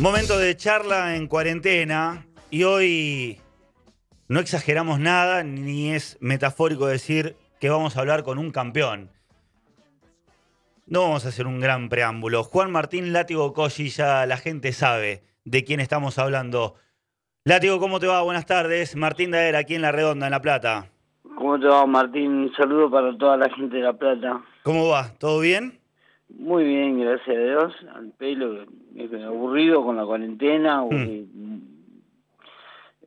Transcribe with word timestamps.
Momento 0.00 0.38
de 0.38 0.56
charla 0.56 1.14
en 1.14 1.28
cuarentena 1.28 2.26
y 2.50 2.62
hoy 2.62 3.38
no 4.30 4.38
exageramos 4.38 5.00
nada 5.00 5.42
ni 5.42 5.90
es 5.90 6.16
metafórico 6.20 6.86
decir 6.86 7.34
que 7.58 7.68
vamos 7.68 7.96
a 7.96 8.00
hablar 8.00 8.22
con 8.22 8.38
un 8.38 8.52
campeón. 8.52 9.10
No 10.86 11.02
vamos 11.02 11.26
a 11.26 11.30
hacer 11.30 11.48
un 11.48 11.58
gran 11.58 11.88
preámbulo. 11.88 12.44
Juan 12.44 12.70
Martín 12.70 13.12
Látigo 13.12 13.52
Cossi, 13.52 13.88
ya 13.88 14.24
la 14.26 14.36
gente 14.36 14.70
sabe 14.70 15.24
de 15.44 15.64
quién 15.64 15.80
estamos 15.80 16.16
hablando. 16.20 16.76
Látigo, 17.44 17.80
¿cómo 17.80 17.98
te 17.98 18.06
va? 18.06 18.22
Buenas 18.22 18.46
tardes. 18.46 18.94
Martín 18.94 19.32
Daer, 19.32 19.56
aquí 19.56 19.74
en 19.74 19.82
La 19.82 19.90
Redonda, 19.90 20.28
en 20.28 20.30
La 20.30 20.40
Plata. 20.40 20.86
¿Cómo 21.36 21.58
te 21.58 21.66
va, 21.66 21.84
Martín? 21.86 22.30
Un 22.30 22.52
saludo 22.52 22.88
para 22.88 23.18
toda 23.18 23.36
la 23.36 23.50
gente 23.50 23.78
de 23.78 23.82
La 23.82 23.94
Plata. 23.94 24.42
¿Cómo 24.62 24.86
va? 24.86 25.12
¿Todo 25.18 25.40
bien? 25.40 25.80
Muy 26.28 26.62
bien, 26.62 27.00
gracias 27.00 27.36
a 27.36 27.40
Dios. 27.40 27.74
Al 27.96 28.12
pelo, 28.12 28.64
aburrido 29.26 29.82
con 29.84 29.96
la 29.96 30.04
cuarentena, 30.04 30.84
Hmm. 30.84 31.69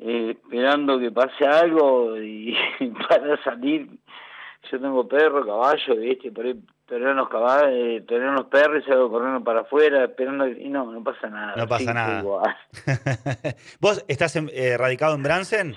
Eh, 0.05 0.31
esperando 0.31 0.99
que 0.99 1.11
pase 1.11 1.45
algo 1.45 2.17
y 2.21 2.53
para 3.07 3.41
salir. 3.43 3.89
Yo 4.71 4.79
tengo 4.79 5.07
perro, 5.07 5.45
caballo, 5.45 5.95
¿viste? 5.97 6.31
Por 6.31 6.45
ahí 6.45 6.53
los 6.89 7.27
caballos, 7.29 7.69
eh, 7.71 8.05
los 8.07 8.45
perros 8.45 8.81
y 8.83 8.89
salgo 8.89 9.09
corriendo 9.11 9.43
para 9.43 9.61
afuera, 9.61 10.03
esperando 10.05 10.47
y 10.47 10.69
no, 10.69 10.89
no 10.91 11.03
pasa 11.03 11.29
nada. 11.29 11.55
No 11.57 11.67
pasa 11.67 11.93
nada. 11.93 12.23
¿Vos 13.81 14.03
estás 14.07 14.35
en- 14.35 14.49
eh, 14.53 14.77
radicado 14.77 15.15
en 15.15 15.23
Bransen? 15.23 15.75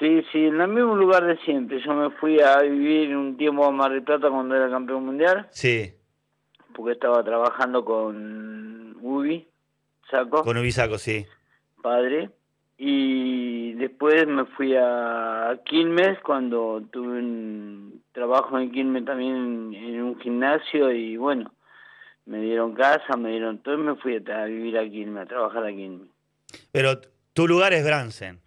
Sí, 0.00 0.24
sí, 0.32 0.46
en 0.46 0.60
el 0.60 0.68
mismo 0.68 0.96
lugar 0.96 1.24
de 1.24 1.36
siempre. 1.38 1.80
Yo 1.84 1.94
me 1.94 2.10
fui 2.10 2.40
a 2.40 2.58
vivir 2.62 3.16
un 3.16 3.36
tiempo 3.36 3.64
a 3.64 3.70
Mar 3.70 3.92
del 3.92 4.02
Plata 4.02 4.28
cuando 4.28 4.56
era 4.56 4.68
campeón 4.68 5.06
mundial. 5.06 5.46
Sí, 5.50 5.92
porque 6.74 6.92
estaba 6.92 7.22
trabajando 7.22 7.84
con 7.84 8.96
Ubi, 9.00 9.46
Saco, 10.10 10.42
con 10.42 10.56
Ubisaco, 10.56 10.98
sí. 10.98 11.24
padre, 11.82 12.30
y 12.76 13.72
después 13.74 14.26
me 14.26 14.44
fui 14.46 14.74
a 14.76 15.58
Quilmes 15.64 16.18
cuando 16.20 16.82
tuve 16.90 17.18
un 17.18 18.02
trabajo 18.12 18.58
en 18.58 18.72
Quilmes 18.72 19.04
también 19.04 19.74
en 19.74 20.02
un 20.02 20.20
gimnasio 20.20 20.90
y 20.90 21.16
bueno, 21.16 21.52
me 22.26 22.40
dieron 22.40 22.74
casa, 22.74 23.16
me 23.16 23.30
dieron 23.30 23.58
todo 23.58 23.74
y 23.74 23.78
me 23.78 23.96
fui 23.96 24.16
a, 24.16 24.42
a 24.42 24.46
vivir 24.46 24.78
a 24.78 24.88
Quilmes, 24.88 25.24
a 25.24 25.26
trabajar 25.26 25.64
a 25.64 25.70
Quilmes. 25.70 26.08
Pero 26.72 27.00
tu 27.32 27.46
lugar 27.46 27.72
es 27.72 27.84
Bransen. 27.84 28.40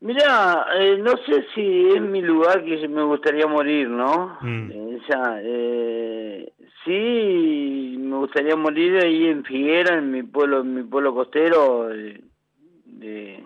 Mira, 0.00 0.66
eh, 0.78 0.98
no 0.98 1.12
sé 1.26 1.46
si 1.54 1.88
es 1.88 2.00
mi 2.00 2.20
lugar 2.20 2.64
que 2.64 2.86
me 2.86 3.02
gustaría 3.02 3.46
morir, 3.46 3.88
¿no? 3.88 4.38
Mm. 4.42 4.70
Eh, 4.70 4.98
ya, 5.08 5.38
eh, 5.42 6.52
sí, 6.84 7.96
me 7.98 8.16
gustaría 8.18 8.56
morir 8.56 8.98
ahí 9.02 9.26
en 9.26 9.42
Figuera, 9.44 9.96
en 9.96 10.10
mi 10.10 10.22
pueblo, 10.22 10.60
en 10.60 10.74
mi 10.74 10.82
pueblo 10.82 11.14
costero, 11.14 11.92
eh, 11.92 12.20
de, 12.96 13.44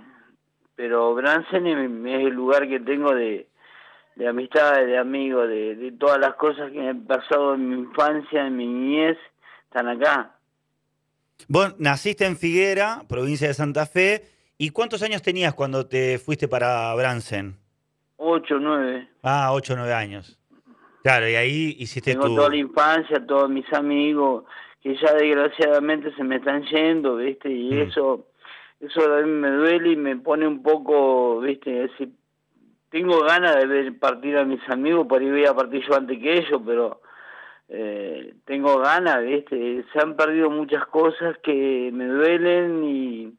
pero 0.75 1.15
Bransen 1.15 1.67
es, 1.67 1.77
el 1.77 2.33
lugar 2.34 2.69
que 2.69 2.81
tengo 2.81 3.15
de, 3.15 3.48
de 4.17 4.29
amistades, 4.29 4.87
de 4.87 4.98
amigos, 4.98 5.48
de, 5.48 5.77
de 5.77 5.92
todas 5.92 6.19
las 6.19 6.34
cosas 6.34 6.70
que 6.70 6.79
me 6.79 6.89
han 6.89 7.05
pasado 7.07 7.55
en 7.55 7.69
mi 7.69 7.77
infancia, 7.77 8.47
en 8.47 8.57
mi 8.57 8.67
niñez, 8.67 9.19
están 9.64 9.89
acá. 9.89 10.36
Vos 11.48 11.74
naciste 11.79 12.27
en 12.27 12.36
Figuera, 12.36 13.02
provincia 13.08 13.48
de 13.48 13.55
Santa 13.55 13.86
Fe. 13.86 14.24
¿Y 14.58 14.70
cuántos 14.70 15.02
años 15.02 15.23
tenías 15.23 15.55
cuando 15.55 15.86
te 15.86 16.19
fuiste 16.19 16.47
para 16.47 16.95
Bransen? 16.95 17.57
Ocho, 18.19 18.58
nueve. 18.61 19.08
Ah, 19.23 19.51
ocho 19.53 19.74
nueve 19.74 19.95
años. 19.95 20.39
Claro, 21.03 21.27
y 21.27 21.35
ahí 21.35 21.77
hiciste 21.79 22.13
Tengo 22.13 22.27
tu... 22.27 22.36
toda 22.36 22.51
la 22.51 22.57
infancia, 22.57 23.24
todos 23.27 23.48
mis 23.48 23.70
amigos, 23.73 24.45
que 24.83 24.95
ya 24.97 25.14
desgraciadamente 25.14 26.14
se 26.14 26.23
me 26.23 26.36
están 26.36 26.63
yendo, 26.64 27.17
¿viste? 27.17 27.51
Y 27.51 27.70
Mm. 27.73 27.80
eso 27.89 28.27
eso 28.80 29.14
a 29.14 29.23
mí 29.23 29.30
me 29.30 29.51
duele 29.51 29.92
y 29.92 29.96
me 29.96 30.17
pone 30.17 30.46
un 30.46 30.63
poco, 30.63 31.41
¿viste? 31.41 31.85
Así, 31.85 32.13
tengo 32.91 33.23
ganas 33.23 33.57
de 33.57 33.67
ver 33.67 33.98
partir 33.98 34.36
a 34.36 34.45
mis 34.45 34.67
amigos, 34.68 35.07
por 35.07 35.20
ahí 35.20 35.30
voy 35.30 35.46
a 35.46 35.55
partir 35.55 35.86
yo 35.86 35.95
antes 35.95 36.18
que 36.18 36.39
ellos, 36.39 36.61
pero 36.64 37.02
eh, 37.68 38.35
tengo 38.45 38.79
ganas, 38.79 39.23
¿viste? 39.23 39.85
Se 39.92 40.01
han 40.01 40.17
perdido 40.17 40.51
muchas 40.51 40.86
cosas 40.86 41.36
que 41.42 41.91
me 41.92 42.07
duelen 42.07 42.85
y 42.85 43.35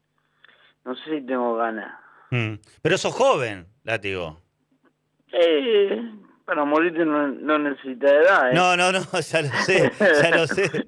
no 0.85 0.96
sé 0.96 1.19
si 1.19 1.25
tengo 1.25 1.56
ganas. 1.56 2.00
Mm. 2.29 2.53
Pero 2.81 2.97
sos 2.97 3.13
joven, 3.13 3.68
látigo. 3.84 4.38
Eh, 5.34 6.02
para 6.51 6.66
morirte 6.66 7.06
no, 7.06 7.28
no 7.29 7.57
necesita 7.59 8.09
edad, 8.09 8.51
¿eh? 8.51 8.56
No, 8.56 8.75
no, 8.75 8.91
no, 8.91 9.00
ya 9.22 9.41
lo 9.41 9.50
sé, 9.63 9.89
ya 10.00 10.35
lo 10.35 10.47
sé. 10.47 10.69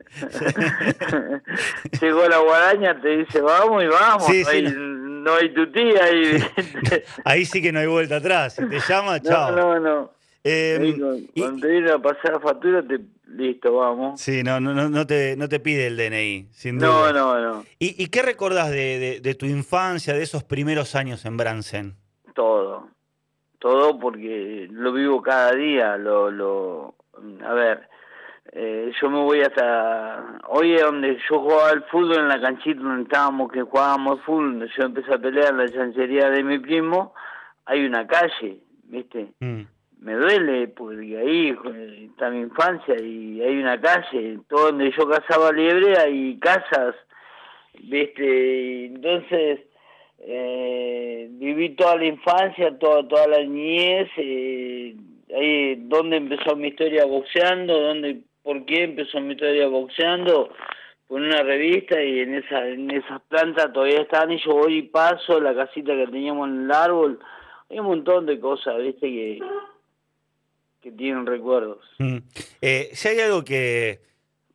Llegó 2.02 2.28
la 2.28 2.40
guaraña, 2.40 3.00
te 3.02 3.18
dice 3.20 3.40
vamos 3.40 3.82
y 3.84 3.88
vamos. 3.88 4.26
Sí, 4.26 4.44
no, 4.44 4.50
sí, 4.50 4.56
hay, 4.58 4.74
no 4.76 5.36
hay 5.36 5.54
tu 5.54 5.72
tía 5.72 6.04
ahí. 6.04 6.44
Ahí 7.24 7.46
sí 7.46 7.62
que 7.62 7.72
no 7.72 7.80
hay 7.80 7.88
vuelta 7.88 8.18
atrás. 8.18 8.56
Si 8.56 8.68
te 8.68 8.80
llama, 8.88 9.20
no, 9.20 9.24
chao. 9.24 9.52
no, 9.56 9.80
no. 9.80 10.12
Eh, 10.44 10.98
con- 11.00 11.18
y- 11.34 11.40
cuando 11.42 11.62
te 11.66 11.72
viene 11.72 11.92
a 11.92 12.00
pasar 12.00 12.34
la 12.34 12.40
factura, 12.42 12.84
te, 12.86 13.00
listo, 13.30 13.74
vamos. 13.78 14.20
sí, 14.20 14.44
no, 14.44 14.60
no, 14.60 14.74
no, 14.74 14.90
no 14.90 15.08
te, 15.08 15.38
no 15.38 15.48
te 15.48 15.62
pide 15.62 15.88
el 15.88 15.96
DNI, 15.96 16.50
sin 16.52 16.78
duda. 16.78 17.14
No, 17.14 17.40
no, 17.40 17.54
no. 17.54 17.66
¿Y, 17.80 18.04
y 18.04 18.08
qué 18.08 18.22
recordás 18.22 18.70
de, 18.70 19.00
de- 19.00 19.20
de 19.22 19.36
tu 19.36 19.46
infancia, 19.46 20.14
de 20.14 20.24
esos 20.24 20.44
primeros 20.44 20.94
años 20.96 21.24
en 21.24 21.38
Bransen? 21.38 21.96
Todo. 22.36 22.90
Todo 23.64 23.98
porque 23.98 24.68
lo 24.72 24.92
vivo 24.92 25.22
cada 25.22 25.54
día. 25.54 25.96
Lo, 25.96 26.30
lo, 26.30 26.96
a 27.46 27.54
ver, 27.54 27.88
eh, 28.52 28.92
yo 29.00 29.10
me 29.10 29.20
voy 29.20 29.40
hasta... 29.40 30.42
Hoy 30.50 30.74
es 30.74 30.82
donde 30.82 31.18
yo 31.30 31.40
jugaba 31.40 31.70
al 31.70 31.82
fútbol 31.86 32.18
en 32.18 32.28
la 32.28 32.42
canchita 32.42 32.82
donde 32.82 33.04
estábamos, 33.04 33.50
que 33.54 33.62
jugábamos 33.62 34.20
fútbol, 34.24 34.60
donde 34.60 34.68
yo 34.78 34.84
empecé 34.84 35.14
a 35.14 35.18
pelear 35.18 35.52
en 35.52 35.60
la 35.60 35.70
chancería 35.70 36.30
de 36.30 36.44
mi 36.44 36.60
primo, 36.60 37.14
hay 37.64 37.86
una 37.86 38.06
calle, 38.06 38.60
¿viste? 38.84 39.32
Mm. 39.40 39.62
me 40.02 40.14
duele 40.14 40.68
porque 40.68 41.18
ahí 41.18 41.58
está 42.12 42.32
mi 42.32 42.42
infancia 42.42 43.00
y 43.02 43.42
hay 43.42 43.60
una 43.60 43.80
calle, 43.80 44.40
todo 44.50 44.72
donde 44.72 44.92
yo 44.92 45.08
cazaba 45.08 45.54
liebre 45.54 45.98
hay 45.98 46.38
casas, 46.38 46.96
viste, 47.80 48.88
entonces 48.88 49.62
eh, 50.26 51.28
viví 51.32 51.76
toda 51.76 51.98
la 51.98 52.06
infancia, 52.06 52.78
toda, 52.80 53.08
toda 53.08 53.28
la 53.28 53.40
niñez, 53.40 54.10
eh, 54.18 54.96
ahí 55.36 55.76
donde 55.76 56.18
empezó 56.18 56.56
mi 56.56 56.70
historia 56.70 57.06
boxeando, 57.06 57.78
donde, 57.80 58.22
por 58.42 58.66
qué 58.66 58.84
empezó 58.84 59.20
mi 59.20 59.34
historia 59.34 59.68
boxeando, 59.68 60.54
por 61.08 61.22
una 61.22 61.44
revista 61.44 62.02
y 62.02 62.22
en 62.22 62.36
esa 62.36 62.68
en 62.68 62.90
esas 62.90 63.22
plantas 63.24 63.74
todavía 63.74 64.02
están 64.02 64.32
y 64.32 64.42
yo 64.44 64.54
voy 64.54 64.78
y 64.78 64.82
paso 64.84 65.40
la 65.40 65.54
casita 65.54 65.94
que 65.94 66.08
teníamos 66.08 66.48
en 66.50 66.64
el 66.66 66.72
árbol, 66.72 67.20
hay 67.70 67.80
un 67.80 67.88
montón 67.88 68.26
de 68.26 68.40
cosas, 68.40 68.78
viste, 68.78 69.08
que 69.08 69.40
que 70.82 70.92
tienen 70.92 71.26
recuerdos. 71.26 71.80
Mm. 72.00 72.18
Eh, 72.62 72.90
si 72.92 73.08
hay 73.08 73.20
algo 73.22 73.44
que 73.44 74.02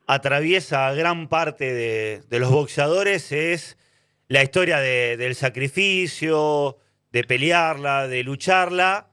atraviesa 0.06 0.92
gran 0.94 1.28
parte 1.28 1.72
de, 1.72 2.20
de 2.28 2.38
los 2.38 2.50
boxeadores 2.50 3.32
es 3.32 3.78
la 4.28 4.42
historia 4.42 4.78
de- 4.78 5.16
del 5.16 5.34
sacrificio, 5.34 6.78
de 7.12 7.24
pelearla, 7.24 8.06
de 8.08 8.22
lucharla. 8.22 9.08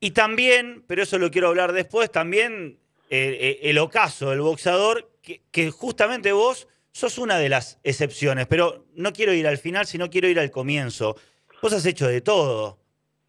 Y 0.00 0.12
también, 0.12 0.84
pero 0.86 1.02
eso 1.02 1.18
lo 1.18 1.30
quiero 1.30 1.48
hablar 1.48 1.72
después, 1.72 2.10
también 2.10 2.78
eh, 3.10 3.36
eh, 3.40 3.70
el 3.70 3.78
ocaso 3.78 4.30
del 4.30 4.40
boxeador, 4.42 5.10
que, 5.22 5.42
que 5.50 5.70
justamente 5.70 6.32
vos 6.32 6.68
sos 6.92 7.18
una 7.18 7.38
de 7.38 7.48
las 7.48 7.80
excepciones, 7.82 8.46
pero 8.46 8.86
no 8.94 9.12
quiero 9.12 9.32
ir 9.32 9.46
al 9.46 9.58
final, 9.58 9.86
sino 9.86 10.10
quiero 10.10 10.28
ir 10.28 10.38
al 10.38 10.50
comienzo. 10.50 11.16
Vos 11.62 11.72
has 11.72 11.86
hecho 11.86 12.06
de 12.06 12.20
todo 12.20 12.78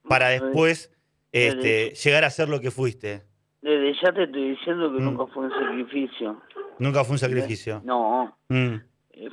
para 0.08 0.30
después 0.30 0.92
este, 1.32 1.92
llegar 1.92 2.24
a 2.26 2.30
ser 2.30 2.50
lo 2.50 2.60
que 2.60 2.72
fuiste. 2.72 3.24
Desde 3.62 3.94
ya 4.04 4.12
te 4.14 4.24
estoy 4.24 4.50
diciendo 4.52 4.92
que 4.92 5.00
Mm. 5.00 5.06
nunca 5.06 5.34
fue 5.34 5.46
un 5.46 5.52
sacrificio. 5.52 6.42
Nunca 6.80 7.04
fue 7.04 7.14
un 7.14 7.20
sacrificio. 7.20 7.82
No, 7.86 8.38
Mm, 8.50 8.76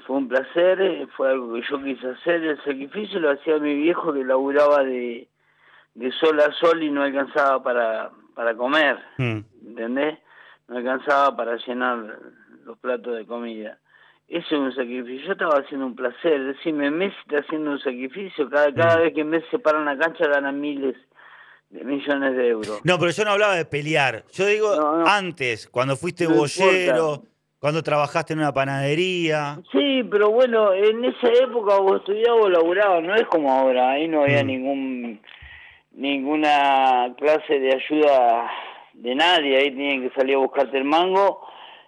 fue 0.06 0.16
un 0.16 0.28
placer, 0.28 0.80
eh, 0.80 1.06
fue 1.16 1.30
algo 1.30 1.54
que 1.54 1.62
yo 1.68 1.82
quise 1.82 2.08
hacer. 2.08 2.42
El 2.42 2.56
sacrificio 2.58 3.20
lo 3.20 3.30
hacía 3.30 3.58
mi 3.58 3.74
viejo 3.74 4.12
que 4.12 4.24
laburaba 4.24 4.82
de, 4.82 5.28
de 5.94 6.12
sol 6.12 6.40
a 6.40 6.52
sol 6.52 6.82
y 6.82 6.90
no 6.90 7.02
alcanzaba 7.02 7.62
para, 7.62 8.10
para 8.34 8.54
comer, 8.56 8.98
mm, 9.18 9.38
¿entendés? 9.68 10.18
No 10.68 10.78
alcanzaba 10.78 11.36
para 11.36 11.56
llenar 11.56 12.18
los 12.64 12.76
platos 12.78 13.16
de 13.16 13.24
comida. 13.26 13.78
eso 14.28 14.46
es 14.56 14.60
un 14.60 14.74
sacrificio. 14.74 15.26
Yo 15.26 15.32
estaba 15.32 15.60
haciendo 15.60 15.86
un 15.86 15.94
placer. 15.94 16.42
Decime, 16.54 16.90
Messi 16.90 17.16
está 17.26 17.38
haciendo 17.38 17.70
un 17.70 17.78
sacrificio. 17.78 18.50
Cada, 18.50 18.74
cada 18.74 18.96
Mm. 18.96 19.02
vez 19.02 19.14
que 19.14 19.22
Messi 19.24 19.46
se 19.52 19.58
para 19.60 19.78
en 19.78 19.84
la 19.84 19.96
cancha 19.96 20.26
gana 20.26 20.50
miles 20.50 20.96
de 21.70 21.84
millones 21.84 22.36
de 22.36 22.48
euros. 22.48 22.80
No, 22.82 22.98
pero 22.98 23.12
yo 23.12 23.24
no 23.24 23.30
hablaba 23.30 23.54
de 23.54 23.64
pelear. 23.64 24.24
Yo 24.32 24.46
digo 24.46 24.74
No, 24.74 24.98
no. 24.98 25.06
antes, 25.06 25.68
cuando 25.68 25.96
fuiste 25.96 26.24
No 26.24 26.30
importa. 26.30 27.20
Cuando 27.58 27.82
trabajaste 27.82 28.32
en 28.34 28.40
una 28.40 28.52
panadería. 28.52 29.58
Sí, 29.72 30.02
pero 30.10 30.30
bueno, 30.30 30.72
en 30.72 31.04
esa 31.04 31.28
época 31.42 31.78
vos 31.78 32.00
estudiabas 32.00 32.44
o 32.44 32.48
laburabas, 32.48 33.02
no 33.02 33.14
es 33.14 33.24
como 33.26 33.50
ahora, 33.52 33.90
ahí 33.90 34.08
no 34.08 34.22
había 34.22 34.42
Mm. 34.44 34.46
ningún 34.46 35.20
ninguna 35.92 37.14
clase 37.16 37.58
de 37.58 37.72
ayuda 37.74 38.50
de 38.92 39.14
nadie, 39.14 39.56
ahí 39.56 39.70
tenían 39.70 40.02
que 40.02 40.14
salir 40.14 40.36
a 40.36 40.40
buscarte 40.40 40.76
el 40.76 40.84
mango, 40.84 41.40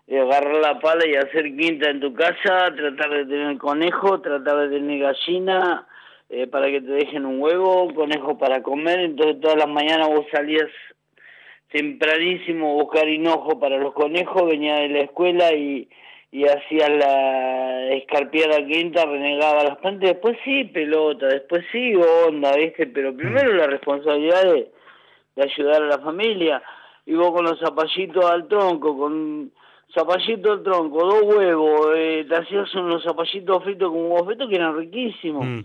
eh, 0.06 0.19
agarrar 0.20 0.56
la 0.56 0.81
pala 0.81 1.06
y 1.06 1.15
hacer 1.15 1.55
quinta 1.55 1.91
en 1.91 2.00
tu 2.00 2.15
casa, 2.15 2.73
tratar 2.75 3.11
de 3.11 3.26
tener 3.26 3.59
conejo, 3.59 4.20
tratar 4.23 4.56
de 4.69 4.79
tener 4.79 5.00
gallina 5.00 5.87
eh, 6.31 6.47
para 6.47 6.67
que 6.70 6.81
te 6.81 6.91
dejen 6.91 7.26
un 7.26 7.41
huevo, 7.41 7.93
conejo 7.94 8.38
para 8.38 8.62
comer, 8.62 9.00
entonces 9.00 9.41
todas 9.41 9.59
las 9.59 9.69
mañanas 9.69 10.09
vos 10.09 10.25
salías 10.32 10.69
tempranísimo 11.70 12.75
buscar 12.75 13.09
hinojo 13.09 13.59
para 13.59 13.76
los 13.79 13.93
conejos, 13.94 14.47
venía 14.47 14.76
de 14.76 14.88
la 14.88 15.00
escuela 15.00 15.53
y, 15.53 15.88
y 16.32 16.44
hacía 16.44 16.88
la 16.88 17.93
escarpiada 17.93 18.65
quinta, 18.67 19.05
renegaba 19.05 19.65
las 19.65 19.79
plantas, 19.79 20.11
después 20.11 20.37
sí 20.44 20.65
pelota, 20.65 21.26
después 21.26 21.65
sí 21.73 21.94
onda, 22.26 22.55
¿viste? 22.56 22.87
Pero 22.87 23.15
primero 23.15 23.53
la 23.53 23.67
responsabilidad 23.67 24.43
de, 24.44 24.70
de 25.37 25.43
ayudar 25.43 25.82
a 25.82 25.87
la 25.87 25.99
familia, 25.99 26.62
y 27.06 27.15
vos 27.15 27.32
con 27.32 27.44
los 27.44 27.59
zapallitos 27.59 28.25
al 28.25 28.49
tronco, 28.49 28.97
con 28.99 29.50
zapallito 29.94 30.53
al 30.53 30.62
tronco, 30.62 31.05
dos 31.05 31.23
huevos, 31.23 31.93
eh, 31.97 32.26
te 32.29 32.37
hacías 32.37 32.75
unos 32.75 33.03
zapallitos 33.03 33.65
fritos 33.65 33.91
con 33.91 34.03
huevos 34.03 34.26
fritos 34.26 34.49
que 34.49 34.56
eran 34.56 34.76
riquísimos 34.76 35.47
Mm. 35.47 35.61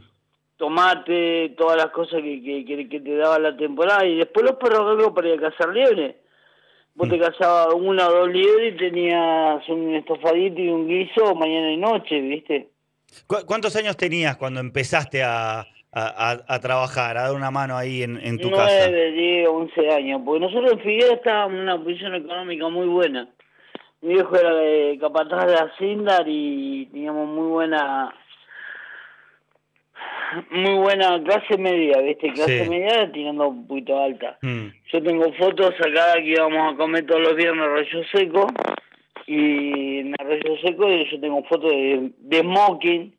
Tomate, 0.68 1.54
todas 1.57 1.75
las 1.77 1.88
cosas 1.92 2.21
que, 2.21 2.42
que, 2.42 2.63
que- 2.65 2.88
que 2.88 3.00
te 3.01 3.15
daba 3.18 3.38
la 3.38 3.56
temporada, 3.57 4.06
y 4.06 4.15
después 4.18 4.45
los 4.45 4.56
perros 4.56 5.12
para 5.13 5.27
ir 5.30 5.39
a 5.44 5.50
cazar 5.50 5.74
liebre. 5.74 6.18
Vos 6.95 7.10
te 7.10 7.19
cazabas 7.19 7.74
una 7.74 8.07
o 8.07 8.12
dos 8.13 8.30
liebres 8.30 8.75
y 8.75 8.77
tenías 8.77 9.68
un 9.68 9.95
estofadito 9.95 10.62
y 10.62 10.69
un 10.69 10.88
guiso 10.88 11.33
mañana 11.36 11.71
y 11.71 11.77
noche, 11.77 12.21
¿viste? 12.21 12.69
¿Cu- 13.27 13.45
¿Cuántos 13.45 13.75
años 13.75 13.98
tenías 13.98 14.38
cuando 14.38 14.60
empezaste 14.60 15.21
a, 15.24 15.62
a- 15.62 15.65
a- 15.92 16.44
a 16.48 16.60
trabajar, 16.60 17.18
a 17.18 17.24
dar 17.24 17.36
una 17.36 17.50
mano 17.51 17.75
ahí 17.75 18.04
en, 18.04 18.18
en 18.24 18.39
tu 18.39 18.51
casa? 18.51 18.88
Nueve, 18.89 19.12
diez, 19.12 19.48
once 19.50 19.89
años, 19.92 20.21
porque 20.24 20.45
nosotros 20.45 20.71
en 20.74 20.80
Figueroa 20.80 21.16
estábamos 21.16 21.56
en 21.56 21.63
una 21.63 21.77
posición 21.83 22.16
económica 22.16 22.69
muy 22.69 22.88
buena. 22.88 23.27
Mi 24.01 24.13
viejo 24.13 24.36
era 24.36 24.54
de 24.54 24.98
capataz 25.01 25.48
de 25.48 25.56
Hacienda 25.56 26.24
y 26.27 26.86
teníamos 26.88 27.27
muy 27.27 27.48
buena 27.48 28.13
muy 30.51 30.75
buena 30.75 31.21
clase 31.24 31.57
media, 31.57 32.00
¿viste? 32.01 32.31
Clase 32.33 32.63
Sí. 32.63 32.69
media 32.69 33.12
tirando 33.12 33.47
un 33.50 33.68
poquito 33.68 33.97
alta. 34.01 34.38
Mm. 34.41 34.68
Yo 34.91 35.03
tengo 35.03 35.33
fotos 35.33 35.74
acá 35.80 36.13
que 36.15 36.30
íbamos 36.31 36.74
a 36.74 36.77
comer 36.77 37.06
todos 37.06 37.21
los 37.21 37.35
viernes 37.35 37.63
arroyo 37.65 38.03
seco 38.12 38.47
y 39.27 40.00
en 40.00 40.15
arroyo 40.19 40.57
seco 40.63 40.88
yo 40.89 41.19
tengo 41.19 41.44
fotos 41.44 41.71
de, 41.71 42.12
de 42.19 42.39
smoking 42.39 43.13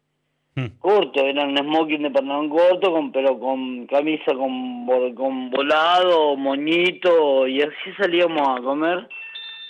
Mm. 0.57 0.79
corto, 0.79 1.21
eran 1.21 1.51
un 1.51 1.59
smoking 1.59 2.05
de 2.05 2.11
pantalón 2.13 2.49
corto, 2.49 2.93
con, 2.93 3.11
pero 3.11 3.37
con 3.41 3.89
camisa 3.89 4.33
con, 4.37 4.87
con 5.17 5.51
volado, 5.51 6.37
moñito, 6.37 7.49
y 7.49 7.61
así 7.61 7.93
salíamos 7.99 8.41
a 8.61 8.63
comer 8.63 9.09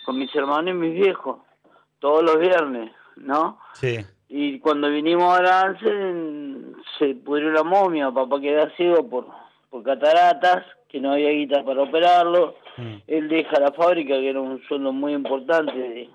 con 0.05 0.19
mis 0.19 0.35
hermanos 0.37 0.75
y 0.75 0.77
mis 0.77 0.93
viejos, 0.93 1.39
todos 2.01 2.23
los 2.23 2.39
viernes, 2.39 2.91
¿no? 3.17 3.59
Sí. 3.73 3.97
Y 4.29 4.59
cuando 4.59 4.89
vinimos 4.91 5.25
a 5.33 5.37
Aransen, 5.37 6.75
se 6.99 7.15
pudrió 7.15 7.51
la 7.53 7.63
momia, 7.63 8.11
papá 8.11 8.41
quedó 8.41 8.69
ciego 8.77 9.09
por, 9.09 9.27
por 9.71 9.83
cataratas, 9.83 10.65
que 10.89 11.01
no 11.01 11.13
había 11.13 11.31
guita 11.31 11.65
para 11.65 11.83
operarlo, 11.83 12.57
Mm. 12.77 12.95
él 13.07 13.29
deja 13.29 13.61
la 13.61 13.71
fábrica, 13.73 14.15
que 14.15 14.31
era 14.31 14.41
un 14.41 14.61
sueldo 14.67 14.93
muy 14.93 15.13
importante 15.13 16.11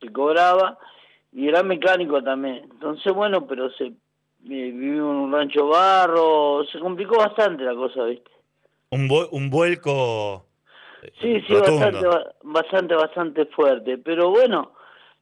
que 0.00 0.12
cobraba, 0.12 0.78
y 1.32 1.48
era 1.48 1.64
mecánico 1.64 2.22
también. 2.22 2.68
Entonces, 2.70 3.12
bueno, 3.12 3.46
pero 3.48 3.68
se 3.72 3.84
vi- 4.40 4.70
vivimos 4.70 5.10
en 5.10 5.16
un 5.22 5.32
rancho 5.32 5.66
barro, 5.66 6.64
se 6.70 6.78
complicó 6.78 7.16
bastante 7.16 7.64
la 7.64 7.74
cosa, 7.74 8.04
¿viste? 8.04 8.30
Un, 8.90 9.08
un 9.32 9.50
vuelco. 9.50 10.44
eh, 11.02 11.12
Sí, 11.20 11.40
sí, 11.48 11.54
rotundo. 11.54 11.80
bastante, 11.80 12.06
ba- 12.06 12.34
bastante, 12.44 12.94
bastante 12.94 13.46
fuerte. 13.46 13.98
Pero 13.98 14.30
bueno, 14.30 14.73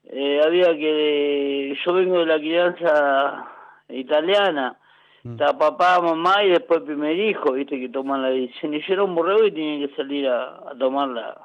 eh, 0.05 0.41
había 0.45 0.77
que... 0.77 1.77
Yo 1.85 1.93
vengo 1.93 2.19
de 2.19 2.27
la 2.27 2.39
crianza 2.39 3.49
italiana. 3.89 4.77
Mm. 5.23 5.33
Está 5.33 5.57
papá, 5.57 6.01
mamá 6.01 6.43
y 6.45 6.51
después 6.51 6.81
el 6.81 6.87
primer 6.87 7.19
hijo, 7.19 7.53
viste, 7.53 7.79
que 7.79 7.89
toman 7.89 8.23
la 8.23 8.31
decisión. 8.31 8.75
Y 8.75 8.81
yo 8.81 8.95
era 8.95 9.05
un 9.05 9.15
borrego 9.15 9.45
y 9.45 9.53
tenía 9.53 9.87
que 9.87 9.95
salir 9.95 10.29
a, 10.29 10.71
a 10.71 10.75
tomar 10.79 11.09
la, 11.09 11.39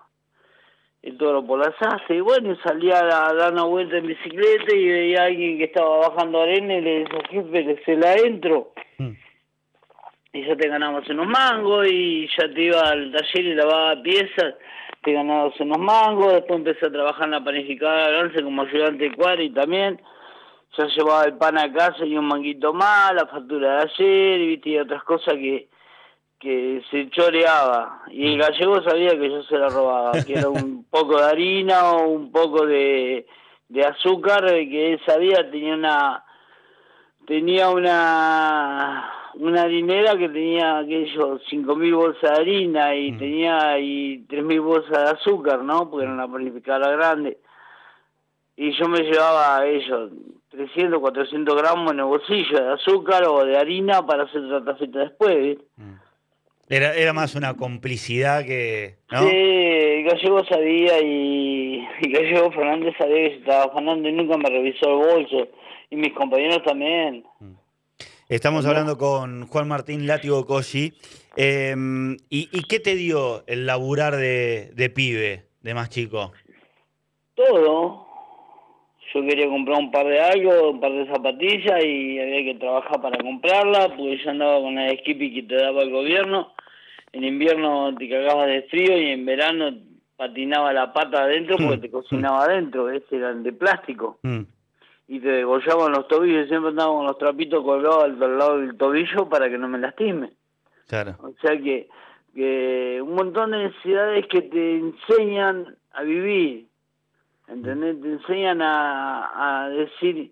el 1.08 1.18
toro 1.18 1.46
por 1.46 1.60
las 1.60 1.76
asas. 1.80 2.10
Y 2.10 2.20
bueno, 2.20 2.56
salía 2.64 3.00
a, 3.00 3.34
dar 3.34 3.54
una 3.54 3.64
vuelta 3.64 3.98
en 3.98 4.08
bicicleta 4.08 4.76
y 4.76 4.88
veía 4.88 5.22
a 5.22 5.26
alguien 5.26 5.58
que 5.58 5.66
estaba 5.66 6.10
bajando 6.10 6.42
arena 6.42 6.76
y 6.76 6.82
le 6.82 7.00
decía, 7.00 7.20
jefe, 7.30 7.66
que 7.66 7.84
se 7.86 7.96
la 7.96 8.14
entro. 8.16 8.74
Mm. 8.98 9.12
Y 10.34 10.46
ya 10.46 10.56
te 10.56 10.68
ganabas 10.68 11.08
unos 11.10 11.28
mangos 11.28 11.88
y 11.90 12.28
ya 12.38 12.54
te 12.54 12.62
iba 12.62 12.82
al 12.82 13.12
taller 13.12 13.46
y 13.46 13.56
lavaba 13.56 14.02
piezas, 14.02 14.56
te 15.08 15.14
ganabas 15.14 15.58
unos 15.62 15.78
mangos, 15.78 16.34
después 16.34 16.58
empecé 16.58 16.88
a 16.88 16.92
trabajar 16.92 17.24
en 17.24 17.32
la 17.32 17.42
panificadora 17.42 18.08
de 18.08 18.12
Lance 18.12 18.44
como 18.44 18.64
ayudante 18.64 19.06
de 19.06 19.16
cuadri 19.16 19.50
también, 19.52 20.02
ya 20.78 20.86
llevaba 20.88 21.24
el 21.24 21.38
pan 21.38 21.58
a 21.58 21.72
casa 21.72 22.06
y 22.06 22.18
un 22.18 22.26
manguito 22.26 22.74
más, 22.74 23.14
la 23.14 23.26
factura 23.26 23.78
de 23.78 23.84
ayer 23.84 24.42
y, 24.42 24.48
viste, 24.48 24.70
y 24.72 24.78
otras 24.80 25.02
cosas 25.04 25.36
que, 25.36 25.70
que 26.38 26.84
se 26.92 27.10
choreaba. 27.10 28.02
Y 28.10 28.34
el 28.34 28.38
gallego 28.38 28.84
sabía 28.84 29.12
que 29.12 29.30
yo 29.30 29.44
se 29.44 29.58
la 29.58 29.70
robaba, 29.70 30.12
que 30.26 30.34
era 30.34 30.50
un 30.50 30.84
poco 30.92 31.22
de 31.22 31.26
harina 31.26 31.92
o 31.92 32.10
un 32.10 32.30
poco 32.30 32.66
de, 32.66 33.26
de 33.70 33.86
azúcar, 33.86 34.44
que 34.46 34.92
él 34.92 35.02
sabía, 35.06 35.50
tenía 35.50 35.74
una 35.74 36.26
tenía 37.26 37.70
una 37.70 39.10
una 39.40 39.64
harinera 39.64 40.18
que 40.18 40.30
tenía 40.30 40.80
aquellos 40.80 41.42
cinco 41.50 41.76
mil 41.76 41.94
bolsas 41.96 42.32
de 42.32 42.38
harina 42.42 42.96
y 42.96 43.12
Mm. 43.12 43.18
tenía 43.18 43.80
y 43.80 44.26
tres 44.30 44.44
mil 44.44 44.62
bolsas 44.62 44.92
de 44.92 45.10
azúcar, 45.12 45.64
¿no? 45.64 45.90
Porque 45.90 46.06
era 46.06 46.14
una 46.14 46.28
panificadora 46.32 46.92
grande. 46.92 47.38
Y 48.56 48.72
yo 48.72 48.88
me 48.88 49.02
llevaba 49.02 49.66
ellos 49.68 50.12
300, 50.50 51.00
400 51.00 51.56
gramos 51.56 51.92
en 51.94 52.00
el 52.00 52.06
bolsillo 52.06 52.58
de 52.60 52.74
azúcar 52.74 53.24
o 53.28 53.46
de 53.46 53.58
harina 53.58 54.04
para 54.06 54.24
hacer 54.24 54.42
otra 54.42 54.74
tacita 54.74 55.00
después. 55.00 55.58
Mm. 55.76 55.94
Era, 56.70 56.96
era 56.96 57.14
más 57.14 57.36
una 57.36 57.54
complicidad 57.54 58.44
que. 58.46 58.96
¿no? 59.12 59.20
Sí, 59.22 59.36
el 59.36 60.04
gallego 60.04 60.44
sabía 60.46 61.00
y, 61.02 61.88
gallego 62.12 62.52
Fernández 62.52 62.94
sabía 62.98 63.16
que 63.16 63.30
se 63.30 63.36
estaba 63.38 63.64
afanando 63.66 64.10
y 64.10 64.12
nunca 64.12 64.38
me 64.38 64.50
revisó 64.50 64.90
el 64.90 64.98
bolso. 65.14 65.48
Y 65.90 65.96
mis 65.96 66.12
compañeros 66.14 66.62
también. 66.64 67.24
Estamos 68.30 68.66
¿Cómo? 68.66 68.72
hablando 68.72 68.98
con 68.98 69.48
Juan 69.48 69.68
Martín 69.70 70.06
Látigo 70.06 70.46
Cossi. 70.46 70.94
Eh, 71.38 71.74
¿y, 72.30 72.50
y 72.52 72.64
qué 72.68 72.80
te 72.80 72.96
dio 72.96 73.46
el 73.48 73.66
laburar 73.66 74.18
de, 74.18 74.72
de 74.76 74.90
pibe, 74.90 75.46
de 75.62 75.74
más 75.74 75.90
chico? 75.90 76.34
Todo. 77.36 78.06
Yo 79.14 79.22
quería 79.22 79.48
comprar 79.48 79.80
un 79.80 79.92
par 79.92 80.06
de 80.08 80.20
algo, 80.20 80.72
un 80.72 80.82
par 80.82 80.92
de 80.92 81.08
zapatillas 81.08 81.82
y 81.86 82.20
había 82.20 82.44
que 82.52 82.58
trabajar 82.60 83.02
para 83.02 83.18
comprarla, 83.18 83.96
porque 83.96 84.18
yo 84.22 84.30
andaba 84.30 84.60
con 84.60 84.76
la 84.76 84.90
skippy 84.90 85.34
que 85.34 85.44
te 85.44 85.56
daba 85.56 85.84
el 85.84 85.92
gobierno. 85.92 86.52
En 87.14 87.24
invierno 87.24 87.96
te 87.96 88.10
cagabas 88.10 88.48
de 88.48 88.64
frío 88.64 89.00
y 89.00 89.12
en 89.12 89.26
verano 89.26 89.74
patinaba 90.18 90.74
la 90.74 90.92
pata 90.92 91.24
adentro 91.24 91.56
porque 91.58 91.78
te 91.78 91.92
cocinaba 91.92 92.44
adentro, 92.44 92.90
este 92.90 93.16
eran 93.16 93.44
de 93.44 93.54
plástico. 93.54 94.20
Mm. 94.24 94.42
Y 95.08 95.20
te 95.20 95.30
degollaban 95.30 95.94
los 95.94 96.08
tobillos, 96.08 96.48
siempre 96.48 96.70
andaba 96.70 96.92
con 96.94 97.06
los 97.06 97.18
trapitos 97.18 97.64
colgados 97.64 98.04
al, 98.04 98.22
al 98.22 98.38
lado 98.38 98.60
del 98.60 98.78
tobillo 98.78 99.30
para 99.30 99.50
que 99.50 99.58
no 99.58 99.68
me 99.68 99.80
lastime. 99.80 100.32
Claro. 100.88 101.16
O 101.20 101.34
sea 101.42 101.58
que, 101.58 101.88
que 102.36 103.00
un 103.02 103.16
montón 103.16 103.52
de 103.52 103.58
necesidades 103.70 104.28
que 104.28 104.42
te 104.42 104.76
enseñan 104.78 105.78
a 105.94 106.04
vivir, 106.04 106.68
¿entendés? 107.48 108.02
Te 108.02 108.08
enseñan 108.08 108.62
a, 108.62 109.64
a 109.66 109.70
decir, 109.70 110.32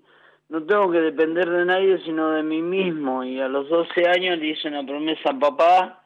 no 0.49 0.63
tengo 0.63 0.91
que 0.91 0.99
depender 0.99 1.49
de 1.49 1.65
nadie 1.65 1.99
sino 2.05 2.31
de 2.31 2.43
mí 2.43 2.61
mismo. 2.61 3.23
Y 3.23 3.39
a 3.39 3.47
los 3.47 3.69
12 3.69 4.07
años 4.07 4.37
le 4.37 4.47
hice 4.47 4.67
una 4.67 4.85
promesa 4.85 5.31
a 5.31 5.39
papá. 5.39 6.01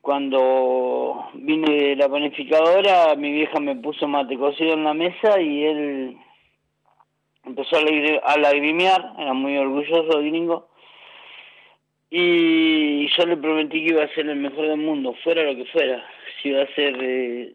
Cuando 0.00 1.28
vine 1.34 1.70
de 1.70 1.96
la 1.96 2.08
panificadora, 2.08 3.14
mi 3.16 3.30
vieja 3.30 3.60
me 3.60 3.76
puso 3.76 4.08
mate 4.08 4.36
cocido 4.36 4.74
en 4.74 4.82
la 4.82 4.94
mesa 4.94 5.40
y 5.40 5.64
él 5.64 6.16
empezó 7.52 7.76
a, 7.76 7.82
lagri- 7.82 8.20
a 8.24 8.38
lagrimear, 8.38 9.12
era 9.18 9.32
muy 9.34 9.56
orgulloso 9.56 10.18
el 10.18 10.30
gringo 10.30 10.68
y 12.14 13.08
yo 13.08 13.24
le 13.24 13.38
prometí 13.38 13.82
que 13.82 13.92
iba 13.94 14.04
a 14.04 14.14
ser 14.14 14.28
el 14.28 14.36
mejor 14.36 14.68
del 14.68 14.76
mundo, 14.76 15.14
fuera 15.24 15.44
lo 15.44 15.56
que 15.56 15.64
fuera. 15.64 16.04
Si 16.42 16.50
iba 16.50 16.62
a 16.62 16.74
ser, 16.74 16.94
eh, 17.00 17.54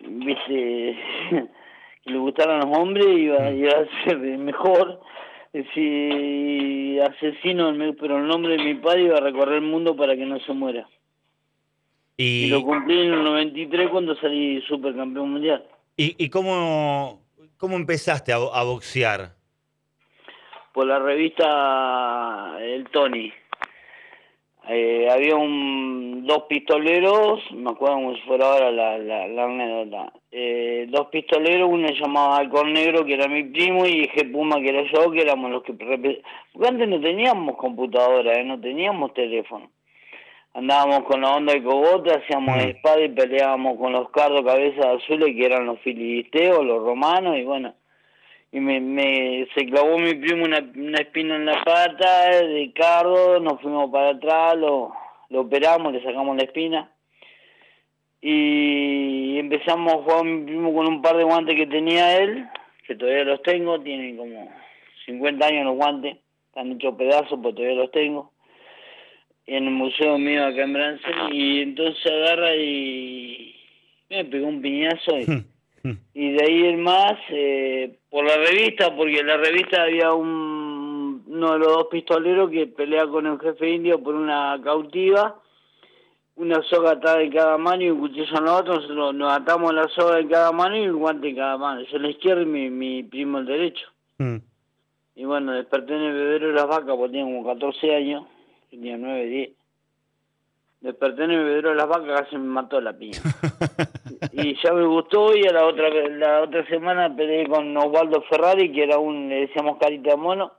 viste, 0.00 0.96
que 2.04 2.10
le 2.10 2.18
gustaran 2.18 2.60
los 2.60 2.78
hombres, 2.78 3.06
iba, 3.06 3.50
iba 3.50 3.72
a 3.72 4.04
ser 4.04 4.16
mejor. 4.16 5.02
Si 5.74 6.98
asesino, 7.00 7.74
pero 8.00 8.16
el 8.16 8.28
nombre 8.28 8.56
de 8.56 8.64
mi 8.64 8.76
padre 8.76 9.02
iba 9.02 9.18
a 9.18 9.20
recorrer 9.20 9.56
el 9.56 9.68
mundo 9.68 9.94
para 9.94 10.16
que 10.16 10.24
no 10.24 10.40
se 10.40 10.54
muera. 10.54 10.88
Y, 12.16 12.48
lo 12.48 12.62
cumplí 12.62 12.98
en 12.98 13.12
el 13.12 13.24
93 13.24 13.90
cuando 13.90 14.14
salí 14.16 14.62
supercampeón 14.62 15.32
mundial. 15.32 15.64
¿Y, 15.98 16.14
y 16.16 16.30
cómo, 16.30 17.20
cómo 17.60 17.76
empezaste 17.76 18.32
a, 18.32 18.36
a 18.36 18.64
boxear? 18.64 19.36
Por 20.72 20.86
la 20.86 20.98
revista 20.98 22.56
El 22.58 22.88
Tony. 22.88 23.32
Eh, 24.68 25.08
había 25.10 25.36
un 25.36 26.24
dos 26.26 26.44
pistoleros, 26.48 27.40
me 27.52 27.70
acuerdo 27.70 27.96
como 27.96 28.14
si 28.14 28.20
fuera 28.22 28.46
ahora 28.46 28.70
la, 28.70 29.44
anécdota, 29.44 30.12
eh, 30.30 30.86
dos 30.88 31.08
pistoleros, 31.08 31.68
uno 31.68 31.88
se 31.88 31.94
llamaba 31.94 32.36
Alcor 32.36 32.68
Negro, 32.68 33.04
que 33.04 33.14
era 33.14 33.26
mi 33.26 33.42
primo, 33.44 33.84
y 33.86 34.06
G 34.08 34.30
Puma, 34.30 34.60
que 34.60 34.68
era 34.68 34.82
yo, 34.92 35.10
que 35.10 35.22
éramos 35.22 35.50
los 35.50 35.62
que... 35.64 35.72
Porque 35.72 36.22
antes 36.62 36.88
no 36.88 37.00
teníamos 37.00 37.56
computadora, 37.56 38.34
eh, 38.34 38.44
no 38.44 38.60
teníamos 38.60 39.12
teléfono. 39.12 39.70
Andábamos 40.52 41.04
con 41.04 41.20
la 41.20 41.36
onda 41.36 41.52
de 41.52 41.62
cogote, 41.62 42.10
hacíamos 42.10 42.56
mm. 42.56 42.68
espada 42.68 43.00
y 43.00 43.08
peleábamos 43.08 43.78
con 43.78 43.92
los 43.92 44.10
cardos 44.10 44.44
cabezas 44.44 44.84
azules, 44.84 45.34
que 45.36 45.46
eran 45.46 45.66
los 45.66 45.78
filisteos, 45.80 46.64
los 46.64 46.82
romanos, 46.82 47.38
y 47.38 47.44
bueno, 47.44 47.74
y 48.52 48.58
me, 48.58 48.80
me 48.80 49.46
se 49.54 49.66
clavó 49.66 49.98
mi 49.98 50.14
primo 50.14 50.44
una, 50.44 50.58
una 50.74 50.98
espina 50.98 51.36
en 51.36 51.46
la 51.46 51.62
pata 51.62 52.30
de 52.42 52.72
cardo, 52.74 53.38
nos 53.38 53.60
fuimos 53.60 53.90
para 53.90 54.10
atrás, 54.10 54.56
lo, 54.56 54.92
lo 55.28 55.40
operamos, 55.42 55.92
le 55.92 56.02
sacamos 56.02 56.36
la 56.36 56.42
espina 56.42 56.90
y 58.20 59.38
empezamos 59.38 59.92
a 59.92 59.96
jugar 59.96 60.24
mi 60.24 60.44
primo 60.44 60.74
con 60.74 60.86
un 60.86 61.02
par 61.02 61.16
de 61.16 61.24
guantes 61.24 61.56
que 61.56 61.66
tenía 61.66 62.18
él, 62.18 62.46
que 62.86 62.94
todavía 62.94 63.24
los 63.24 63.42
tengo, 63.42 63.80
tienen 63.80 64.16
como 64.16 64.52
50 65.06 65.46
años 65.46 65.64
los 65.64 65.76
guantes, 65.76 66.18
están 66.48 66.72
hechos 66.72 66.94
pedazos, 66.96 67.38
pero 67.42 67.54
todavía 67.54 67.76
los 67.76 67.90
tengo, 67.90 68.32
en 69.56 69.64
el 69.66 69.72
museo 69.72 70.18
mío 70.18 70.46
acá 70.46 70.62
en 70.62 70.72
Bransel, 70.72 71.14
y 71.32 71.62
entonces 71.62 72.06
agarra 72.06 72.54
y 72.56 73.54
me 74.08 74.24
pegó 74.24 74.48
un 74.48 74.62
piñazo 74.62 75.18
y... 75.18 75.26
Hmm. 75.82 75.96
Y 76.12 76.32
de 76.32 76.44
ahí 76.44 76.66
en 76.66 76.82
más, 76.82 77.14
eh, 77.30 77.96
por 78.10 78.24
la 78.26 78.36
revista, 78.36 78.94
porque 78.94 79.20
en 79.20 79.26
la 79.26 79.38
revista 79.38 79.82
había 79.82 80.12
un, 80.12 81.24
uno 81.26 81.52
de 81.52 81.58
los 81.58 81.68
dos 81.68 81.86
pistoleros 81.90 82.50
que 82.50 82.66
pelea 82.66 83.06
con 83.06 83.26
el 83.26 83.38
jefe 83.40 83.70
indio 83.70 84.02
por 84.02 84.14
una 84.14 84.60
cautiva, 84.62 85.40
una 86.36 86.62
soga 86.64 86.92
atada 86.92 87.22
en 87.22 87.32
cada 87.32 87.56
mano 87.56 87.82
y 87.82 87.90
un 87.90 88.00
cuchillo 88.00 88.38
en 88.38 88.44
la 88.44 88.56
otra, 88.56 88.74
nosotros 88.74 89.14
nos 89.14 89.32
atamos 89.32 89.72
la 89.72 89.88
soga 89.88 90.18
en 90.18 90.28
cada 90.28 90.52
mano 90.52 90.76
y 90.76 90.88
un 90.88 90.98
guante 90.98 91.30
en 91.30 91.36
cada 91.36 91.56
mano. 91.56 91.82
Yo 91.82 91.96
en 91.96 92.02
la 92.02 92.10
izquierda 92.10 92.42
y 92.42 92.46
mi, 92.46 92.68
mi 92.68 93.02
primo 93.02 93.38
el 93.38 93.46
derecho. 93.46 93.86
Mm. 94.18 94.36
Y 95.16 95.24
bueno, 95.24 95.52
desperté 95.52 95.94
en 95.94 96.02
el 96.02 96.12
bebedero 96.12 96.48
de 96.48 96.54
las 96.54 96.66
vacas 96.66 96.96
porque 96.96 97.12
tenía 97.12 97.24
como 97.24 97.46
14 97.46 97.94
años, 97.94 98.24
tenía 98.70 98.96
9, 98.96 99.26
10 99.26 99.50
desperté 100.80 101.24
en 101.24 101.30
el 101.30 101.44
bebedero 101.44 101.70
de 101.70 101.76
las 101.76 101.88
vacas, 101.88 102.22
casi 102.22 102.36
me 102.36 102.48
mató 102.48 102.80
la 102.80 102.96
piña. 102.96 103.18
y 104.32 104.56
ya 104.62 104.72
me 104.72 104.86
gustó 104.86 105.36
y 105.36 105.46
a 105.46 105.52
la 105.52 105.66
otra 105.66 105.90
la 105.90 106.42
otra 106.42 106.66
semana 106.66 107.14
peleé 107.14 107.46
con 107.46 107.76
Osvaldo 107.76 108.22
Ferrari, 108.22 108.72
que 108.72 108.84
era 108.84 108.98
un, 108.98 109.28
le 109.28 109.46
decíamos 109.46 109.78
carita 109.78 110.10
de 110.10 110.16
mono. 110.16 110.52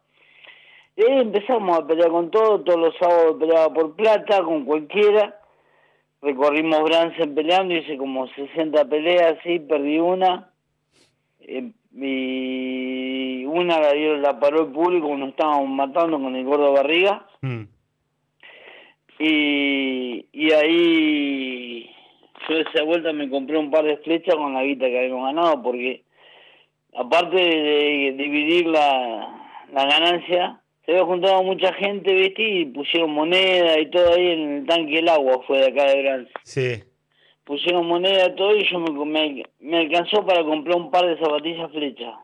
Y 0.96 1.04
empezamos 1.06 1.78
a 1.78 1.88
pelear 1.88 2.10
con 2.10 2.30
todo, 2.30 2.62
todos 2.62 2.80
los 2.80 2.96
sábados 2.98 3.38
peleaba 3.40 3.74
por 3.74 3.96
plata, 3.96 4.44
con 4.44 4.66
cualquiera. 4.66 5.40
Recorrimos 6.22 6.84
Bransen 6.84 7.34
peleando, 7.34 7.74
hice 7.74 7.98
como 7.98 8.28
60 8.28 8.86
peleas, 8.86 9.38
sí, 9.44 9.60
perdí 9.60 10.00
una. 10.00 10.52
Eh, 11.40 11.72
y 11.94 13.46
una 13.46 13.80
la, 13.80 13.94
dio, 13.94 14.16
la 14.18 14.40
paró 14.40 14.62
el 14.62 14.72
público, 14.72 15.16
nos 15.18 15.30
estábamos 15.30 15.68
matando 15.70 16.20
con 16.20 16.36
el 16.36 16.46
gordo 16.46 16.74
barriga. 16.74 17.26
Mm. 17.42 17.64
Y, 19.24 20.26
y 20.32 20.52
ahí 20.52 21.92
yo 22.50 22.58
esa 22.58 22.84
vuelta 22.84 23.14
me 23.14 23.30
compré 23.30 23.56
un 23.56 23.70
par 23.70 23.86
de 23.86 23.98
flechas 23.98 24.34
con 24.34 24.56
la 24.56 24.64
guita 24.64 24.88
que 24.88 24.98
habíamos 24.98 25.26
ganado, 25.26 25.62
porque 25.62 26.02
aparte 26.96 27.36
de, 27.38 28.16
dividir 28.18 28.66
la, 28.66 29.48
la 29.74 29.86
ganancia, 29.86 30.60
se 30.84 30.94
había 30.94 31.06
juntado 31.06 31.44
mucha 31.44 31.72
gente, 31.74 32.12
¿viste? 32.12 32.42
Y 32.42 32.66
pusieron 32.66 33.12
moneda 33.12 33.80
y 33.80 33.92
todo 33.92 34.16
ahí 34.16 34.32
en 34.32 34.58
el 34.58 34.66
tanque 34.66 34.96
del 34.96 35.10
agua, 35.10 35.44
fue 35.46 35.60
de 35.60 35.68
acá 35.68 35.92
de 35.92 36.02
Gran. 36.02 36.30
Sí. 36.44 36.84
Pusieron 37.44 37.86
moneda 37.86 38.28
y 38.28 38.36
todo 38.36 38.56
y 38.56 38.68
yo 38.68 38.80
me, 38.80 39.44
me, 39.60 39.78
alcanzó 39.78 40.26
para 40.26 40.44
comprar 40.44 40.78
un 40.78 40.90
par 40.90 41.06
de 41.06 41.20
zapatillas 41.20 41.72
flechas. 41.72 42.16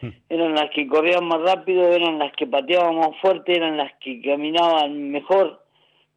Hmm. 0.00 0.08
Eran 0.30 0.54
las 0.54 0.70
que 0.70 0.86
corrían 0.86 1.26
más 1.26 1.42
rápido, 1.42 1.86
eran 1.92 2.18
las 2.18 2.32
que 2.32 2.46
pateaban 2.46 2.96
más 2.96 3.10
fuerte, 3.20 3.54
eran 3.54 3.76
las 3.76 3.92
que 4.00 4.22
caminaban 4.22 5.10
mejor 5.10 5.63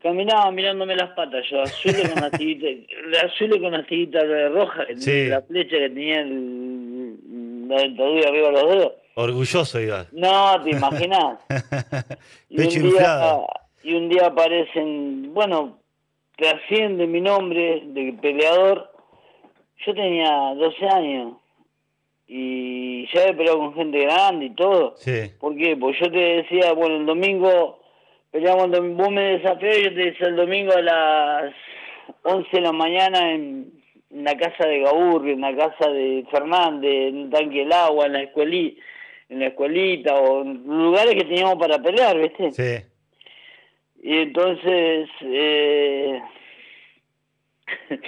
caminaba 0.01 0.51
mirándome 0.51 0.95
las 0.95 1.11
patas, 1.11 1.45
yo 1.49 1.61
azul 1.61 1.93
con 2.13 2.21
la 2.21 2.31
tirita, 2.31 2.67
azul 3.25 3.59
con 3.59 3.71
la 3.71 3.83
tirita 3.83 4.19
roja, 4.49 4.85
la 4.89 5.41
flecha 5.41 5.77
que 5.77 5.89
tenía 5.89 6.21
el, 6.21 7.67
la 7.67 7.81
dentadura 7.81 8.29
arriba 8.29 8.47
de 8.47 8.53
los 8.53 8.69
dedos. 8.69 8.93
Orgulloso 9.15 9.81
iba. 9.81 10.05
No, 10.11 10.63
te 10.63 10.71
imaginas. 10.71 11.39
y, 12.49 12.61
un 12.61 12.91
día, 12.91 13.39
y 13.83 13.93
un 13.95 14.09
día 14.09 14.27
aparecen, 14.27 15.33
bueno, 15.33 15.79
trasciende 16.35 17.07
mi 17.07 17.19
nombre 17.19 17.81
de 17.87 18.13
peleador. 18.21 18.91
Yo 19.85 19.93
tenía 19.93 20.53
12 20.55 20.85
años 20.87 21.33
y 22.27 23.07
ya 23.11 23.25
he 23.25 23.33
peleado 23.33 23.57
con 23.57 23.73
gente 23.73 24.01
grande 24.01 24.45
y 24.45 24.49
todo. 24.51 24.95
Sí. 24.97 25.31
¿Por 25.39 25.55
qué? 25.55 25.75
Pues 25.75 25.97
yo 25.99 26.11
te 26.11 26.17
decía, 26.17 26.73
bueno, 26.73 26.97
el 26.97 27.05
domingo 27.05 27.79
Peleamos, 28.37 28.69
vos 28.69 29.09
me 29.09 29.39
desafío, 29.39 29.71
yo 29.79 29.93
te 29.95 30.11
decía 30.11 30.27
el 30.27 30.35
domingo 30.35 30.71
a 30.71 30.81
las 30.83 31.53
11 32.21 32.47
de 32.51 32.61
la 32.61 32.71
mañana 32.71 33.31
en, 33.33 33.81
la 34.11 34.37
casa 34.37 34.67
de 34.67 34.81
Gaburri, 34.81 35.31
en 35.31 35.41
la 35.41 35.55
casa 35.55 35.89
de 35.89 36.23
Fernández, 36.29 37.09
en 37.09 37.17
el 37.17 37.29
tanque 37.31 37.61
del 37.61 37.73
agua, 37.73 38.05
en 38.05 38.13
la 38.13 38.21
escuelita, 38.21 38.79
en 39.29 39.39
la 39.39 39.47
escuelita, 39.47 40.13
o 40.13 40.43
en 40.43 40.63
lugares 40.67 41.15
que 41.15 41.23
teníamos 41.23 41.55
para 41.55 41.81
pelear, 41.81 42.15
¿viste? 42.19 42.51
Sí. 42.51 42.85
Y 44.03 44.17
entonces, 44.19 45.09
eh... 45.21 46.21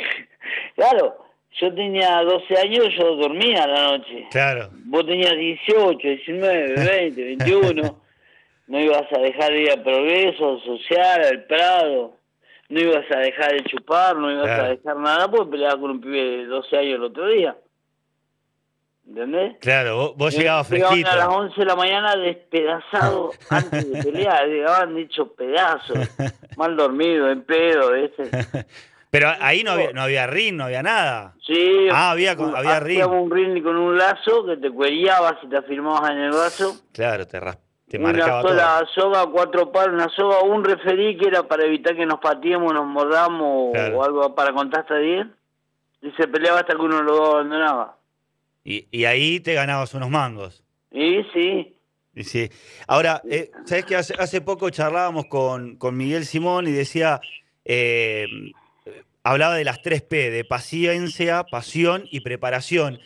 claro, 0.75 1.25
yo 1.59 1.73
tenía 1.73 2.21
12 2.21 2.55
años, 2.55 2.87
yo 2.95 3.15
dormía 3.15 3.63
a 3.63 3.67
la 3.67 3.83
noche. 3.93 4.27
Claro. 4.29 4.69
Vos 4.85 5.07
tenías 5.07 5.35
18, 5.35 5.97
19, 6.07 6.85
20, 6.85 7.23
21 7.23 8.08
no 8.69 8.79
ibas 8.79 9.11
a 9.11 9.19
dejar 9.19 9.51
de 9.51 9.61
ir 9.63 9.71
a 9.71 9.83
Progreso, 9.83 10.59
Social, 10.59 11.23
al 11.25 11.43
Prado, 11.45 12.13
no 12.69 12.79
ibas 12.79 13.05
a 13.11 13.17
dejar 13.17 13.51
de 13.53 13.63
chupar, 13.63 14.15
no 14.15 14.31
ibas 14.31 14.47
a 14.47 14.69
dejar 14.69 14.95
nada 14.97 15.27
porque 15.27 15.51
peleabas 15.51 15.77
con 15.77 15.91
un 15.91 15.99
pibe 15.99 16.21
de 16.21 16.45
12 16.45 16.77
años 16.77 16.95
el 16.95 17.03
otro 17.03 17.27
día. 17.27 17.57
¿Entendés? 19.07 19.57
Claro, 19.59 20.13
vos, 20.15 20.37
llegabas 20.37 20.67
fresquito. 20.67 21.09
a 21.09 21.15
las 21.15 21.27
11 21.29 21.59
de 21.59 21.65
la 21.65 21.75
mañana 21.75 22.15
despedazado 22.15 23.31
antes 23.49 23.91
de 23.91 24.03
pelear, 24.03 24.47
llegaban 24.47 24.95
dicho 24.95 25.33
pedazos, 25.33 25.97
mal 26.55 26.77
dormido, 26.77 27.31
en 27.31 27.41
pedo, 27.41 27.95
ese. 27.95 28.29
Pero 29.09 29.31
ahí 29.41 29.63
no 29.63 29.71
había, 29.71 29.91
no 29.93 30.03
había 30.03 30.27
ring, 30.27 30.55
no 30.55 30.65
había 30.65 30.83
nada. 30.83 31.33
Sí. 31.43 31.87
Ah, 31.91 32.11
había, 32.11 32.33
había 32.33 32.79
ring. 32.79 33.03
Un 33.07 33.31
ring 33.31 33.63
con 33.63 33.75
un 33.75 33.97
lazo 33.97 34.45
que 34.45 34.57
te 34.57 34.69
cueriabas 34.69 35.37
y 35.41 35.47
te 35.47 35.57
afirmabas 35.57 36.11
en 36.11 36.17
el 36.19 36.31
vaso. 36.31 36.79
Claro, 36.93 37.25
te 37.25 37.39
raspaba 37.97 38.41
una 38.41 38.41
sola 38.41 38.87
soga, 38.93 39.25
cuatro 39.31 39.71
palos, 39.71 39.95
una 39.95 40.09
soga, 40.09 40.41
un 40.41 40.63
referí 40.63 41.17
que 41.17 41.27
era 41.27 41.47
para 41.47 41.65
evitar 41.65 41.95
que 41.95 42.05
nos 42.05 42.19
pateemos, 42.19 42.73
nos 42.73 42.85
mordamos 42.85 43.73
o 43.93 44.03
algo 44.03 44.35
para 44.35 44.53
contar 44.53 44.81
hasta 44.81 44.97
10. 44.97 45.27
Y 46.01 46.11
se 46.11 46.27
peleaba 46.27 46.59
hasta 46.59 46.75
que 46.75 46.81
uno 46.81 47.01
lo 47.01 47.25
abandonaba. 47.25 47.97
Y, 48.63 48.87
y 48.91 49.05
ahí 49.05 49.39
te 49.39 49.53
ganabas 49.53 49.93
unos 49.93 50.09
mangos. 50.09 50.63
Y 50.91 51.23
sí. 51.33 51.75
Y 52.15 52.23
sí. 52.23 52.49
Ahora, 52.87 53.21
eh, 53.29 53.51
¿sabes 53.65 53.85
que 53.85 53.95
hace, 53.95 54.13
hace, 54.17 54.41
poco 54.41 54.69
charlábamos 54.69 55.25
con, 55.25 55.75
con, 55.77 55.95
Miguel 55.97 56.25
Simón 56.25 56.67
y 56.67 56.71
decía, 56.71 57.21
eh, 57.65 58.27
hablaba 59.23 59.55
de 59.55 59.63
las 59.63 59.81
tres 59.81 60.01
P, 60.01 60.29
de 60.29 60.43
paciencia, 60.43 61.43
pasión 61.43 62.03
y 62.11 62.21
preparación. 62.21 62.99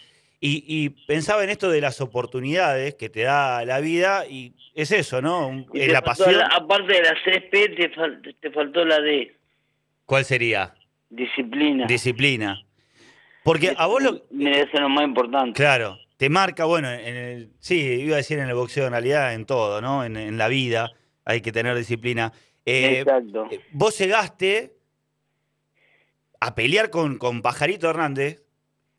Y, 0.45 0.89
pensaba 1.07 1.41
en 1.45 1.49
esto 1.49 1.71
de 1.71 1.79
las 1.79 2.01
oportunidades 2.01 2.95
que 2.95 3.07
te 3.07 3.21
da 3.21 3.63
la 3.63 3.79
vida 3.79 4.25
y 4.27 4.53
es 4.75 4.91
eso, 4.91 5.21
¿no? 5.21 5.65
la 5.73 6.01
pasión. 6.01 6.35
aparte 6.51 6.91
de 6.91 7.01
las 7.01 7.13
3P, 7.25 7.51
te, 7.77 8.33
te 8.33 8.51
faltó 8.51 8.83
la 8.83 8.99
D. 8.99 9.37
¿Cuál 10.05 10.25
sería? 10.25 10.73
Disciplina. 11.09 11.85
Disciplina. 11.85 12.61
Porque 13.43 13.73
a 13.77 13.85
vos 13.85 14.03
lo. 14.03 14.21
Merece 14.31 14.79
lo 14.79 14.89
más 14.89 15.05
importante. 15.05 15.53
Claro, 15.53 15.97
te 16.17 16.29
marca, 16.29 16.65
bueno, 16.65 16.91
en 16.91 17.15
el. 17.15 17.53
Sí, 17.59 17.79
iba 17.79 18.15
a 18.15 18.17
decir 18.17 18.39
en 18.39 18.49
el 18.49 18.55
boxeo, 18.55 18.85
en 18.85 18.91
realidad, 18.91 19.33
en 19.33 19.45
todo, 19.45 19.79
¿no? 19.79 20.03
En, 20.03 20.37
la 20.37 20.49
vida 20.49 20.91
hay 21.23 21.39
que 21.39 21.53
tener 21.53 21.77
disciplina. 21.77 22.33
Eh, 22.65 22.99
Exacto. 22.99 23.47
Vos 23.71 23.97
llegaste 23.97 24.75
a 26.41 26.53
pelear 26.53 26.89
con, 26.89 27.17
con 27.17 27.41
Pajarito 27.41 27.89
Hernández, 27.89 28.42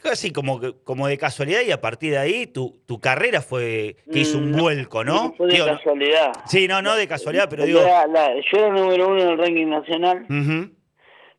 casi 0.05 0.33
como, 0.33 0.61
como 0.85 1.09
de 1.09 1.19
casualidad 1.19 1.63
y 1.67 1.73
a 1.73 1.81
partir 1.81 2.13
de 2.13 2.19
ahí 2.19 2.47
tu, 2.47 2.79
tu 2.87 3.01
carrera 3.01 3.41
fue 3.41 3.97
que 4.13 4.21
hizo 4.21 4.39
un 4.39 4.53
Mm, 4.53 4.57
vuelco, 4.61 5.03
¿no? 5.03 5.33
Fue 5.37 5.47
de 5.49 5.55
Digo, 5.55 5.67
casualidad. 5.67 6.33
sí, 6.47 6.69
no, 6.69 6.83
no 6.83 6.95
de 6.95 7.09
casualidad, 7.09 7.49
pero 7.51 7.65
digo... 7.65 7.81
la- 7.81 8.35
yo 8.35 8.59
era 8.59 8.69
número 8.71 9.09
uno 9.09 9.23
en 9.23 9.29
el 9.31 9.39
ranking 9.39 9.67
nacional. 9.67 10.27
ujú, 10.29 10.71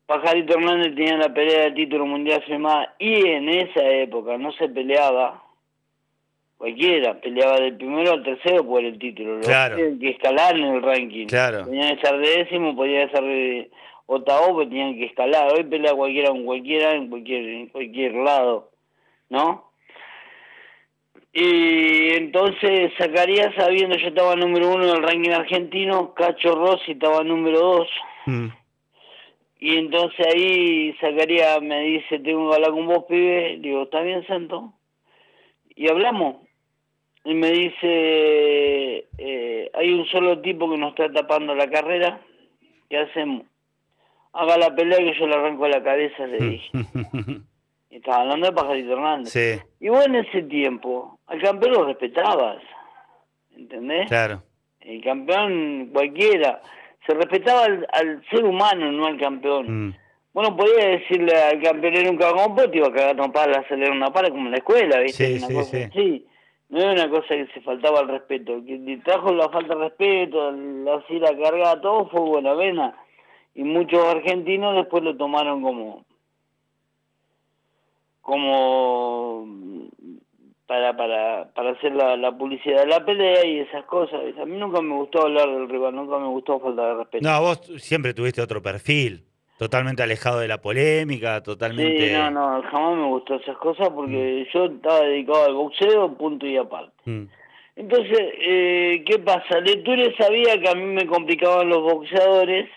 Pajarito 0.06 0.54
Hernández 0.54 0.94
tenía 0.94 1.16
la 1.16 1.32
pelea 1.34 1.62
del 1.64 1.74
título 1.74 2.06
mundial 2.06 2.42
firmada 2.46 2.94
y 2.98 3.26
en 3.26 3.48
esa 3.48 3.82
época 3.88 4.36
no 4.38 4.52
se 4.52 4.68
peleaba 4.68 5.42
cualquiera, 6.58 7.20
peleaba 7.20 7.60
del 7.60 7.76
primero 7.76 8.12
al 8.12 8.22
tercero 8.22 8.64
por 8.66 8.84
el 8.84 8.98
título. 8.98 9.40
Claro. 9.40 9.76
tenían 9.76 9.98
que 9.98 10.10
escalar 10.10 10.56
en 10.56 10.64
el 10.64 10.82
ranking. 10.82 11.26
Claro. 11.26 11.64
Tenían 11.64 11.88
que 11.88 11.94
estar 11.94 12.18
de 12.18 12.28
décimo, 12.28 12.74
podía 12.76 13.08
ser 13.10 13.68
octavo, 14.06 14.56
pero 14.58 14.68
tenían 14.68 14.94
que 14.94 15.06
escalar. 15.06 15.52
Hoy 15.52 15.64
pelea 15.64 15.94
cualquiera 15.94 16.30
con 16.30 16.44
cualquiera 16.44 16.92
en 16.92 17.08
cualquier, 17.08 17.44
en 17.44 17.66
cualquier 17.68 18.14
lado, 18.14 18.70
¿no? 19.28 19.66
Y 21.32 22.14
entonces 22.14 22.92
Zacarías, 22.96 23.54
sabiendo 23.56 23.96
yo 23.98 24.08
estaba 24.08 24.36
número 24.36 24.70
uno 24.70 24.84
en 24.84 24.96
el 24.96 25.02
ranking 25.02 25.32
argentino, 25.32 26.14
Cacho 26.14 26.54
Rossi 26.54 26.92
estaba 26.92 27.22
número 27.24 27.58
dos. 27.60 27.88
mm, 28.24 28.46
Y 29.60 29.76
entonces 29.76 30.26
ahí 30.26 30.94
Zacarías 30.98 31.60
me 31.60 31.80
dice, 31.80 32.20
tengo 32.20 32.48
que 32.48 32.56
hablar 32.56 32.70
con 32.70 32.86
vos, 32.86 33.04
pibe. 33.06 33.58
Digo, 33.60 33.82
¿está 33.82 34.00
bien, 34.00 34.26
Santo? 34.26 34.72
Y 35.74 35.90
hablamos. 35.90 36.36
Y 37.24 37.34
me 37.34 37.50
dice, 37.50 39.08
eh, 39.18 39.70
hay 39.74 39.92
un 39.92 40.06
solo 40.06 40.40
tipo 40.40 40.70
que 40.70 40.78
nos 40.78 40.90
está 40.90 41.12
tapando 41.12 41.54
la 41.54 41.68
carrera. 41.68 42.20
¿Qué 42.88 42.96
hacemos? 42.96 43.42
Haga 44.38 44.58
la 44.58 44.74
pelea 44.74 44.98
que 44.98 45.18
yo 45.18 45.26
le 45.26 45.34
arranco 45.34 45.66
la 45.68 45.82
cabeza, 45.82 46.26
le 46.26 46.38
dije. 46.38 46.70
Y 47.90 47.96
estaba 47.96 48.22
hablando 48.22 48.46
de 48.46 48.52
Pajarito 48.52 48.92
Hernández. 48.92 49.32
sí, 49.32 49.58
Y 49.80 49.88
vos 49.88 50.04
en 50.06 50.16
ese 50.16 50.42
tiempo, 50.42 51.18
al 51.26 51.40
campeón 51.42 51.72
lo 51.72 51.84
respetabas. 51.86 52.62
¿Entendés? 53.56 54.08
claro. 54.08 54.42
El 54.80 55.02
campeón 55.02 55.90
cualquiera. 55.92 56.60
Se 57.06 57.14
respetaba 57.14 57.64
al, 57.64 57.86
al 57.92 58.22
ser 58.30 58.44
humano, 58.44 58.92
no 58.92 59.06
al 59.06 59.18
campeón. 59.18 59.88
mm, 59.88 59.94
Bueno, 60.32 60.56
podía 60.56 60.88
decirle 60.88 61.34
al 61.34 61.60
campeón 61.62 61.94
era 61.96 62.10
un 62.10 62.16
cagón, 62.18 62.54
pues 62.54 62.70
te 62.70 62.76
iba 62.78 62.88
a 62.88 62.92
cagar 62.92 63.16
trompadas, 63.16 63.58
hacerle 63.64 63.90
una 63.90 64.12
pala 64.12 64.28
como 64.30 64.44
en 64.46 64.50
la 64.52 64.58
escuela, 64.58 65.00
¿viste? 65.00 65.26
Sí, 65.26 65.38
una 65.38 65.46
sí, 65.48 65.54
cosa 65.54 65.70
sí. 65.70 65.82
así. 65.82 66.26
No 66.68 66.80
era 66.80 66.92
una 66.92 67.08
cosa 67.10 67.28
que 67.28 67.46
se 67.54 67.60
faltaba 67.62 68.00
al 68.00 68.08
respeto. 68.08 68.58
Le 68.64 68.96
trajo 68.98 69.32
la 69.32 69.48
falta 69.48 69.74
de 69.74 69.80
respeto, 69.88 70.50
la, 70.52 70.94
así 70.96 71.18
la 71.18 71.36
cargada, 71.36 71.80
todo 71.80 72.08
fue 72.08 72.20
Buenavena. 72.20 72.94
Y 73.56 73.64
muchos 73.64 74.04
argentinos 74.04 74.76
después 74.76 75.02
lo 75.02 75.16
tomaron 75.16 75.62
como 75.62 76.04
como 78.20 79.46
para 80.66 80.96
para 80.96 81.48
para 81.54 81.70
hacer 81.70 81.94
la, 81.94 82.16
la 82.16 82.36
publicidad 82.36 82.80
de 82.80 82.86
la 82.86 83.04
pelea 83.04 83.46
y 83.46 83.60
esas 83.60 83.84
cosas. 83.84 84.20
A 84.38 84.44
mí 84.44 84.58
nunca 84.58 84.80
me 84.82 84.94
gustó 84.94 85.22
hablar 85.22 85.48
del 85.48 85.68
rival, 85.68 85.94
nunca 85.94 86.18
me 86.18 86.26
gustó 86.26 86.60
falta 86.60 86.86
de 86.86 86.94
respeto. 86.96 87.26
No, 87.28 87.40
vos 87.40 87.60
siempre 87.78 88.12
tuviste 88.12 88.42
otro 88.42 88.60
perfil, 88.60 89.24
totalmente 89.58 90.02
alejado 90.02 90.40
de 90.40 90.48
la 90.48 90.60
polémica, 90.60 91.42
totalmente... 91.42 92.08
Sí, 92.08 92.12
no, 92.12 92.30
no, 92.30 92.62
jamás 92.70 92.96
me 92.96 93.06
gustó 93.06 93.36
esas 93.36 93.56
cosas 93.56 93.88
porque 93.90 94.46
yo 94.52 94.64
estaba 94.66 95.00
dedicado 95.00 95.44
al 95.46 95.54
boxeo, 95.54 96.12
punto 96.14 96.46
y 96.46 96.56
aparte. 96.58 96.92
Mm, 97.04 97.24
Entonces, 97.76 98.20
eh, 98.40 99.02
¿qué 99.06 99.18
pasa? 99.20 99.60
Lecture 99.60 100.14
sabía 100.18 100.60
que 100.60 100.68
a 100.68 100.74
mí 100.74 100.84
me 100.84 101.06
complicaban 101.06 101.68
los 101.68 101.80
boxeadores, 101.80 102.68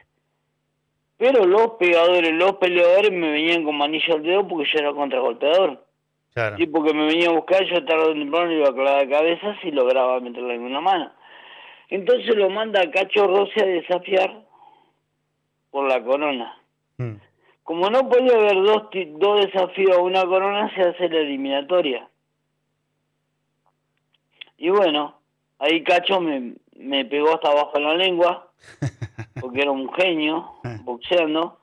pero 1.20 1.46
los 1.46 1.72
pegadores, 1.74 2.34
los 2.34 2.54
peleadores 2.56 3.12
me 3.12 3.30
venían 3.30 3.64
con 3.64 3.78
manillo 3.78 4.16
al 4.16 4.24
dedo 4.24 4.48
porque 4.48 4.68
yo 4.74 4.80
era 4.80 4.94
contragolpeador. 4.94 5.86
claro. 6.34 6.56
Sí, 6.58 6.66
porque 6.66 6.94
me 6.94 7.06
venía 7.06 7.28
a 7.30 7.34
buscar, 7.34 7.64
yo 7.66 7.84
tarde 7.86 8.04
o 8.04 8.14
temprano 8.14 8.52
iba 8.54 8.70
a 8.70 8.74
clavar 8.74 9.06
de 9.06 9.10
cabeza 9.14 9.56
si 9.62 9.70
lograba 9.72 10.20
meterle 10.22 10.56
en 10.56 10.62
una 10.62 10.80
mano. 10.82 11.12
Entonces 11.90 12.36
lo 12.36 12.50
manda 12.50 12.82
a 12.82 12.90
Cacho 12.90 13.28
Rossi 13.28 13.60
a 13.60 13.66
desafiar 13.66 14.44
por 15.72 15.88
la 15.90 16.02
corona. 16.04 16.58
Mm, 16.98 17.16
Como 17.64 17.90
no 17.90 18.08
podía 18.08 18.34
haber 18.38 18.56
dos, 18.64 18.84
dos 19.18 19.46
desafíos 19.46 19.98
a 19.98 20.02
una 20.02 20.24
corona, 20.24 20.74
se 20.74 20.82
hace 20.82 21.10
la 21.10 21.20
eliminatoria. 21.20 22.08
Y 24.58 24.70
bueno, 24.70 25.20
ahí 25.60 25.84
Cacho 25.84 26.20
me, 26.22 26.54
me 26.76 27.06
pegó 27.06 27.34
hasta 27.34 27.50
abajo 27.50 27.74
en 27.78 27.84
la 27.84 27.96
lengua, 27.96 28.48
porque 29.42 29.62
era 29.62 29.72
un 29.72 29.92
genio 29.94 30.54
boxeando. 30.84 31.58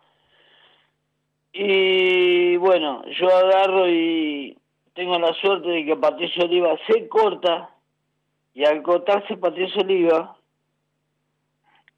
Y 1.53 2.57
bueno, 2.57 3.03
yo 3.19 3.35
agarro 3.35 3.89
y 3.89 4.59
tengo 4.95 5.19
la 5.19 5.33
suerte 5.35 5.69
de 5.69 5.85
que 5.85 5.97
Patricio 5.97 6.45
Oliva 6.45 6.77
se 6.87 7.09
corta, 7.09 7.71
y 8.55 8.65
al 8.65 8.83
cortarse 8.83 9.37
Patricio 9.37 9.83
Oliva, 9.83 10.37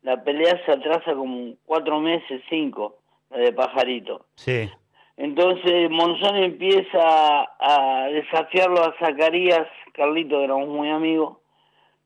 la 0.02 0.22
pelea 0.22 0.60
se 0.64 0.72
atrasa 0.72 1.14
como 1.14 1.54
cuatro 1.64 2.00
meses, 2.00 2.42
cinco, 2.48 2.96
la 3.30 3.38
de 3.38 3.52
Pajarito. 3.52 4.26
sí, 4.34 4.68
Entonces 5.16 5.90
Monzón 5.90 6.36
empieza 6.36 7.48
a 7.60 8.08
desafiarlo 8.12 8.82
a 8.82 8.94
Zacarías, 8.98 9.68
Carlito, 9.92 10.38
que 10.38 10.44
éramos 10.44 10.68
muy 10.68 10.90
amigos, 10.90 11.38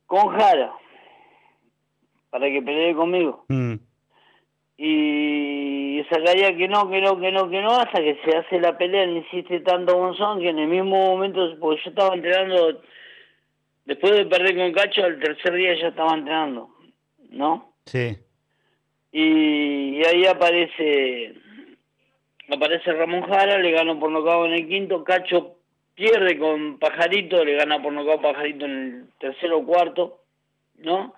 con 0.06 0.28
Jara, 0.36 0.72
para 2.32 2.50
que 2.50 2.62
pelee 2.62 2.94
conmigo. 2.94 3.44
mm, 3.48 3.74
Y 4.78 6.02
Zacarías 6.08 6.52
que 6.56 6.66
no, 6.66 6.88
que 6.90 7.02
no, 7.02 7.20
que 7.20 7.30
no, 7.30 7.50
que 7.50 7.60
no, 7.60 7.72
hasta 7.72 8.00
que 8.00 8.18
se 8.24 8.36
hace 8.38 8.58
la 8.58 8.76
pelea, 8.78 9.04
le 9.04 9.18
insiste 9.18 9.60
tanto 9.60 9.98
Monzón 9.98 10.40
que 10.40 10.48
en 10.48 10.58
el 10.58 10.66
mismo 10.66 10.96
momento, 10.96 11.56
porque 11.60 11.82
yo 11.84 11.90
estaba 11.90 12.14
entrenando, 12.14 12.80
después 13.84 14.14
de 14.14 14.24
perder 14.24 14.56
con 14.56 14.72
Cacho, 14.72 15.04
el 15.04 15.20
tercer 15.20 15.52
día 15.52 15.74
ya 15.78 15.88
estaba 15.88 16.14
entrenando, 16.14 16.70
¿no? 17.28 17.74
sí, 17.84 18.16
y, 19.12 19.98
y 19.98 20.02
ahí 20.06 20.24
aparece 20.24 21.34
aparece 22.50 22.92
Ramón 22.92 23.22
Jara, 23.22 23.58
le 23.58 23.72
ganó 23.72 24.00
por 24.00 24.10
nocaut 24.10 24.46
en 24.46 24.54
el 24.54 24.68
quinto, 24.68 25.04
Cacho 25.04 25.56
pierde 25.94 26.38
con 26.38 26.78
Pajarito, 26.78 27.44
le 27.44 27.56
gana 27.56 27.82
por 27.82 27.92
nocaut 27.92 28.22
Pajarito 28.22 28.64
en 28.64 28.70
el 28.72 29.04
tercero 29.18 29.58
o 29.58 29.66
cuarto, 29.66 30.22
¿no? 30.78 31.14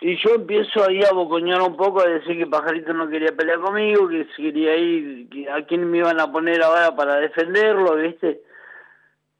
Y 0.00 0.16
yo 0.16 0.34
empiezo 0.36 0.84
ahí 0.88 1.00
a 1.02 1.12
bocoñar 1.12 1.60
un 1.60 1.76
poco, 1.76 2.00
a 2.00 2.06
decir 2.08 2.38
que 2.38 2.46
Pajarito 2.46 2.92
no 2.92 3.08
quería 3.08 3.32
pelear 3.36 3.58
conmigo, 3.58 4.08
que 4.08 4.26
si 4.36 4.42
quería 4.44 4.76
ir, 4.76 5.28
que 5.28 5.50
a 5.50 5.64
quién 5.66 5.90
me 5.90 5.98
iban 5.98 6.20
a 6.20 6.30
poner 6.30 6.62
ahora 6.62 6.94
para 6.94 7.16
defenderlo, 7.16 7.96
¿viste? 7.96 8.40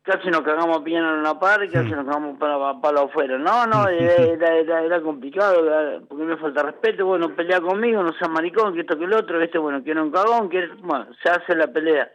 Casi 0.03 0.29
nos 0.31 0.41
cagamos 0.41 0.79
a 0.79 0.83
piña 0.83 0.99
en 1.01 1.19
una 1.19 1.39
par, 1.39 1.61
casi 1.71 1.91
nos 1.91 2.07
cagamos 2.07 2.39
para 2.39 2.57
palo 2.81 3.03
afuera. 3.03 3.37
No, 3.39 3.67
no, 3.67 3.87
era, 3.89 4.15
era, 4.15 4.55
era, 4.57 4.83
era 4.83 5.01
complicado, 5.03 5.65
era- 5.65 6.01
porque 6.09 6.25
me 6.25 6.37
falta 6.39 6.63
respeto, 6.63 7.07
bueno, 7.07 7.37
pelea 7.37 7.61
conmigo, 7.61 8.03
no 8.03 8.13
sea 8.15 8.27
maricón, 8.27 8.75
que 8.75 8.81
esto 8.81 8.99
que 8.99 9.05
el 9.05 9.13
otro, 9.13 9.39
¿viste? 9.39 9.59
Bueno, 9.59 9.85
que 9.85 9.91
era 9.93 10.03
un 10.03 10.11
cagón, 10.11 10.49
que 10.49 10.67
bueno, 10.81 11.07
se 11.23 11.29
hace 11.31 11.55
la 11.55 11.69
pelea. 11.69 12.11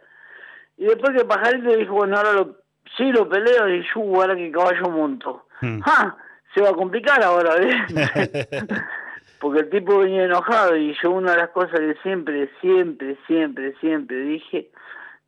Y 0.76 0.86
después 0.86 1.16
que 1.16 1.24
Pajarito 1.24 1.76
dijo, 1.76 1.94
bueno, 1.94 2.16
ahora 2.16 2.32
lo, 2.32 2.56
sí 2.96 3.10
lo 3.12 3.28
peleo, 3.28 3.68
y 3.68 3.82
yo, 3.84 4.00
"Uh, 4.00 4.20
ahora 4.20 4.34
que 4.36 4.50
caballo 4.50 4.90
monto. 4.90 5.46
Mm. 5.60 5.80
¡Ja! 5.80 6.16
Se 6.54 6.60
va 6.60 6.70
a 6.70 6.74
complicar 6.74 7.22
ahora, 7.22 7.56
¿ves? 7.56 7.74
Porque 9.40 9.60
el 9.60 9.70
tipo 9.70 9.98
venía 9.98 10.24
enojado 10.24 10.76
y 10.76 10.96
yo 11.02 11.10
una 11.10 11.32
de 11.32 11.38
las 11.38 11.50
cosas 11.50 11.78
que 11.78 11.94
siempre, 12.02 12.48
siempre, 12.60 13.16
siempre, 13.26 13.74
siempre 13.80 14.16
dije, 14.20 14.70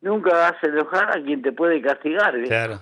nunca 0.01 0.31
hagas 0.31 0.63
enojar 0.63 1.09
a 1.17 1.21
quien 1.21 1.41
te 1.41 1.51
puede 1.51 1.81
castigar, 1.81 2.33
¿ves? 2.37 2.47
claro. 2.49 2.79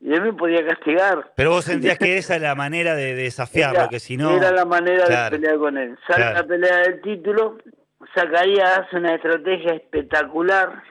Y 0.00 0.12
él 0.14 0.20
me 0.22 0.32
podía 0.32 0.66
castigar. 0.66 1.30
Pero 1.36 1.50
vos 1.50 1.64
sentías 1.64 1.96
que 1.96 2.18
esa 2.18 2.34
es 2.34 2.42
la 2.42 2.56
manera 2.56 2.96
de 2.96 3.14
desafiarlo, 3.14 3.78
Era- 3.82 3.88
que 3.88 4.00
si 4.00 4.16
no... 4.16 4.32
Era 4.36 4.50
la 4.50 4.64
manera 4.64 5.04
Claro. 5.04 5.36
de 5.36 5.40
pelear 5.40 5.58
con 5.58 5.78
él. 5.78 5.96
Sale 6.08 6.22
Claro. 6.24 6.38
la 6.38 6.46
pelea 6.48 6.76
del 6.78 7.00
título, 7.02 7.58
Zacarías 8.12 8.78
hace 8.80 8.96
una 8.96 9.14
estrategia 9.14 9.74
espectacular 9.74 10.82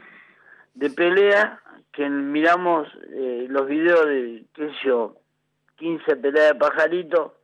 de 0.76 0.90
pelea, 0.92 1.60
que 1.92 2.08
miramos 2.10 2.88
eh, 3.14 3.48
los 3.50 3.68
videos 3.68 4.06
de, 4.06 4.46
qué 4.56 4.68
sé 4.70 4.74
yo, 4.86 5.18
15 5.82 6.16
peleas 6.18 6.50
de 6.54 6.56
pajarito, 6.56 7.36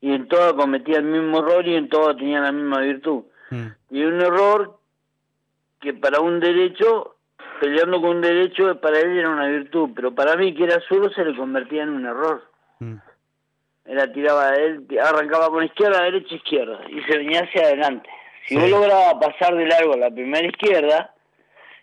y 0.00 0.12
en 0.12 0.26
todas 0.28 0.52
cometía 0.54 0.98
el 0.98 1.04
mismo 1.04 1.38
error 1.38 1.66
y 1.66 1.76
en 1.76 1.88
todas 1.88 2.16
tenía 2.16 2.40
la 2.40 2.52
misma 2.52 2.80
virtud. 2.80 3.22
Mm, 3.50 3.66
Y 3.90 4.02
un 4.04 4.20
error 4.20 4.78
que 5.80 5.94
para 5.94 6.20
un 6.20 6.40
derecho, 6.40 7.16
peleando 7.60 8.00
con 8.00 8.16
un 8.16 8.20
derecho, 8.20 8.80
para 8.80 8.98
él 8.98 9.16
era 9.18 9.28
una 9.30 9.46
virtud, 9.46 9.90
pero 9.94 10.14
para 10.14 10.36
mí 10.36 10.54
que 10.54 10.64
era 10.64 10.80
zurdo 10.88 11.10
se 11.10 11.24
le 11.24 11.36
convertía 11.36 11.82
en 11.84 11.90
un 11.90 12.06
error. 12.06 12.42
mm, 12.80 12.96
Era 13.86 14.12
tiraba 14.12 14.54
él, 14.54 14.86
arrancaba 15.02 15.48
con 15.48 15.64
izquierda, 15.64 16.02
derecha, 16.02 16.34
izquierda, 16.34 16.80
y 16.88 17.00
se 17.02 17.18
venía 17.18 17.40
hacia 17.42 17.62
adelante. 17.62 18.08
Si 18.46 18.54
Sí. 18.54 18.60
vos 18.60 18.70
lograbas 18.70 19.14
pasar 19.14 19.54
de 19.56 19.66
largo 19.66 19.94
la 19.96 20.10
primera 20.10 20.46
izquierda, 20.46 21.14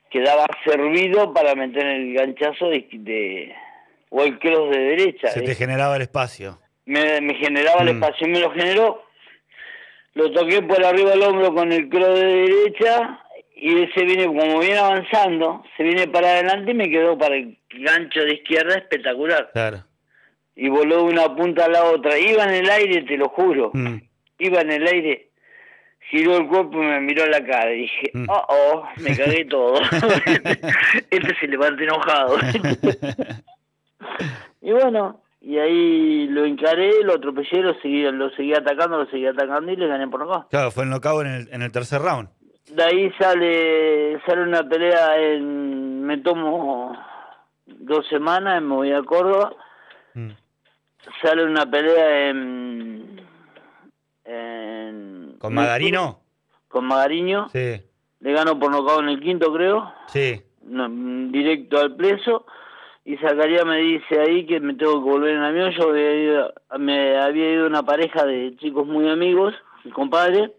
quedaba 0.10 0.46
servido 0.64 1.34
para 1.34 1.54
meter 1.56 1.86
el 1.86 2.14
ganchazo 2.14 2.70
de, 2.70 2.88
de- 2.94 3.54
o 4.10 4.24
el 4.24 4.40
cross 4.40 4.70
de 4.72 4.80
derecha. 4.80 5.28
Se 5.30 5.42
te 5.42 5.56
generaba 5.56 5.96
el 5.96 6.02
espacio. 6.04 6.60
me, 6.86 7.20
me 7.22 7.36
generaba 7.36 7.82
el 7.82 7.94
Mm. 7.94 8.04
espacio, 8.04 8.28
me 8.28 8.40
lo 8.40 8.52
generó, 8.52 9.04
lo 10.14 10.32
toqué 10.32 10.62
por 10.62 10.84
arriba 10.84 11.12
del 11.12 11.24
hombro 11.24 11.54
con 11.54 11.72
el 11.72 11.90
cross 11.90 12.20
de 12.20 12.26
derecha 12.26 13.20
y 13.56 13.74
él 13.74 13.92
se 13.94 14.04
viene, 14.06 14.26
como 14.28 14.60
viene 14.60 14.78
avanzando, 14.78 15.64
se 15.76 15.84
viene 15.84 16.08
para 16.08 16.28
adelante 16.30 16.72
y 16.72 16.76
me 16.76 16.90
quedó 16.90 17.18
para 17.18 17.36
el 17.36 17.58
gancho 17.72 18.22
de 18.22 18.36
izquierda 18.36 18.76
espectacular. 18.76 19.50
Claro. 19.52 19.84
Y 20.56 20.70
voló 20.70 20.98
de 20.98 21.04
una 21.14 21.36
punta 21.36 21.66
a 21.66 21.70
la 21.70 21.84
otra. 21.84 22.18
Iba 22.18 22.44
en 22.46 22.54
el 22.56 22.70
aire, 22.70 23.04
te 23.04 23.18
lo 23.18 23.30
juro. 23.30 23.70
Mm. 23.74 23.98
Iba 24.40 24.62
en 24.62 24.72
el 24.72 24.88
aire, 24.88 25.30
giró 26.10 26.38
el 26.38 26.48
cuerpo 26.48 26.82
y 26.82 26.86
me 26.86 27.00
miró 27.02 27.24
a 27.24 27.28
la 27.28 27.44
cara. 27.46 27.74
Y 27.74 27.82
dije, 27.82 28.12
Mm. 28.14 28.26
oh, 28.30 28.46
oh, 28.48 28.88
me 28.98 29.16
cagué 29.16 29.46
todo. 29.50 29.80
este 31.12 31.36
se 31.40 31.48
levanta 31.48 31.84
enojado. 31.84 32.38
y 34.62 34.72
bueno, 34.72 35.22
y 35.42 35.58
ahí 35.58 36.28
lo 36.28 36.46
encaré, 36.46 37.04
lo 37.04 37.14
atropellé, 37.16 37.62
lo 37.62 37.74
seguí, 37.82 38.04
lo 38.12 38.30
seguí 38.32 38.54
atacando, 38.54 38.98
lo 38.98 39.06
seguí 39.10 39.26
atacando 39.28 39.72
y 39.72 39.76
le 39.76 39.88
gané 39.88 40.08
por 40.08 40.24
acá. 40.24 40.48
Claro, 40.50 40.72
fue 40.72 40.84
el 40.84 40.90
knockout 40.90 41.26
en 41.26 41.32
el, 41.34 41.50
en 41.52 41.62
el 41.62 41.72
tercer 41.72 42.02
round. 42.02 42.30
De 42.72 42.84
ahí 42.84 43.12
sale 43.18 44.20
sale 44.26 44.44
una 44.44 44.62
pelea 44.68 45.18
en... 45.22 46.04
Me 46.04 46.18
tomo 46.18 46.98
dos 47.66 48.06
semanas, 48.08 48.62
me 48.62 48.76
voy 48.76 48.92
a 48.92 49.02
Córdoba. 49.04 49.54
Mm. 50.14 50.32
Sale 51.22 51.46
una 51.46 51.66
pelea 51.70 52.30
en... 52.30 53.22
en 54.26 55.36
¿Con 55.40 55.54
Magarino? 55.54 56.20
Con 56.68 56.86
Magariño. 56.86 57.48
Sí, 57.50 57.82
Le 58.20 58.34
gano 58.34 58.60
por 58.60 58.70
nocaut 58.72 59.02
en 59.02 59.10
el 59.10 59.20
quinto, 59.22 59.54
creo. 59.54 59.94
sí. 60.08 60.42
No, 60.64 60.90
directo 61.32 61.80
al 61.80 61.96
preso. 61.96 62.46
Y 63.08 63.16
Zacarías 63.20 63.64
me 63.64 63.78
dice 63.78 64.20
ahí 64.20 64.46
que 64.46 64.60
me 64.60 64.74
tengo 64.74 65.02
que 65.02 65.10
volver 65.10 65.36
en 65.36 65.42
avión. 65.42 65.72
Yo 65.72 65.92
había 65.92 66.14
ido, 66.14 66.54
me 66.78 67.18
había 67.18 67.54
ido 67.54 67.66
una 67.66 67.82
pareja 67.82 68.26
de 68.26 68.54
chicos 68.58 68.86
muy 68.86 69.08
amigos, 69.08 69.56
mi 69.86 69.92
compadre, 69.92 70.52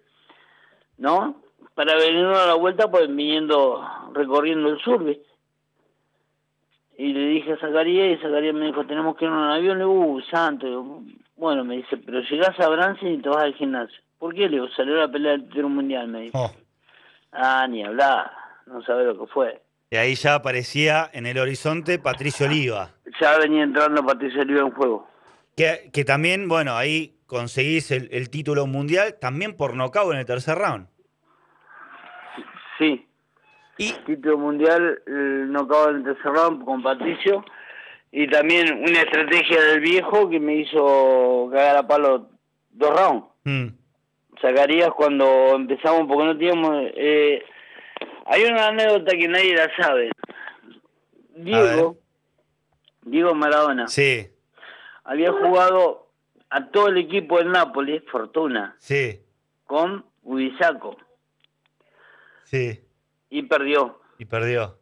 ¿no? 0.96 1.42
Para 1.74 1.94
venir 1.96 2.24
a 2.24 2.46
la 2.46 2.54
vuelta, 2.54 2.90
pues 2.90 3.06
viniendo, 3.06 3.86
recorriendo 4.14 4.70
el 4.70 4.78
sur, 4.78 5.04
¿viste? 5.04 5.26
Y 6.96 7.12
le 7.12 7.26
dije 7.26 7.52
a 7.52 7.58
Zacarías, 7.58 8.18
y 8.18 8.22
Zacarías 8.22 8.54
me 8.54 8.64
dijo, 8.64 8.86
tenemos 8.86 9.14
que 9.18 9.26
ir 9.26 9.30
en 9.30 9.36
un 9.36 9.50
avión. 9.50 9.76
Le 9.76 9.84
digo, 9.84 9.92
uh, 9.92 10.20
santo. 10.22 10.66
Digo, 10.66 11.02
bueno, 11.36 11.64
me 11.64 11.76
dice, 11.76 11.98
pero 11.98 12.22
llegás 12.22 12.58
a 12.60 12.68
Bransen 12.70 13.12
y 13.12 13.18
te 13.18 13.28
vas 13.28 13.44
al 13.44 13.56
gimnasio. 13.56 14.00
¿Por 14.18 14.34
qué? 14.34 14.48
Le 14.48 14.56
digo, 14.56 14.68
salió 14.68 14.94
la 14.94 15.12
pelea 15.12 15.32
del 15.32 15.44
título 15.50 15.68
mundial, 15.68 16.08
me 16.08 16.22
dijo. 16.22 16.38
Oh. 16.38 16.50
Ah, 17.30 17.66
ni 17.68 17.84
hablar, 17.84 18.32
no 18.64 18.80
sabe 18.84 19.04
lo 19.04 19.18
que 19.18 19.26
fue. 19.26 19.60
Y 19.90 19.96
ahí 19.96 20.14
ya 20.14 20.34
aparecía 20.34 21.08
en 21.12 21.26
el 21.26 21.38
horizonte 21.38 21.98
Patricio 21.98 22.46
Oliva. 22.46 22.90
Ya 23.20 23.38
venía 23.38 23.62
entrando 23.62 24.04
Patricio 24.04 24.42
Oliva 24.42 24.60
en 24.60 24.70
juego. 24.70 25.08
Que, 25.56 25.90
que 25.92 26.04
también, 26.04 26.46
bueno, 26.48 26.76
ahí 26.76 27.16
conseguís 27.26 27.90
el, 27.90 28.08
el 28.12 28.30
título 28.30 28.66
mundial 28.66 29.16
también 29.20 29.56
por 29.56 29.74
nocaut 29.74 30.12
en 30.12 30.18
el 30.20 30.26
tercer 30.26 30.58
round. 30.58 30.86
Sí, 32.78 33.06
Y 33.78 33.92
título 34.06 34.38
mundial, 34.38 35.02
el 35.06 35.50
knockout 35.50 35.90
en 35.90 35.96
el 35.96 36.04
tercer 36.04 36.32
round 36.32 36.64
con 36.64 36.82
Patricio. 36.82 37.44
Y 38.12 38.28
también 38.28 38.72
una 38.72 39.00
estrategia 39.02 39.60
del 39.62 39.80
viejo 39.80 40.28
que 40.30 40.38
me 40.40 40.56
hizo 40.56 41.48
cagar 41.52 41.76
a 41.76 41.86
palo 41.86 42.28
dos 42.70 42.90
rounds. 42.90 43.26
mm, 43.44 43.66
Zacarías 44.40 44.90
cuando 44.96 45.54
empezamos, 45.56 46.06
porque 46.06 46.24
no 46.24 46.36
teníamos... 46.38 46.84
Eh, 46.94 47.42
hay 48.26 48.44
una 48.44 48.68
anécdota 48.68 49.12
que 49.12 49.28
nadie 49.28 49.54
la 49.56 49.70
sabe. 49.76 50.10
Diego, 51.34 51.96
Diego 53.02 53.34
Maradona, 53.34 53.86
sí, 53.88 54.28
había 55.04 55.32
jugado 55.32 56.08
a 56.50 56.66
todo 56.66 56.88
el 56.88 56.98
equipo 56.98 57.38
del 57.38 57.52
Nápoles, 57.52 58.02
Fortuna, 58.10 58.74
sí, 58.78 59.20
con 59.64 60.04
Ubisaco, 60.22 60.96
sí. 62.44 62.80
y 63.30 63.42
perdió. 63.44 64.00
Y 64.18 64.24
perdió. 64.24 64.78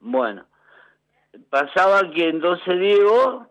Bueno, 0.00 0.46
pasaba 1.48 2.10
que 2.10 2.28
entonces 2.28 2.78
Diego, 2.80 3.46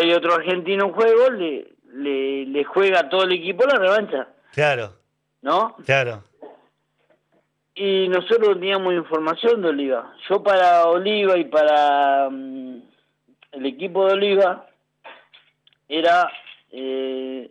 hay 0.00 0.12
otro 0.12 0.34
argentino 0.34 0.86
en 0.86 0.92
juego, 0.92 1.30
le, 1.30 1.74
le, 1.92 2.46
le 2.46 2.64
juega 2.64 3.00
a 3.00 3.08
todo 3.08 3.24
el 3.24 3.32
equipo 3.32 3.64
la 3.66 3.78
revancha, 3.78 4.28
Claro, 4.52 4.94
¿no? 5.42 5.74
claro. 5.84 6.22
Y 7.78 8.08
nosotros 8.08 8.54
teníamos 8.54 8.94
información 8.94 9.60
de 9.60 9.68
Oliva. 9.68 10.14
Yo 10.30 10.42
para 10.42 10.86
Oliva 10.86 11.36
y 11.36 11.44
para 11.44 12.30
mm, 12.30 12.80
el 13.52 13.66
equipo 13.66 14.06
de 14.06 14.14
Oliva 14.14 14.66
era 15.86 16.32
eh, 16.72 17.50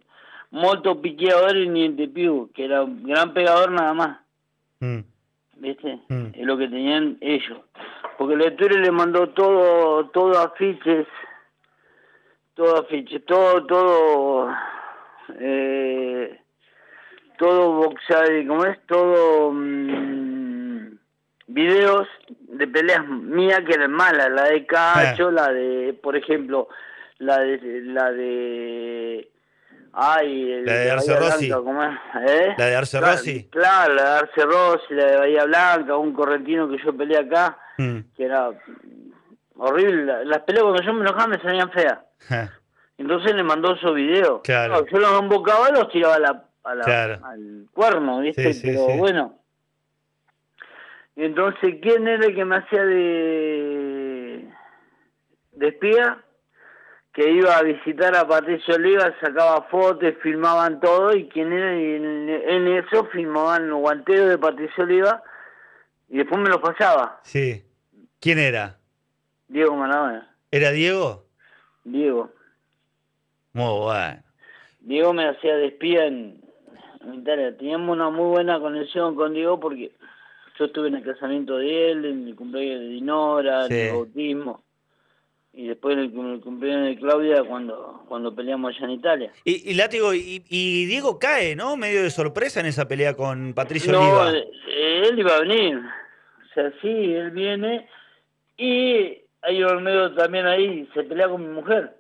molto 0.50 1.00
picchiador 1.00 1.56
y 1.56 1.70
niente 1.70 2.08
più, 2.08 2.50
que 2.56 2.66
era 2.66 2.82
un 2.82 3.04
gran 3.04 3.34
pegador 3.36 3.72
nada 3.72 3.94
más. 3.94 4.20
Mm, 4.80 5.02
¿viste? 5.58 6.00
Mm. 6.10 6.28
Es 6.34 6.46
lo 6.46 6.58
que 6.58 6.70
tenían 6.70 7.18
ellos. 7.22 7.60
Porque 8.18 8.36
Lecture 8.36 8.80
le 8.80 8.92
mandó 8.92 9.30
todo, 9.30 10.08
todo 10.08 10.40
afiches, 10.40 11.06
todo 12.56 12.78
afiches, 12.78 13.24
todo, 13.26 13.64
todo, 13.68 14.56
eh, 15.40 16.40
todo 17.38 17.72
boxeo, 17.74 18.48
¿cómo 18.48 18.66
es? 18.66 18.78
Todo 18.88 19.52
mm, 19.52 20.98
videos 21.48 22.08
de 22.30 22.68
peleas 22.68 23.06
mías 23.08 23.62
que 23.68 23.74
eran 23.74 23.92
malas, 23.92 24.30
la 24.32 24.44
de 24.46 24.66
Cacho, 24.66 25.32
la 25.32 25.50
de, 25.52 25.98
por 26.02 26.16
ejemplo, 26.16 26.68
la 27.20 27.40
de, 27.40 27.60
la 27.86 28.12
de, 28.12 29.30
ay, 29.94 30.52
el 30.54 30.66
La 30.66 30.74
de 30.74 30.92
Arce 30.92 31.14
Bahía 31.14 31.30
Rossi. 31.30 31.48
Blanca, 31.48 31.64
¿cómo 31.64 31.84
es? 31.84 31.98
¿Eh? 32.30 32.54
La 32.58 32.66
de 32.66 32.76
Arce 32.76 32.98
Claro, 32.98 33.14
Rossi. 33.14 33.50
Claro, 33.50 33.94
la 33.94 34.04
de 34.04 34.10
Arce 34.20 34.42
Rossi, 34.46 34.94
la 34.94 35.06
de 35.06 35.18
Bahía 35.18 35.44
Blanca, 35.46 35.98
un 35.98 36.14
correntino 36.14 36.70
que 36.70 36.78
yo 36.84 36.96
peleé 36.96 37.20
acá, 37.20 37.58
mm, 37.78 37.98
que 38.16 38.26
era 38.26 38.50
horrible. 39.58 40.06
La- 40.06 40.24
Las 40.26 40.40
peleas 40.44 40.64
cuando 40.64 40.82
yo 40.84 40.94
me 40.94 41.02
enojaba 41.02 41.28
me 41.28 41.42
salían 41.42 41.72
feas. 41.72 42.00
Entonces 42.98 43.36
le 43.36 43.44
mandó 43.44 43.74
esos 43.76 43.94
videos. 43.94 44.42
Claro. 44.44 44.76
No, 44.82 44.86
yo 44.88 44.98
los 45.00 45.20
embocaba 45.22 45.70
y 45.70 45.74
los 45.74 45.90
tiraba 45.90 46.16
a 46.16 46.20
la, 46.20 46.45
a 46.66 46.76
la- 46.76 46.84
Claro. 46.84 47.26
al 47.26 47.68
cuerno, 47.74 48.20
¿viste? 48.22 48.54
Sí, 48.54 48.62
sí, 48.62 48.68
Pero 48.68 48.88
sí. 48.88 48.98
bueno. 48.98 49.40
Y 51.16 51.24
entonces, 51.24 51.76
¿quién 51.82 52.08
era 52.08 52.26
el 52.26 52.36
que 52.36 52.44
me 52.46 52.58
hacía 52.58 52.84
de, 52.84 54.50
de 55.54 55.68
espía? 55.68 56.22
Que 57.14 57.32
iba 57.32 57.56
a 57.56 57.62
visitar 57.64 58.14
a 58.18 58.28
Patricio 58.28 58.76
Oliva, 58.76 59.14
sacaba 59.22 59.62
fotos, 59.70 60.14
filmaban 60.22 60.82
todo, 60.82 61.16
y 61.16 61.30
quién 61.30 61.54
era, 61.54 61.74
y 61.80 61.96
en, 61.96 62.30
en 62.30 62.68
eso 62.68 63.06
filmaban 63.06 63.70
los 63.70 63.80
guanteos 63.80 64.28
de 64.28 64.38
Patricio 64.38 64.84
Oliva, 64.84 65.24
y 66.10 66.18
después 66.18 66.42
me 66.42 66.50
los 66.50 66.60
pasaba, 66.60 67.22
sí. 67.24 67.64
¿Quién 68.20 68.40
era? 68.40 68.78
Diego 69.48 69.76
Maradona. 69.78 70.36
¿Era 70.52 70.72
Diego? 70.72 71.26
Diego. 71.86 72.32
Muy 73.54 73.80
bueno. 73.80 74.24
Diego 74.82 75.14
me 75.14 75.30
hacía 75.30 75.56
de 75.56 75.68
espía 75.68 76.06
en 76.08 76.44
Italia. 77.14 77.56
Teníamos 77.56 77.96
una 77.96 78.10
muy 78.10 78.26
buena 78.30 78.60
conexión 78.60 79.16
con 79.16 79.34
Diego 79.34 79.60
porque 79.60 79.92
yo 80.58 80.66
estuve 80.66 80.88
en 80.88 80.96
el 80.96 81.04
casamiento 81.04 81.58
de 81.58 81.92
él, 81.92 82.06
en 82.06 82.28
el 82.28 82.36
cumpleaños 82.36 82.80
de 82.80 82.88
Dinora, 82.88 83.68
Sí. 83.68 83.74
en 83.74 83.80
el 83.88 83.92
bautismo, 83.94 84.64
y 85.54 85.68
después 85.68 85.94
en 85.98 86.00
el, 86.04 86.12
cum- 86.12 86.34
el 86.34 86.42
cumpleaños 86.42 86.88
de 86.88 86.98
Claudia 86.98 87.44
cuando, 87.44 88.04
cuando 88.08 88.34
peleamos 88.36 88.76
allá 88.76 88.86
en 88.86 88.92
Italia. 88.92 89.32
Y, 89.44 89.70
y 89.72 89.74
Látigo, 89.76 90.14
y, 90.14 90.44
y 90.50 90.86
Diego 90.86 91.20
cae, 91.20 91.56
¿no? 91.56 91.78
Medio 91.78 92.04
de 92.04 92.10
sorpresa 92.10 92.60
en 92.60 92.66
esa 92.66 92.88
pelea 92.88 93.14
con 93.16 93.54
Patricio 93.54 93.92
no, 93.92 94.00
Oliva. 94.00 94.32
eh, 94.34 95.04
él 95.10 95.20
iba 95.20 95.36
a 95.36 95.42
venir. 95.42 95.78
O 95.78 96.54
sea, 96.54 96.72
sí, 96.82 96.88
él 97.14 97.32
viene 97.32 97.88
y 98.58 99.22
hay 99.42 99.62
Olmedo 99.64 100.14
también 100.16 100.46
ahí, 100.46 100.90
se 100.94 101.04
pelea 101.04 101.28
con 101.30 101.42
mi 101.42 101.54
mujer. 101.54 101.98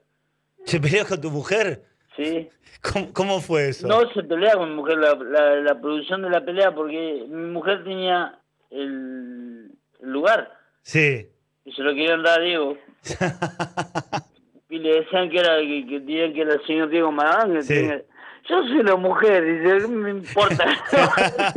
¿Se 0.65 0.79
peleó 0.79 1.05
con 1.05 1.19
tu 1.21 1.29
mujer? 1.29 1.83
Sí. 2.15 2.49
¿Cómo, 2.81 3.13
cómo 3.13 3.41
fue 3.41 3.69
eso? 3.69 3.87
No 3.87 4.07
se 4.13 4.23
pelea 4.23 4.53
con 4.55 4.69
mi 4.69 4.75
mujer, 4.75 4.97
la, 4.97 5.15
la, 5.15 5.55
la 5.55 5.79
producción 5.81 6.21
de 6.21 6.29
la 6.29 6.43
pelea, 6.45 6.73
porque 6.73 7.25
mi 7.27 7.49
mujer 7.51 7.83
tenía 7.83 8.37
el, 8.69 9.71
el 10.01 10.09
lugar 10.09 10.51
Sí. 10.83 11.27
y 11.65 11.71
se 11.71 11.81
lo 11.81 11.91
querían 11.93 12.21
dar 12.23 12.39
a 12.39 12.43
Diego. 12.43 12.77
Y 14.67 14.79
le 14.79 15.01
decían 15.01 15.29
que 15.29 15.37
era 15.37 15.57
que, 15.59 15.85
que 15.87 16.03
que 16.33 16.41
era 16.41 16.55
el 16.55 16.65
señor 16.65 16.89
Diego 16.89 17.11
Maradona. 17.11 17.61
Sí. 17.61 17.75
tenía- 17.75 18.01
Yo 18.49 18.63
soy 18.63 18.83
la 18.83 18.95
mujer, 18.95 19.43
dice, 19.45 19.77
¿qué 19.77 19.87
me 19.87 20.09
importa? 20.09 20.65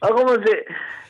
¿A 0.00 0.08
cómo 0.08 0.34
se, 0.34 0.64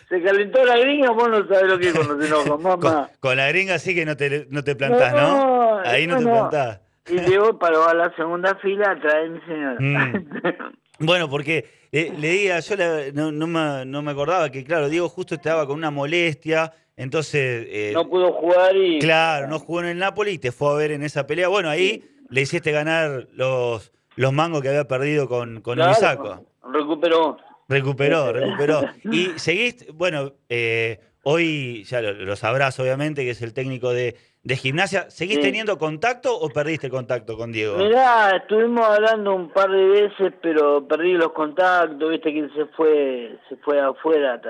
se 0.09 0.23
calentó 0.23 0.65
la 0.65 0.79
gringa? 0.79 1.11
Vos 1.11 1.29
no 1.29 1.47
sabés 1.49 1.65
lo 1.65 1.79
que 1.79 1.88
es 1.88 1.95
cuando 1.95 2.19
se 2.21 2.27
enoja, 2.29 2.49
con, 2.51 2.62
mamá. 2.62 3.11
con 3.21 3.37
la 3.37 3.49
gringa 3.49 3.79
sí 3.79 3.95
que 3.95 4.05
no 4.07 4.17
te, 4.17 4.47
no 4.51 4.62
te 4.62 4.75
plantás, 4.77 5.12
¿no? 5.12 5.21
No, 5.21 5.79
Ahí 5.85 6.07
no 6.07 6.19
te 6.19 6.25
no. 6.25 6.31
plantás. 6.31 6.81
Y 7.09 7.19
Diego 7.21 7.59
paró 7.59 7.88
a 7.88 7.95
la 7.95 8.15
segunda 8.17 8.55
fila 8.57 8.93
atrás 8.93 9.15
de 9.23 9.29
mi 9.31 9.41
señora. 9.41 9.77
Mm. 9.79 10.73
Bueno, 10.99 11.29
porque 11.29 11.65
eh, 11.91 12.12
leía, 12.17 12.61
yo 12.61 12.77
la- 12.77 13.11
no, 13.12 13.33
no 13.33 13.47
me, 13.49 13.85
no 13.87 14.03
me 14.03 14.12
acordaba 14.12 14.51
que, 14.51 14.62
claro, 14.62 14.88
Diego 14.88 15.09
justo 15.09 15.35
estaba 15.35 15.67
con 15.67 15.77
una 15.77 15.91
molestia, 15.91 16.73
entonces, 16.97 17.67
eh, 17.69 17.91
no 17.93 18.09
pudo 18.09 18.33
jugar 18.33 18.77
y... 18.77 19.01
claro, 19.01 19.49
no 19.49 19.59
jugó 19.59 19.81
en 19.81 19.87
el 19.87 19.99
Napoli 19.99 20.33
y 20.33 20.38
te 20.38 20.53
fue 20.53 20.71
a 20.71 20.75
ver 20.75 20.93
en 20.93 21.03
esa 21.03 21.27
pelea. 21.27 21.49
Bueno, 21.49 21.71
ahí 21.71 22.05
le 22.29 22.43
hiciste 22.43 22.71
ganar 22.71 23.27
los, 23.33 23.91
los 24.15 24.33
mangos 24.33 24.62
que 24.62 24.69
había 24.69 24.87
perdido 24.87 25.27
con, 25.29 25.61
con 25.61 25.75
Claro, 25.75 25.91
Ibisaco. 25.91 26.47
Recuperó. 26.73 27.37
Recuperó, 27.69 28.33
recuperó. 28.33 28.83
Y 29.11 29.31
seguís, 29.37 29.87
bueno, 29.95 30.35
eh, 30.49 31.01
hoy 31.23 31.85
ya 31.85 32.01
lo, 32.01 32.37
sabrás 32.37 32.79
obviamente 32.81 33.25
que 33.25 33.31
es 33.31 33.43
el 33.43 33.55
técnico 33.55 33.93
de, 33.93 34.17
gimnasia. 34.57 35.11
¿Seguís 35.11 35.41
teniendo 35.41 35.79
contacto 35.79 36.37
o 36.37 36.49
perdiste 36.49 36.91
contacto 36.91 37.37
con 37.37 37.53
Diego? 37.53 37.77
Mirá, 37.79 38.37
estuvimos 38.37 38.87
hablando 38.87 39.35
un 39.35 39.51
par 39.51 39.71
de 39.71 39.87
veces, 39.87 40.33
pero 40.43 40.87
perdí 40.87 41.13
los 41.13 41.33
contactos, 41.33 42.11
viste 42.11 42.33
que 42.33 42.41
él 42.41 42.53
se 42.55 42.67
fue, 42.67 43.39
se 43.49 43.57
fue 43.57 43.81
afuera 43.81 44.41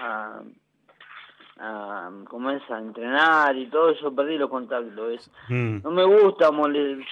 a, 0.00 0.42
a, 1.60 2.10
¿cómo 2.28 2.50
es? 2.50 2.62
a 2.70 2.78
entrenar 2.78 3.56
y 3.56 3.66
todo 3.66 3.90
eso, 3.90 4.14
perdí 4.14 4.36
los 4.36 4.50
contactos. 4.50 5.30
Mm. 5.48 5.78
No 5.82 5.90
me 5.90 6.04
gusta, 6.04 6.50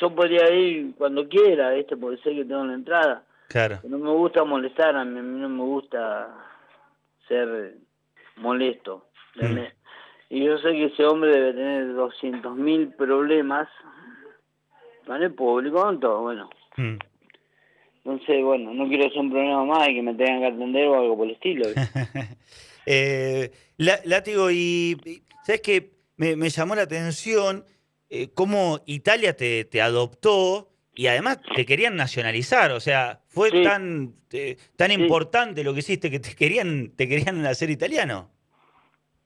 yo 0.00 0.14
podría 0.14 0.50
ir 0.54 0.94
cuando 0.96 1.26
quiera, 1.28 1.74
este 1.74 1.96
porque 1.96 2.22
sé 2.22 2.34
que 2.34 2.44
tengo 2.44 2.64
la 2.64 2.74
entrada. 2.74 3.22
Claro. 3.48 3.78
No 3.84 3.98
me 3.98 4.10
gusta 4.10 4.44
molestar, 4.44 4.96
a 4.96 5.04
mí, 5.04 5.20
no 5.20 5.48
me 5.48 5.62
gusta 5.62 6.28
ser 7.28 7.76
molesto. 8.36 9.06
Mm. 9.36 9.58
Y 10.30 10.44
yo 10.44 10.58
sé 10.58 10.72
que 10.72 10.86
ese 10.86 11.04
hombre 11.04 11.30
debe 11.30 11.52
tener 11.52 11.94
200 11.94 12.56
mil 12.56 12.88
problemas 12.94 13.68
con 15.06 15.22
el 15.22 15.32
público, 15.34 15.82
con 15.82 16.00
todo, 16.00 16.22
bueno. 16.22 16.50
Mm. 16.76 16.98
Entonces, 18.04 18.44
bueno, 18.44 18.72
no 18.72 18.88
quiero 18.88 19.08
ser 19.10 19.18
un 19.18 19.30
problema 19.30 19.64
más 19.64 19.88
y 19.88 19.94
que 19.94 20.02
me 20.02 20.14
tengan 20.14 20.40
que 20.40 20.46
atender 20.46 20.86
o 20.86 20.94
algo 20.94 21.16
por 21.16 21.26
el 21.26 21.32
estilo. 21.32 21.66
eh, 22.86 23.50
látigo, 23.78 24.50
y 24.50 24.96
¿sabes 25.44 25.60
qué? 25.60 25.90
Me, 26.16 26.48
llamó 26.48 26.74
la 26.74 26.82
atención 26.82 27.64
eh, 28.08 28.28
cómo 28.32 28.80
Italia 28.86 29.36
te, 29.36 29.64
te 29.64 29.82
adoptó 29.82 30.70
y 30.94 31.08
además 31.08 31.40
te 31.54 31.66
querían 31.66 31.96
nacionalizar, 31.96 32.72
o 32.72 32.80
sea, 32.80 33.20
fue 33.36 33.50
tan 33.62 34.14
eh, 34.32 34.56
tan 34.76 34.90
importante 34.92 35.62
lo 35.62 35.74
que 35.74 35.80
hiciste 35.80 36.10
que 36.10 36.20
te 36.20 36.34
querían 36.34 36.92
te 36.96 37.06
querían 37.06 37.44
hacer 37.44 37.68
italiano. 37.68 38.30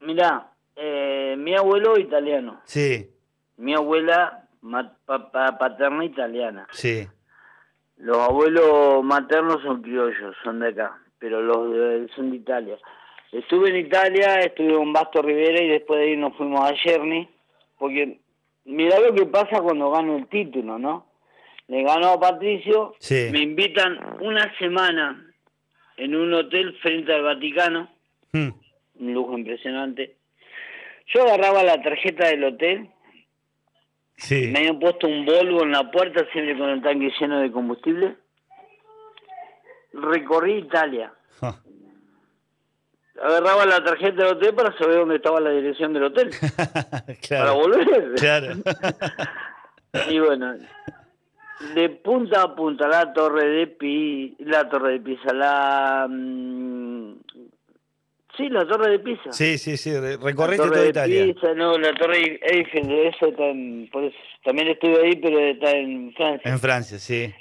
Mirá, 0.01 0.51
eh, 0.75 1.37
mi 1.39 1.55
abuelo 1.55 1.97
italiano. 1.97 2.61
Sí. 2.65 3.09
Mi 3.57 3.73
abuela 3.73 4.49
paterna 5.07 6.05
italiana. 6.05 6.67
Sí. 6.73 7.07
Los 7.99 8.19
abuelos 8.19 9.05
maternos 9.05 9.63
son 9.63 9.81
criollos, 9.81 10.35
son 10.43 10.59
de 10.59 10.71
acá, 10.71 11.01
pero 11.21 11.41
los 11.41 12.11
son 12.17 12.33
de 12.33 12.39
Italia. 12.39 12.79
Estuve 13.31 13.71
en 13.71 13.77
Italia, 13.77 14.41
estuve 14.41 14.75
en 14.75 14.93
Basto 14.93 15.23
Rivera 15.23 15.63
y 15.63 15.69
después 15.69 16.01
de 16.01 16.07
ahí 16.07 16.17
nos 16.17 16.37
fuimos 16.37 16.69
a 16.69 16.75
Yerni, 16.75 17.29
porque 17.79 18.19
mirá 18.65 18.99
lo 18.99 19.15
que 19.15 19.27
pasa 19.27 19.63
cuando 19.63 19.93
gano 19.93 20.17
el 20.17 20.27
título, 20.27 20.81
¿no? 20.81 21.10
Le 21.71 21.85
ganó 21.85 22.09
a 22.09 22.21
Patricio, 22.21 22.97
me 23.31 23.39
invitan 23.39 23.97
una 24.21 24.53
semana 24.59 25.25
en 25.97 26.17
un 26.17 26.35
hotel 26.35 26.77
frente 26.83 27.15
al 27.15 27.23
Vaticano, 27.23 27.89
hmm. 28.33 28.49
un 28.99 29.15
lujo 29.15 29.39
impresionante. 29.39 30.17
Yo 31.15 31.23
agarraba 31.23 31.63
la 31.63 31.81
tarjeta 31.81 32.27
del 32.27 32.43
hotel, 32.43 32.91
me 34.31 34.59
habían 34.59 34.81
puesto 34.81 35.07
un 35.07 35.25
Volvo 35.25 35.63
en 35.63 35.71
la 35.71 35.89
puerta 35.93 36.27
siempre 36.33 36.59
con 36.59 36.71
el 36.71 36.83
tanque 36.83 37.13
lleno 37.21 37.41
de 37.41 37.53
combustible. 37.53 38.17
Recorrí 39.93 40.59
Italia. 40.59 41.13
Agarraba 43.23 43.65
la 43.67 43.85
tarjeta 43.85 44.25
del 44.25 44.37
hotel 44.37 44.55
para 44.55 44.77
saber 44.77 44.97
dónde 44.97 45.17
estaba 45.17 45.39
la 45.39 45.51
dirección 45.51 45.93
del 45.93 46.05
hotel. 46.05 46.31
Para 47.29 47.53
volver. 47.53 48.15
Claro. 48.17 48.55
y 50.11 50.19
bueno, 50.19 50.55
de 51.75 51.91
punta 51.91 52.43
a 52.43 52.55
punta, 52.55 52.89
la 52.89 53.13
torre 53.13 53.47
de 53.47 53.67
Pisa, 53.67 54.37
la 54.41 54.69
torre 54.69 54.93
de 54.93 55.01
Pisa, 55.01 55.33
la... 55.33 56.07
Mm, 56.09 57.15
sí, 58.37 58.49
la 58.49 58.67
torre 58.67 58.93
de 58.93 58.99
Pisa. 58.99 59.33
Sí, 59.33 59.59
sí, 59.59 59.77
sí, 59.77 59.93
recorriste 59.99 60.69
toda 60.69 60.87
Italia. 60.87 61.35
Pisa, 61.35 61.55
no, 61.55 61.77
la 61.79 61.93
torre 61.95 62.41
Eiffel, 62.43 62.91
eso, 62.91 63.27
está 63.27 63.45
también 64.45 64.69
estuve 64.69 65.05
ahí, 65.05 65.17
pero 65.17 65.39
está 65.39 65.71
en 65.73 66.13
Francia. 66.15 66.51
En 66.51 66.59
Francia, 66.59 66.99
sí. 66.99 67.33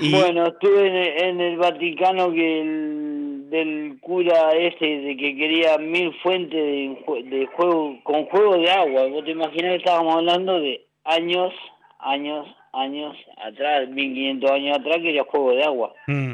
Bueno, 0.00 0.46
estuve 0.46 1.28
en, 1.28 1.40
el 1.40 1.56
Vaticano 1.56 2.30
que 2.32 2.60
el, 2.60 3.50
del 3.50 3.98
cura 4.00 4.52
ese 4.52 4.84
de 4.84 5.16
que 5.16 5.36
quería 5.36 5.76
mil 5.78 6.14
fuentes 6.22 6.52
de, 6.52 7.24
de 7.24 7.46
juego 7.46 7.98
con 8.04 8.26
juego 8.26 8.58
de 8.58 8.70
agua. 8.70 9.08
Vos 9.08 9.24
te 9.24 9.32
imaginás 9.32 9.72
que 9.72 9.76
estábamos 9.76 10.14
hablando 10.14 10.60
de 10.60 10.86
años, 11.02 11.52
años, 11.98 12.46
años 12.78 13.16
atrás, 13.36 13.88
1500 13.88 14.50
años 14.50 14.78
atrás, 14.78 14.96
quería 14.96 15.24
juego 15.24 15.52
de 15.52 15.64
agua. 15.64 15.94
Mm. 16.06 16.32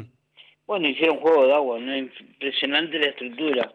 Bueno, 0.67 0.87
hicieron 0.87 1.19
juego 1.19 1.45
de 1.45 1.53
agua, 1.53 1.79
¿no? 1.79 1.95
impresionante 1.95 2.99
la 2.99 3.07
estructura. 3.07 3.73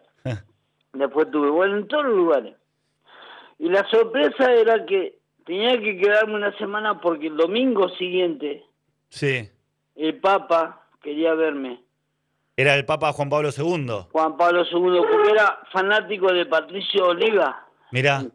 Después 0.93 1.31
tuve, 1.31 1.49
bueno, 1.49 1.77
en 1.77 1.87
todos 1.87 2.05
los 2.05 2.15
lugares. 2.15 2.55
Y 3.59 3.69
la 3.69 3.87
sorpresa 3.89 4.51
era 4.51 4.85
que 4.85 5.15
tenía 5.45 5.79
que 5.79 5.97
quedarme 5.97 6.35
una 6.35 6.57
semana 6.57 6.99
porque 6.99 7.27
el 7.27 7.37
domingo 7.37 7.89
siguiente, 7.95 8.65
sí. 9.09 9.49
el 9.95 10.19
Papa 10.19 10.87
quería 11.01 11.33
verme. 11.33 11.79
¿Era 12.57 12.75
el 12.75 12.85
Papa 12.85 13.13
Juan 13.13 13.29
Pablo 13.29 13.49
II? 13.55 14.07
Juan 14.11 14.35
Pablo 14.35 14.63
II, 14.63 15.01
porque 15.09 15.31
era 15.31 15.59
fanático 15.71 16.33
de 16.33 16.45
Patricio 16.45 17.07
Oliva. 17.07 17.65
Mirá. 17.91 18.25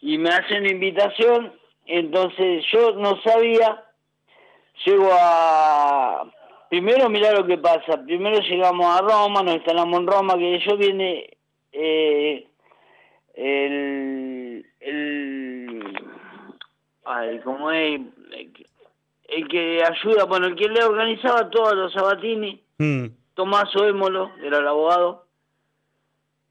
Y 0.00 0.18
me 0.18 0.30
hacen 0.30 0.66
invitación 0.66 1.52
entonces 1.86 2.64
yo 2.72 2.92
no 2.92 3.20
sabía, 3.22 3.84
llego 4.84 5.08
a... 5.12 6.30
Primero 6.68 7.10
mira 7.10 7.32
lo 7.32 7.46
que 7.46 7.58
pasa, 7.58 8.02
primero 8.02 8.40
llegamos 8.40 8.86
a 8.86 9.02
Roma, 9.02 9.42
nos 9.42 9.56
instalamos 9.56 10.00
en 10.00 10.06
Roma, 10.06 10.38
que 10.38 10.58
yo 10.60 10.76
viene 10.76 11.36
eh, 11.72 12.46
el, 13.34 14.66
el... 14.80 16.00
Ay, 17.04 17.40
¿cómo 17.44 17.70
es? 17.70 18.00
El 19.28 19.48
que 19.48 19.82
ayuda, 19.84 20.24
bueno, 20.24 20.46
el 20.46 20.56
que 20.56 20.68
le 20.68 20.82
organizaba 20.82 21.50
todos 21.50 21.74
los 21.74 21.92
sabatini, 21.92 22.62
mm. 22.78 23.06
Tomaso 23.34 23.86
Émolo, 23.86 24.30
era 24.42 24.58
el 24.58 24.68
abogado, 24.68 25.26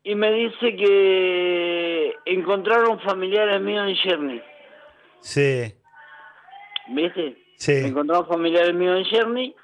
y 0.04 0.16
me 0.16 0.32
dice 0.32 0.76
que 0.76 2.16
encontraron 2.26 3.00
familiares 3.02 3.62
míos 3.62 3.88
en 3.88 3.96
Cherny. 3.96 4.42
Sí. 5.22 5.74
¿Viste? 6.90 7.38
Sí. 7.56 7.74
Me 7.74 7.88
encontraba 7.90 8.26
familiares 8.26 8.74
míos 8.74 8.98
en 8.98 9.06
Cherny 9.06 9.56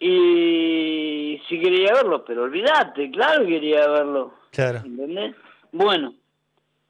y 0.00 1.40
sí 1.48 1.60
quería 1.60 1.92
verlo, 1.92 2.24
pero 2.24 2.42
olvídate, 2.44 3.10
claro 3.10 3.46
quería 3.46 3.86
verlo. 3.86 4.34
Claro. 4.50 4.80
¿Entendés? 4.84 5.36
Bueno, 5.70 6.14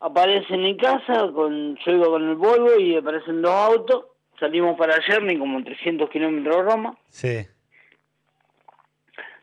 aparecen 0.01 0.65
en 0.65 0.77
casa, 0.77 1.31
con, 1.35 1.77
yo 1.77 1.93
iba 1.93 2.07
con 2.07 2.29
el 2.29 2.37
Volvo 2.37 2.79
y 2.79 2.97
aparecen 2.97 3.43
dos 3.43 3.53
autos, 3.53 4.05
salimos 4.41 4.79
para 4.79 5.01
Cherny 5.01 5.39
como 5.39 5.63
300 5.63 6.09
kilómetros 6.11 6.57
de 6.57 6.63
Roma. 6.63 6.97
Sí. 7.09 7.47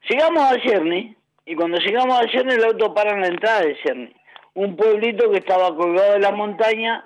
Llegamos 0.09 0.51
a 0.51 0.59
Cherny 0.61 1.15
y 1.45 1.55
cuando 1.55 1.77
llegamos 1.77 2.19
a 2.19 2.27
Cherny 2.27 2.53
el 2.53 2.63
auto 2.63 2.93
para 2.93 3.11
en 3.11 3.21
la 3.21 3.27
entrada 3.27 3.61
de 3.61 3.77
Cherny. 3.83 4.15
Un 4.55 4.75
pueblito 4.75 5.29
que 5.31 5.37
estaba 5.37 5.75
colgado 5.75 6.13
de 6.13 6.19
la 6.19 6.31
montaña 6.31 7.05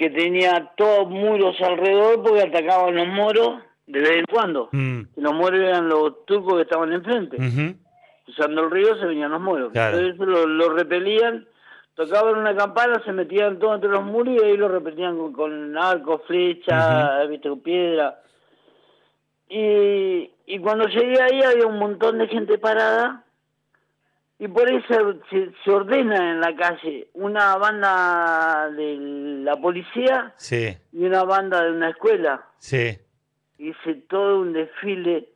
que 0.00 0.08
tenía 0.08 0.72
todos 0.78 1.10
muros 1.10 1.60
alrededor 1.60 2.22
porque 2.22 2.40
atacaban 2.40 2.94
los 2.94 3.06
moros 3.08 3.62
de 3.86 4.00
vez 4.00 4.12
en 4.12 4.24
cuando. 4.32 4.70
Mm. 4.72 5.02
Los 5.16 5.34
moros 5.34 5.60
eran 5.60 5.90
los 5.90 6.24
turcos 6.24 6.54
que 6.54 6.62
estaban 6.62 6.90
enfrente. 6.94 7.36
Usando 8.26 8.64
el 8.64 8.70
río 8.70 8.98
se 8.98 9.04
venían 9.04 9.30
los 9.30 9.42
moros. 9.42 9.70
Entonces 9.74 10.16
lo, 10.16 10.70
repelían, 10.70 11.46
tocaban 11.92 12.38
una 12.38 12.56
campana, 12.56 13.02
se 13.04 13.12
metían 13.12 13.58
todos 13.58 13.74
entre 13.74 13.90
los 13.90 14.02
muros 14.02 14.36
y 14.40 14.42
ahí 14.42 14.56
lo 14.56 14.68
repetían 14.68 15.18
con, 15.18 15.34
con 15.34 15.76
arco, 15.76 16.22
flecha, 16.26 17.18
piedra. 17.62 18.22
Y, 19.50 20.30
y 20.46 20.58
cuando 20.60 20.86
llegué 20.86 21.20
ahí 21.20 21.42
había 21.42 21.66
un 21.66 21.78
montón 21.78 22.16
de 22.16 22.28
gente 22.28 22.56
parada 22.56 23.26
y 24.40 24.48
por 24.48 24.66
eso 24.70 25.20
se, 25.28 25.70
ordena 25.70 26.32
en 26.32 26.40
la 26.40 26.56
calle 26.56 27.08
una 27.12 27.56
banda 27.58 28.70
de 28.70 28.96
la 29.44 29.54
policía 29.56 30.34
y 30.50 31.04
una 31.04 31.24
banda 31.24 31.62
de 31.62 31.72
una 31.72 31.90
escuela. 31.90 32.46
Sí. 32.56 32.98
Hice 33.58 33.96
todo 34.08 34.40
un 34.40 34.54
desfile, 34.54 35.28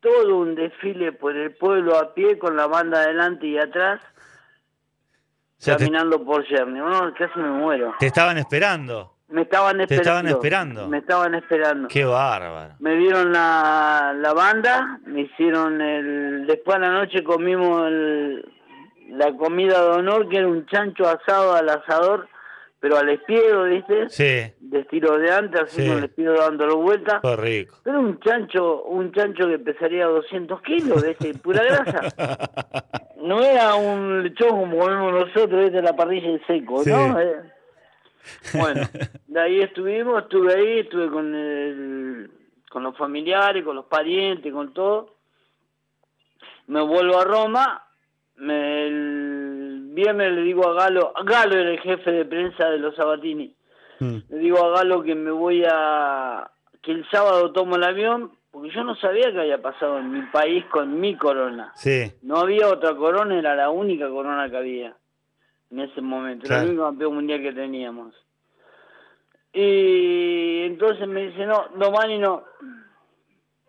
todo 0.00 0.38
un 0.38 0.56
desfile 0.56 1.12
por 1.12 1.36
el 1.36 1.54
pueblo 1.54 1.96
a 1.96 2.12
pie 2.12 2.40
con 2.40 2.56
la 2.56 2.66
banda 2.66 2.98
adelante 2.98 3.46
y 3.46 3.56
atrás, 3.56 4.00
caminando 5.64 6.24
por 6.24 6.44
Yerni. 6.44 6.80
casi 7.16 7.38
me 7.38 7.50
muero. 7.50 7.94
Te 8.00 8.06
estaban 8.06 8.36
esperando. 8.36 9.15
Me 9.28 9.42
estaban 9.42 9.80
esperando. 9.80 9.86
¿Te 9.88 9.94
estaban 9.96 10.26
esperando? 10.28 10.88
Me 10.88 10.98
estaban 10.98 11.34
esperando. 11.34 11.88
Qué 11.88 12.04
bárbaro. 12.04 12.74
Me 12.78 12.94
dieron 12.96 13.32
la, 13.32 14.14
la 14.16 14.32
banda, 14.32 15.00
me 15.04 15.22
hicieron 15.22 15.80
el... 15.80 16.46
Después 16.46 16.76
a 16.76 16.80
la 16.80 16.90
noche 16.90 17.24
comimos 17.24 17.86
el, 17.88 18.44
la 19.10 19.32
comida 19.36 19.82
de 19.82 19.88
honor, 19.98 20.28
que 20.28 20.38
era 20.38 20.46
un 20.46 20.64
chancho 20.66 21.08
asado 21.08 21.54
al 21.56 21.68
asador, 21.68 22.28
pero 22.78 22.98
al 22.98 23.08
espiedo, 23.08 23.64
¿viste? 23.64 24.08
Sí. 24.10 24.54
De 24.60 24.80
estilo 24.80 25.18
de 25.18 25.32
antes, 25.32 25.60
haciendo 25.62 25.94
Sí. 25.94 25.98
el 25.98 26.04
espiedo 26.04 26.34
dándolo 26.34 26.76
vuelta. 26.76 27.20
Fue 27.20 27.34
rico. 27.36 27.78
Pero 27.82 27.98
un 27.98 28.20
chancho, 28.20 28.84
un 28.84 29.10
chancho 29.10 29.48
que 29.48 29.58
pesaría 29.58 30.06
200 30.06 30.62
kilos, 30.62 31.04
¿viste? 31.04 31.34
Pura 31.38 31.62
grasa. 31.64 32.38
No 33.26 33.42
era 33.42 33.74
un 33.74 34.22
lechón 34.22 34.50
como 34.50 34.78
comemos 34.78 35.12
nosotros, 35.12 35.60
¿viste? 35.64 35.82
La 35.82 35.96
parrilla 35.96 36.28
en 36.28 36.40
seco, 36.46 36.84
Sí. 36.84 36.90
¿no? 36.92 37.16
Bueno, 38.54 38.80
de 39.26 39.40
ahí 39.40 39.60
estuvimos, 39.60 40.22
estuve 40.22 40.54
ahí, 40.54 40.78
estuve 40.80 41.08
con 41.10 41.34
el, 41.34 42.30
con 42.70 42.82
los 42.82 42.96
familiares, 42.96 43.64
con 43.64 43.76
los 43.76 43.86
parientes, 43.86 44.52
con 44.52 44.72
todo. 44.72 45.14
Me 46.68 46.80
vuelvo 46.80 47.18
a 47.20 47.24
Roma, 47.24 47.86
me, 48.36 48.86
el 48.86 49.80
viernes 49.92 50.32
le 50.32 50.42
digo 50.42 50.68
a 50.68 50.74
Galo, 50.74 51.12
Galo 51.24 51.56
era 51.56 51.70
el 51.70 51.80
jefe 51.80 52.10
de 52.10 52.24
prensa 52.24 52.68
de 52.70 52.78
los 52.78 52.94
Sabatini, 52.96 53.52
Mm. 53.98 54.16
le 54.28 54.38
digo 54.38 54.62
a 54.62 54.70
Galo 54.76 55.02
que 55.02 55.14
me 55.14 55.30
voy 55.30 55.64
a, 55.66 56.50
que 56.82 56.92
el 56.92 57.08
sábado 57.10 57.50
tomo 57.52 57.76
el 57.76 57.84
avión, 57.84 58.30
porque 58.50 58.68
yo 58.70 58.84
no 58.84 58.94
sabía 58.96 59.32
que 59.32 59.40
había 59.40 59.62
pasado 59.62 59.98
en 59.98 60.10
mi 60.12 60.20
país 60.26 60.66
con 60.66 61.00
mi 61.00 61.16
corona. 61.16 61.72
Sí. 61.76 62.12
No 62.22 62.36
había 62.36 62.68
otra 62.68 62.94
corona, 62.94 63.38
era 63.38 63.54
la 63.54 63.70
única 63.70 64.08
corona 64.10 64.50
que 64.50 64.56
había 64.58 64.94
en 65.70 65.80
ese 65.80 66.00
momento, 66.00 66.46
Claro. 66.46 66.62
el 66.62 66.68
único 66.70 66.84
campeón 66.84 67.14
mundial 67.14 67.42
que 67.42 67.52
teníamos. 67.52 68.14
Y 69.52 70.64
entonces 70.66 71.06
me 71.08 71.28
dice, 71.28 71.46
no, 71.46 71.64
Domani 71.76 72.18
no, 72.18 72.42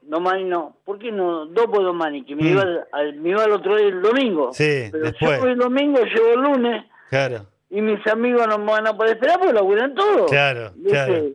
Domani 0.01 0.43
no, 0.45 0.77
¿por 0.85 0.99
qué 0.99 1.11
no? 1.11 1.45
Dopo 1.47 1.81
Domani, 1.81 2.23
que 2.23 2.35
me, 2.35 2.43
Mm. 2.43 2.47
iba, 2.47 2.63
al, 2.91 3.15
me 3.15 3.29
iba 3.29 3.43
al 3.43 3.51
otro 3.53 3.75
día 3.77 3.87
el 3.87 4.01
domingo. 4.01 4.53
Sí, 4.53 4.89
Pero 4.91 5.05
después. 5.05 5.39
yo 5.39 5.47
el 5.47 5.57
domingo, 5.57 5.99
llego 6.03 6.33
el 6.33 6.41
lunes, 6.41 6.85
Claro. 7.09 7.45
y 7.69 7.81
mis 7.81 8.05
amigos 8.07 8.47
no 8.47 8.57
me 8.57 8.71
van 8.71 8.87
a 8.87 8.93
poder 8.95 9.13
esperar 9.15 9.37
porque 9.39 9.53
laburan 9.53 9.95
todo. 9.95 10.25
Claro, 10.27 10.71
¿viste? 10.75 10.89
claro. 10.91 11.25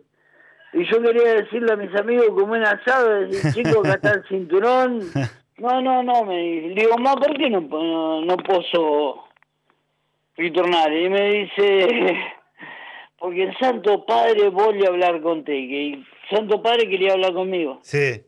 Y 0.75 0.85
yo 0.91 1.03
quería 1.03 1.35
decirle 1.35 1.73
a 1.73 1.77
mis 1.77 1.95
amigos 1.97 2.29
como 2.29 2.53
un 2.55 2.63
asado, 2.63 3.09
decir, 3.21 3.53
chicos, 3.77 3.87
acá 3.89 3.95
está 3.95 4.11
el 4.21 4.29
cinturón. 4.29 5.01
No, 5.59 5.81
no, 5.81 6.03
no, 6.03 6.25
me 6.25 6.73
digo, 6.75 6.97
ma, 6.99 7.15
¿por 7.15 7.37
qué 7.37 7.49
no, 7.49 7.61
no, 7.61 8.23
no 8.25 8.37
posso 8.39 9.29
ritornare? 10.37 11.05
Y 11.05 11.09
me 11.09 11.31
dice, 11.33 12.17
porque 13.19 13.45
el 13.45 13.57
Santo 13.59 14.05
Padre 14.05 14.49
voglio 14.49 14.89
hablar 14.89 15.21
con 15.23 15.45
te, 15.45 15.53
que 15.53 15.93
el 15.95 16.07
Santo 16.31 16.63
Padre 16.63 16.89
quería 16.89 17.13
hablar 17.13 17.33
conmigo. 17.35 17.79
Sí. 17.83 18.23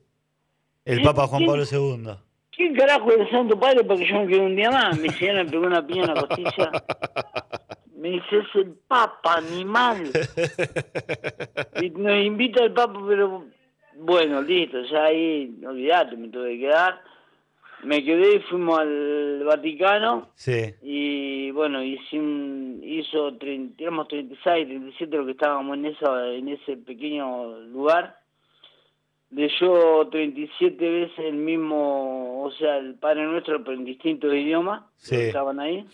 El 0.84 0.98
¿Qué- 0.98 1.04
Papa 1.04 1.26
Juan 1.26 1.46
Pablo 1.46 1.64
II. 1.70 2.10
¿Quién 2.56 2.74
carajo 2.76 3.10
es 3.10 3.18
el 3.18 3.30
Santo 3.30 3.58
Padre 3.58 3.82
para 3.82 3.98
que 3.98 4.06
yo 4.06 4.20
me 4.20 4.26
quede 4.28 4.40
un 4.40 4.54
día 4.54 4.70
más? 4.70 4.96
Mi 4.98 5.08
señora 5.08 5.42
me 5.42 5.50
pegó 5.50 5.66
una 5.66 5.84
piña 5.84 6.02
en 6.04 6.14
la 6.14 6.20
costilla. 6.26 6.70
Me 7.96 8.10
dice, 8.10 8.26
es 8.38 8.46
el 8.54 8.74
Papa, 8.86 9.38
animal. 9.38 10.10
Y 11.82 11.90
nos 11.90 12.24
invita 12.24 12.62
el 12.62 12.72
Papa, 12.72 13.00
pero 13.08 13.44
bueno, 13.96 14.40
listo, 14.42 14.82
ya 14.84 15.04
ahí, 15.04 15.52
olvidate, 15.66 16.16
me 16.16 16.28
tuve 16.28 16.50
que 16.54 16.60
quedar. 16.60 17.00
Me 17.84 18.02
quedé 18.04 18.36
y 18.36 18.40
fuimos 18.40 18.78
al 18.80 19.42
Vaticano 19.44 20.28
Sí. 20.34 20.74
y 20.82 21.50
bueno, 21.50 21.82
hice 21.82 22.18
un- 22.18 22.80
hizo, 22.82 23.32
trein- 23.38 23.74
éramos 23.78 24.08
36, 24.08 24.66
37 24.66 25.16
lo 25.16 25.24
que 25.26 25.32
estábamos 25.32 25.76
en, 25.76 25.86
esa, 25.86 26.28
en 26.32 26.48
ese 26.48 26.76
pequeño 26.78 27.58
lugar. 27.60 28.18
Leyó 29.30 30.06
37 30.08 30.88
veces 30.88 31.18
el 31.18 31.34
mismo, 31.34 32.42
o 32.44 32.50
sea, 32.52 32.76
el 32.78 32.94
Padre 32.94 33.24
Nuestro, 33.24 33.62
pero 33.64 33.76
en 33.76 33.84
distintos 33.84 34.32
idiomas, 34.32 34.84
Sí. 34.96 35.16
que 35.16 35.26
estaban 35.28 35.60
ahí. 35.60 35.84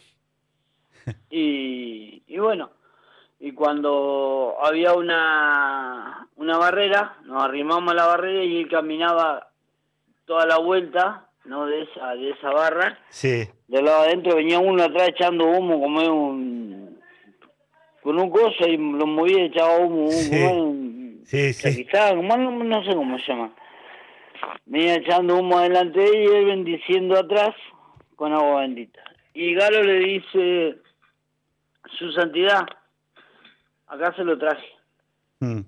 Y, 1.30 2.22
y 2.26 2.38
bueno, 2.38 2.70
y 3.40 3.52
cuando 3.52 4.56
había 4.62 4.92
una, 4.94 6.28
una 6.36 6.58
barrera, 6.58 7.16
nos 7.24 7.42
arrimamos 7.42 7.90
a 7.90 7.94
la 7.96 8.06
barrera 8.06 8.44
y 8.44 8.58
él 8.58 8.68
caminaba 8.68 9.48
toda 10.26 10.44
la 10.46 10.58
vuelta, 10.58 11.29
¿no? 11.50 11.66
De 11.66 11.82
esa, 11.82 12.14
de 12.14 12.30
esa 12.30 12.50
barra. 12.50 12.98
Sí. 13.08 13.48
Del 13.66 13.84
lado 13.84 14.02
adentro 14.02 14.36
venía 14.36 14.58
uno 14.60 14.84
atrás 14.84 15.08
echando 15.08 15.46
humo 15.46 15.80
como 15.80 16.00
un... 16.00 16.98
con 18.02 18.18
un 18.20 18.30
coso 18.30 18.66
y 18.66 18.76
lo 18.76 19.06
movía 19.06 19.42
y 19.42 19.46
echaba 19.46 19.78
humo, 19.78 20.08
Sí. 20.08 20.36
un 20.44 21.22
Sí, 21.26 21.86
como 22.12 22.36
no, 22.36 22.50
no 22.64 22.84
sé 22.84 22.94
cómo 22.94 23.18
se 23.18 23.26
llama. 23.26 23.52
Venía 24.64 24.94
echando 24.94 25.36
humo 25.36 25.58
adelante 25.58 26.00
y 26.00 26.24
él 26.26 26.46
bendiciendo 26.46 27.18
atrás 27.18 27.50
con 28.16 28.32
agua 28.32 28.60
bendita. 28.62 29.00
Y 29.34 29.54
Galo 29.54 29.82
le 29.82 29.98
dice, 30.00 30.78
su 31.98 32.10
santidad, 32.12 32.66
acá 33.86 34.12
se 34.16 34.24
lo 34.24 34.38
traje. 34.38 34.66
Mm. 35.40 35.60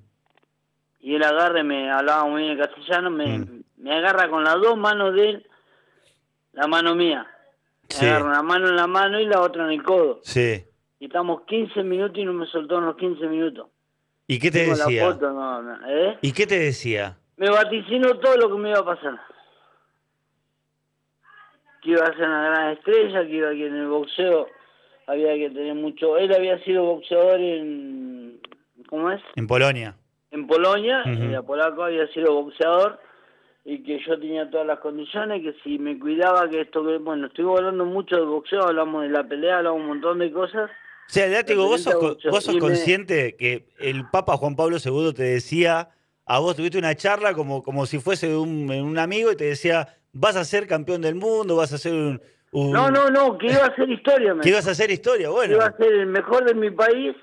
Y 1.01 1.15
él 1.17 1.23
agarra, 1.25 1.61
y 1.61 1.65
me 1.65 1.91
hablaba 1.91 2.25
muy 2.25 2.43
bien 2.43 2.53
en 2.55 2.59
castellano, 2.59 3.11
me, 3.11 3.39
Mm. 3.39 3.63
me 3.79 3.95
agarra 3.95 4.29
con 4.29 4.43
las 4.45 4.55
dos 4.61 4.77
manos 4.77 5.15
de 5.15 5.29
él, 5.31 5.47
la 6.53 6.67
mano 6.67 6.95
mía. 6.95 7.27
Me 7.89 7.95
Sí. 7.97 8.07
una 8.07 8.43
mano 8.43 8.69
en 8.69 8.77
la 8.77 8.87
mano 8.87 9.21
y 9.21 9.27
la 9.27 9.41
otra 9.41 9.65
en 9.65 9.73
el 9.73 9.83
codo. 9.83 10.21
Sí. 10.23 10.65
Y 10.99 11.07
estamos 11.07 11.43
15 11.43 11.83
minutos 11.83 12.17
y 12.19 12.25
no 12.25 12.33
me 12.33 12.47
soltó 12.47 12.79
en 12.79 12.87
los 12.87 12.97
15 12.97 13.27
minutos. 13.27 13.69
¿Y 14.27 14.39
qué 14.39 14.51
te 14.51 14.61
Tengo 14.61 14.77
la 14.77 14.85
decía? 14.85 15.05
foto, 15.13 15.31
no, 15.33 15.63
no, 15.63 15.79
¿eh? 15.89 16.19
¿Y 16.23 16.33
qué 16.33 16.47
te 16.47 16.59
decía? 16.59 17.19
Me 17.37 17.51
vaticinó 17.51 18.19
todo 18.19 18.37
lo 18.37 18.49
que 18.49 18.63
me 18.63 18.71
iba 18.71 18.79
a 18.79 18.85
pasar. 18.85 19.21
Que 21.83 21.91
iba 21.91 22.03
a 22.05 22.15
ser 22.17 22.29
una 22.29 22.45
gran 22.49 22.71
estrella, 22.73 23.23
que 23.23 23.33
iba 23.33 23.51
que 23.51 23.67
en 23.67 23.77
el 23.77 23.89
boxeo 23.89 24.47
había 25.09 25.35
que 25.35 25.51
tener 25.51 25.75
mucho... 25.75 26.17
Él 26.17 26.33
había 26.33 26.59
sido 26.65 26.85
boxeador 26.85 27.41
en... 27.41 28.41
¿Cómo 28.89 29.11
es? 29.11 29.21
En 29.37 29.47
Polonia. 29.47 29.97
en 30.31 30.47
Polonia, 30.47 31.03
Ujú. 31.05 31.23
era 31.25 31.43
polaco, 31.43 31.83
había 31.85 32.07
sido 32.09 32.33
boxeador 32.35 32.99
y 33.65 33.83
que 33.85 34.01
yo 34.05 34.19
tenía 34.19 34.51
todas 34.51 34.67
las 34.67 34.81
condiciones, 34.81 35.43
que 35.43 35.55
si 35.63 35.79
me 35.79 35.99
cuidaba, 35.99 36.49
que 36.51 36.63
esto 36.63 36.85
que, 36.85 36.99
bueno, 36.99 37.29
estuvimos 37.29 37.59
hablando 37.61 37.85
mucho 37.85 38.17
de 38.17 38.23
boxeo, 38.23 38.65
hablamos 38.65 39.03
de 39.03 39.11
la 39.11 39.23
pelea, 39.27 39.59
hablamos 39.59 39.81
un 39.83 39.87
montón 39.87 40.19
de 40.19 40.33
cosas. 40.33 40.71
O 40.71 41.13
sea, 41.13 41.29
Látigo, 41.29 41.67
vos 41.67 41.83
sos, 41.83 42.19
vos 42.31 42.45
sos 42.45 42.55
me- 42.55 42.61
consciente 42.61 43.37
que 43.37 43.67
el 43.79 44.09
Papa 44.11 44.37
Juan 44.37 44.57
Pablo 44.57 44.79
II 44.85 45.13
te 45.15 45.23
decía, 45.25 45.91
a 46.27 46.39
vos 46.41 46.57
tuviste 46.57 46.79
una 46.79 46.95
charla 46.97 47.35
como, 47.35 47.63
como 47.63 47.87
si 47.87 47.99
fuese 47.99 48.37
un, 48.37 48.71
un 48.71 48.99
amigo 48.99 49.31
y 49.31 49.37
te 49.37 49.45
decía, 49.45 49.97
vas 50.13 50.37
a 50.37 50.45
ser 50.45 50.67
campeón 50.67 51.01
del 51.03 51.15
mundo, 51.15 51.55
vas 51.57 51.73
a 51.73 51.79
ser 51.79 51.93
un... 51.93 52.21
un- 52.53 52.73
No, 52.73 52.91
no, 52.91 53.11
no, 53.11 53.39
que 53.39 53.47
iba 53.47 53.63
a 53.65 53.67
hacer 53.69 53.89
historia, 53.91 54.35
me 54.35 54.43
Que 54.43 54.49
ibas 54.49 54.67
a 54.67 54.73
hacer 54.73 54.91
historia, 54.91 55.27
que 55.29 55.33
bueno. 55.33 55.55
iba 55.55 55.67
a 55.67 55.77
ser 55.77 55.93
el 55.93 56.07
mejor 56.07 56.45
de 56.45 56.55
mi 56.55 56.71
país 56.71 57.15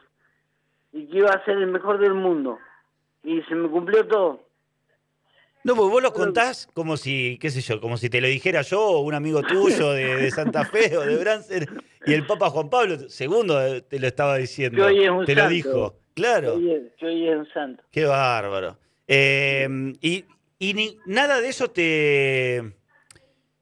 y 0.93 1.05
que 1.07 1.17
iba 1.17 1.31
a 1.31 1.43
ser 1.43 1.57
el 1.57 1.67
mejor 1.67 1.99
del 1.99 2.13
mundo. 2.13 2.57
Y 3.23 3.41
se 3.43 3.55
me 3.55 3.67
cumplió 3.69 4.07
todo. 4.07 4.47
No, 5.63 5.75
porque 5.75 5.91
vos 5.91 6.01
lo 6.03 6.13
contás 6.13 6.67
como 6.73 6.95
si, 6.97 7.37
qué 7.41 7.49
sé 7.49 7.61
yo, 7.61 7.81
como 7.81 7.97
si 7.97 8.09
te 8.09 8.21
lo 8.21 8.27
dijera 8.27 8.61
yo 8.61 8.81
o 8.81 8.99
un 9.01 9.13
amigo 9.13 9.41
tuyo 9.43 9.91
de, 9.91 10.15
de 10.15 10.31
Santa 10.31 10.63
Fe 10.65 10.95
o 10.97 11.01
de 11.01 11.17
Bransen 11.17 11.65
y 12.05 12.13
el 12.13 12.25
Papa 12.25 12.49
Juan 12.49 12.69
Pablo 12.69 12.95
II 12.95 13.81
te 13.89 13.99
lo 13.99 14.07
estaba 14.07 14.37
diciendo. 14.37 14.85
Hoy 14.85 15.03
es 15.03 15.09
un 15.09 15.25
te 15.25 15.35
lo 15.35 15.47
dijo. 15.49 15.99
Claro. 16.13 16.57
Yo 16.59 17.07
hoy- 17.07 17.27
es 17.27 17.35
un 17.37 17.47
santo. 17.53 17.83
Qué 17.91 18.05
bárbaro. 18.05 18.77
Eh, 19.07 19.67
y 20.01 20.25
y 20.61 20.73
ni, 20.73 20.97
nada 21.05 21.39
de 21.41 21.47
eso 21.49 21.69
te, 21.69 22.73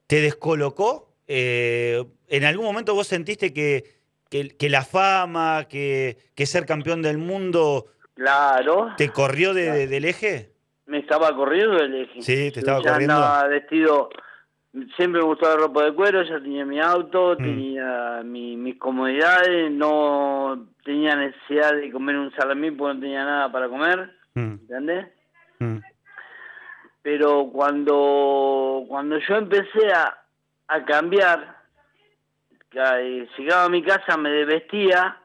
te 0.07 0.21
descolocó. 0.21 1.15
Eh, 1.27 2.03
¿En 2.27 2.43
algún 2.45 2.65
momento 2.65 2.93
vos 2.95 3.07
sentiste 3.07 3.53
que, 3.53 3.83
que- 4.29 4.49
que 4.49 4.69
la 4.69 4.83
fama, 4.83 5.67
que, 5.69 6.17
que 6.36 6.45
ser 6.45 6.65
campeón 6.65 7.01
del 7.01 7.17
mundo 7.17 7.88
Claro. 8.15 8.93
te 8.97 9.10
corrió 9.10 9.53
de- 9.53 9.71
de- 9.71 9.88
del 9.88 10.05
eje? 10.05 10.51
Me 10.88 11.00
estaba 11.00 11.36
corriendo 11.36 11.78
el 11.78 11.93
eje. 11.95 12.21
Sí, 12.21 12.52
te 12.52 12.60
estaba 12.60 12.82
ya 12.82 12.91
corriendo. 12.93 13.13
andaba 13.13 13.47
vestido, 13.47 14.10
siempre 14.95 15.21
me 15.21 15.28
gustaba 15.28 15.56
la 15.56 15.62
ropa 15.62 15.84
de 15.84 15.93
cuero, 15.93 16.23
ya 16.23 16.39
tenía 16.39 16.65
mi 16.65 16.80
auto, 16.80 17.34
Mm. 17.38 17.43
tenía 17.43 18.21
mi- 18.23 18.58
mis 18.58 18.78
comodidades, 18.78 19.71
no 19.71 20.67
tenía 20.84 21.15
necesidad 21.15 21.73
de 21.73 21.91
comer 21.91 22.17
un 22.17 22.34
salamí 22.36 22.71
porque 22.71 22.93
no 22.95 23.00
tenía 23.02 23.23
nada 23.26 23.52
para 23.52 23.67
comer, 23.69 24.12
Mm, 24.34 24.54
¿entendés? 24.62 25.08
mm. 25.60 25.78
Pero 27.02 27.50
cuando, 27.54 28.84
cuando 28.88 29.17
yo 29.19 29.36
empecé 29.36 29.91
a, 29.93 30.17
a 30.67 30.86
cambiar, 30.86 31.56
que, 32.69 32.80
eh, 32.80 33.30
llegaba 33.38 33.63
a 33.65 33.69
mi 33.69 33.82
casa, 33.82 34.17
me 34.17 34.30
desvestía 34.30 35.17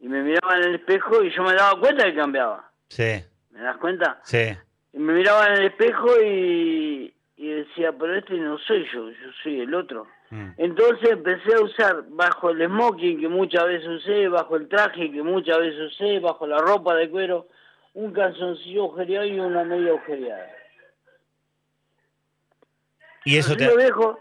y 0.00 0.08
me 0.08 0.22
miraba 0.22 0.56
en 0.58 0.64
el 0.64 0.74
espejo 0.76 1.22
y 1.22 1.30
yo 1.34 1.42
me 1.42 1.54
daba 1.54 1.80
cuenta 1.80 2.04
que 2.04 2.14
cambiaba. 2.14 2.70
Sí, 2.88 3.24
¿Me 3.54 3.62
das 3.62 3.76
cuenta? 3.78 4.20
sí. 4.24 4.56
Y 4.92 4.98
me 4.98 5.12
miraba 5.12 5.48
en 5.48 5.52
el 5.54 5.64
espejo 5.66 6.20
y, 6.22 7.12
y 7.36 7.48
decía, 7.48 7.92
pero 7.98 8.16
este 8.16 8.34
no 8.34 8.56
soy 8.58 8.86
yo, 8.92 9.10
yo 9.10 9.32
soy 9.42 9.60
el 9.60 9.74
otro. 9.74 10.06
Mm. 10.30 10.50
Entonces 10.56 11.10
empecé 11.10 11.52
a 11.56 11.62
usar 11.62 12.04
bajo 12.10 12.50
el 12.50 12.64
smoking 12.64 13.20
que 13.20 13.28
muchas 13.28 13.64
veces 13.64 13.88
usé, 13.88 14.28
bajo 14.28 14.54
el 14.54 14.68
traje 14.68 15.10
que 15.10 15.20
muchas 15.20 15.58
veces 15.58 15.92
usé, 15.92 16.20
bajo 16.20 16.46
la 16.46 16.58
ropa 16.58 16.94
de 16.94 17.10
cuero, 17.10 17.48
un 17.94 18.12
calzoncillo 18.12 18.84
agujereado 18.84 19.26
y 19.26 19.40
una 19.40 19.64
media 19.64 19.90
agujereada. 19.90 20.48
Y 23.24 23.36
eso 23.36 23.56
te, 23.56 23.66
lo 23.66 23.76
dejo, 23.76 24.20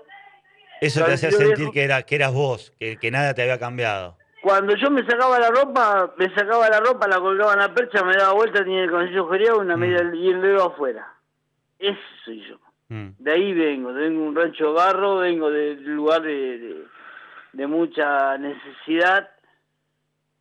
eso 0.81 1.05
te 1.05 1.13
hacía 1.13 1.29
sentir 1.29 1.57
viejo. 1.57 1.71
que, 1.71 1.83
era, 1.83 2.01
que 2.01 2.15
eras 2.15 2.33
vos, 2.33 2.73
que, 2.79 2.97
que 2.97 3.11
nada 3.11 3.35
te 3.35 3.43
había 3.43 3.59
cambiado. 3.59 4.17
Cuando 4.43 4.75
yo 4.75 4.91
me 4.91 5.05
sacaba 5.05 5.39
la 5.39 5.51
ropa, 5.51 6.13
me 6.17 6.27
sacaba 6.35 6.67
la 6.67 6.81
ropa, 6.81 7.07
la 7.07 7.17
colgaba 7.17 7.53
en 7.53 7.59
la 7.59 7.73
percha, 7.73 8.03
me 8.03 8.13
daba 8.13 8.33
vuelta, 8.33 8.61
tenía 8.61 8.83
el 8.83 8.91
consillo 8.91 9.25
jurídico 9.25 9.59
una 9.59 9.77
media 9.77 10.03
y 10.13 10.29
el 10.31 10.41
dedo 10.41 10.65
afuera. 10.65 11.13
Eso 11.79 11.97
soy 12.25 12.45
yo. 12.49 12.59
Mm. 12.89 13.11
De 13.19 13.31
ahí 13.31 13.53
vengo, 13.53 13.93
vengo 13.93 14.21
de 14.21 14.27
un 14.27 14.35
rancho 14.35 14.73
barro, 14.73 15.15
vengo 15.19 15.49
de 15.49 15.77
un 15.85 15.95
lugar 15.95 16.23
de, 16.23 16.57
de, 16.57 16.83
de 17.53 17.67
mucha 17.67 18.37
necesidad 18.37 19.29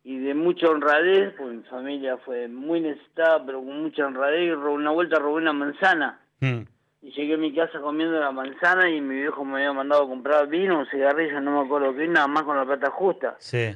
y 0.03 0.19
de 0.19 0.33
mucha 0.33 0.67
honradez, 0.67 1.33
porque 1.37 1.55
mi 1.55 1.63
familia 1.63 2.17
fue 2.17 2.49
muy 2.49 2.81
necesitada, 2.81 3.45
pero 3.45 3.59
con 3.59 3.83
mucha 3.83 4.05
honradez, 4.05 4.49
y 4.49 4.53
robé 4.53 4.73
una 4.73 4.91
vuelta 4.91 5.17
robé 5.17 5.35
una 5.35 5.53
manzana. 5.53 6.19
Mm. 6.41 6.63
Y 7.03 7.11
llegué 7.11 7.35
a 7.35 7.37
mi 7.37 7.55
casa 7.55 7.79
comiendo 7.79 8.19
la 8.19 8.31
manzana 8.31 8.89
y 8.89 8.99
mi 8.99 9.15
viejo 9.15 9.45
me 9.45 9.59
había 9.59 9.71
mandado 9.71 10.03
a 10.03 10.07
comprar 10.09 10.47
vino, 10.47 10.79
un 10.79 10.87
cigarrillo, 10.87 11.39
no 11.39 11.61
me 11.61 11.65
acuerdo 11.65 11.95
qué, 11.95 12.05
nada 12.05 12.27
más 12.27 12.43
con 12.43 12.57
la 12.57 12.65
plata 12.65 12.89
justa. 12.91 13.37
Sí. 13.39 13.73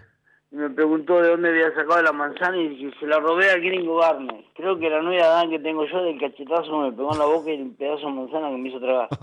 Y 0.52 0.56
me 0.56 0.70
preguntó 0.70 1.22
de 1.22 1.30
dónde 1.30 1.50
había 1.50 1.70
sacado 1.76 2.02
la 2.02 2.14
manzana 2.14 2.58
y 2.58 2.70
dije, 2.70 2.92
se 3.00 3.06
la 3.08 3.20
robé 3.20 3.50
al 3.52 3.60
gringo 3.62 3.98
Garner. 3.98 4.46
Creo 4.56 4.80
que 4.80 4.90
la 4.90 5.02
nueva 5.02 5.22
edad 5.22 5.50
que 5.50 5.60
tengo 5.60 5.86
yo 5.86 6.04
del 6.04 6.20
cachetazo 6.20 6.78
me 6.80 6.92
pegó 6.94 7.12
en 7.12 7.20
la 7.20 7.26
boca 7.26 7.52
y 7.52 7.62
el 7.62 7.72
pedazo 7.72 8.08
de 8.08 8.14
manzana 8.14 8.50
que 8.50 8.58
me 8.58 8.70
hizo 8.70 8.80
tragar. 8.80 9.10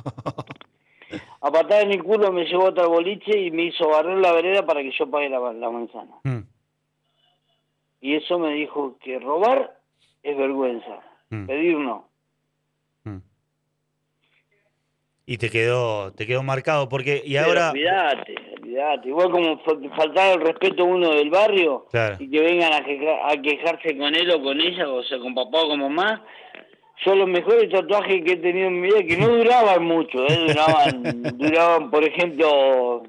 A 1.40 1.50
patada 1.50 1.82
en 1.82 1.92
el 1.92 2.02
culo 2.02 2.32
me 2.32 2.44
llevó 2.44 2.68
el 2.68 2.88
boliche 2.88 3.38
y 3.38 3.50
me 3.50 3.64
hizo 3.64 3.88
barrer 3.88 4.18
la 4.18 4.32
vereda 4.32 4.64
para 4.66 4.82
que 4.82 4.90
yo 4.98 5.10
pague 5.10 5.28
la, 5.28 5.38
la 5.52 5.70
manzana. 5.70 6.12
Mm. 6.24 6.40
Y 8.00 8.16
eso 8.16 8.38
me 8.38 8.52
dijo 8.54 8.98
que 9.02 9.18
robar 9.18 9.78
es 10.22 10.36
vergüenza, 10.36 11.00
Mm. 11.30 11.46
pedir 11.46 11.76
no. 11.78 12.08
Mm. 13.04 13.18
Y 15.26 15.38
te 15.38 15.48
quedó, 15.50 16.12
te 16.12 16.26
quedó 16.26 16.42
marcado, 16.42 16.88
porque, 16.88 17.22
y 17.24 17.34
Pero 17.34 17.46
ahora. 17.46 17.70
Olvídate, 17.70 18.34
Igual 19.04 19.30
como 19.30 19.58
fa- 19.58 19.96
faltar 19.96 20.34
el 20.38 20.40
respeto 20.40 20.82
a 20.82 20.86
uno 20.86 21.10
del 21.10 21.30
barrio 21.30 21.86
Claro. 21.90 22.16
y 22.18 22.28
que 22.30 22.40
vengan 22.40 22.72
a, 22.72 22.84
queja- 22.84 23.28
a 23.30 23.36
quejarse 23.40 23.96
con 23.96 24.14
él 24.14 24.30
o 24.30 24.42
con 24.42 24.60
ella, 24.60 24.88
o 24.88 25.02
sea, 25.02 25.18
con 25.18 25.34
papá 25.34 25.60
o 25.62 25.68
con 25.68 25.80
mamá. 25.80 26.24
Yo 27.04 27.14
los 27.14 27.28
mejores 27.28 27.70
tatuajes 27.70 28.22
que 28.24 28.32
he 28.32 28.36
tenido 28.36 28.68
en 28.68 28.80
mi 28.80 28.88
vida, 28.88 29.02
que 29.06 29.16
no 29.16 29.28
duraban 29.36 29.84
mucho, 29.84 30.24
¿eh? 30.26 30.46
duraban, 30.48 31.22
duraban, 31.38 31.90
por 31.90 32.04
ejemplo, 32.04 33.02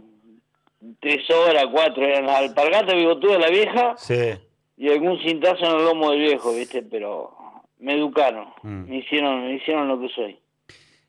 tres 1.00 1.30
horas, 1.30 1.66
cuatro, 1.72 2.04
eran 2.04 2.26
la 2.26 2.38
alpargata 2.40 2.94
bigotuda 2.94 3.34
de 3.34 3.40
la 3.40 3.50
vieja 3.50 3.94
Sí. 3.98 4.14
y 4.78 4.90
algún 4.92 5.20
cintazo 5.20 5.66
en 5.66 5.80
el 5.80 5.86
lomo 5.86 6.12
del 6.12 6.20
viejo, 6.22 6.54
¿viste? 6.54 6.84
Pero 6.84 7.32
me 7.80 7.94
educaron, 7.94 8.48
Mm. 8.64 8.90
me 8.90 8.98
hicieron, 8.98 9.46
me 9.48 9.54
hicieron 9.56 9.88
lo 9.88 10.00
que 10.00 10.10
soy. 10.10 10.38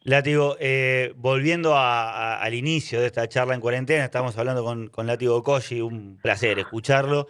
Látigo, 0.07 0.57
eh, 0.61 1.12
volviendo 1.16 1.76
al 1.76 2.54
inicio 2.54 3.00
de 3.00 3.07
esta 3.07 3.28
charla 3.28 3.54
en 3.54 3.61
cuarentena, 3.61 4.04
estamos 4.04 4.38
hablando 4.38 4.62
con, 4.62 4.86
con 4.86 5.09
Látigo 5.09 5.42
Koji, 5.42 5.80
un 5.80 6.16
placer 6.22 6.61
escucharlo. 6.61 7.26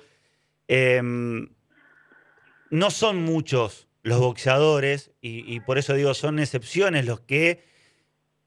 Eh, 0.68 1.00
no 1.02 2.90
son 2.90 3.22
muchos 3.22 3.88
los 4.02 4.20
boxeadores, 4.20 5.10
y, 5.22 5.58
por 5.60 5.78
eso 5.78 5.94
digo, 5.94 6.12
son 6.12 6.38
excepciones 6.38 7.06
los 7.06 7.20
que 7.20 7.64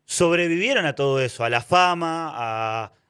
sobrevivieron 0.06 0.86
a 0.86 0.94
todo 0.94 1.20
eso, 1.20 1.44
a 1.44 1.50
la 1.50 1.62
fama, 1.62 2.32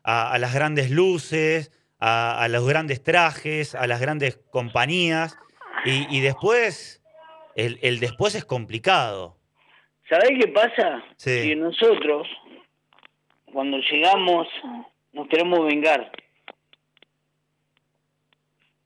a, 0.01 0.37
las 0.39 0.53
grandes 0.53 0.89
luces, 0.89 1.73
a, 1.99 2.41
a 2.41 2.47
los 2.47 2.65
grandes 2.65 3.03
trajes, 3.03 3.75
a 3.75 3.87
las 3.87 3.99
grandes 3.99 4.39
compañías, 4.51 5.35
y, 5.83 6.07
y 6.15 6.21
después, 6.21 7.01
el, 7.55 7.77
el 7.81 7.99
después 7.99 8.35
es 8.35 8.45
complicado. 8.45 9.38
¿Sabés 10.09 10.31
qué 10.39 10.47
pasa? 10.47 11.03
Sí. 11.17 11.49
Que 11.49 11.55
nosotros, 11.55 12.27
cuando 13.53 13.77
llegamos, 13.77 14.47
nos 15.13 15.27
queremos 15.27 15.65
vengar. 15.65 16.11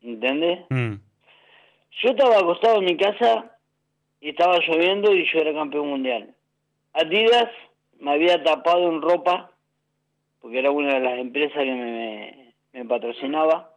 ¿Entendés? 0.02 0.60
Mm, 0.70 0.96
Yo 2.02 2.10
estaba 2.10 2.40
acostado 2.40 2.80
en 2.80 2.86
mi 2.86 2.98
casa 2.98 3.58
y 4.20 4.30
estaba 4.30 4.58
lloviendo 4.60 5.14
y 5.14 5.26
yo 5.32 5.40
era 5.40 5.54
campeón 5.54 5.88
mundial. 5.90 6.36
Adidas 6.94 7.50
me 8.00 8.12
había 8.12 8.44
tapado 8.44 8.90
en 8.90 9.02
ropa, 9.02 9.52
porque 10.42 10.60
era 10.60 10.72
una 10.72 10.96
de 10.96 11.00
las 11.00 11.20
empresas 11.20 11.58
que 11.58 11.72
me, 11.72 11.86
me, 11.94 12.54
me 12.74 12.86
patrocinaba. 12.86 13.73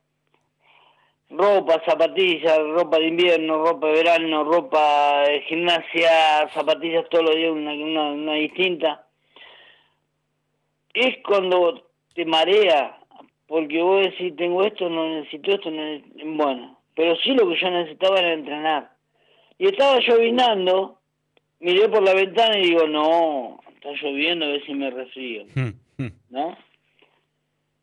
Ropa, 1.28 1.82
zapatillas, 1.84 2.58
ropa 2.58 2.98
de 2.98 3.08
invierno, 3.08 3.58
ropa 3.58 3.88
de 3.88 3.92
verano, 3.94 4.44
ropa 4.44 5.24
de 5.26 5.40
gimnasia, 5.42 6.48
zapatillas 6.54 7.08
todos 7.08 7.24
los 7.24 7.34
días, 7.34 7.50
una, 7.50 7.72
una, 7.72 8.12
una 8.12 8.34
distinta. 8.34 9.06
Es 10.94 11.16
cuando 11.26 11.90
te 12.14 12.24
marea, 12.24 12.98
porque 13.48 13.82
vos 13.82 14.04
decís, 14.04 14.36
tengo 14.36 14.62
esto, 14.64 14.88
no 14.88 15.08
necesito 15.08 15.52
esto, 15.52 15.70
no 15.70 15.82
necesito... 15.82 16.24
bueno, 16.26 16.78
pero 16.94 17.16
sí 17.16 17.34
lo 17.34 17.48
que 17.48 17.60
yo 17.60 17.70
necesitaba 17.70 18.18
era 18.20 18.32
entrenar. 18.32 18.90
Y 19.58 19.66
estaba 19.66 19.98
llovinando, 19.98 21.00
miré 21.58 21.88
por 21.88 22.02
la 22.02 22.14
ventana 22.14 22.56
y 22.58 22.70
digo, 22.70 22.86
no, 22.86 23.60
está 23.74 23.90
lloviendo, 24.00 24.46
a 24.46 24.48
ver 24.48 24.64
si 24.64 24.74
me 24.74 24.90
resfrío, 24.90 25.44
mm, 25.54 26.02
mm. 26.02 26.12
¿no? 26.30 26.56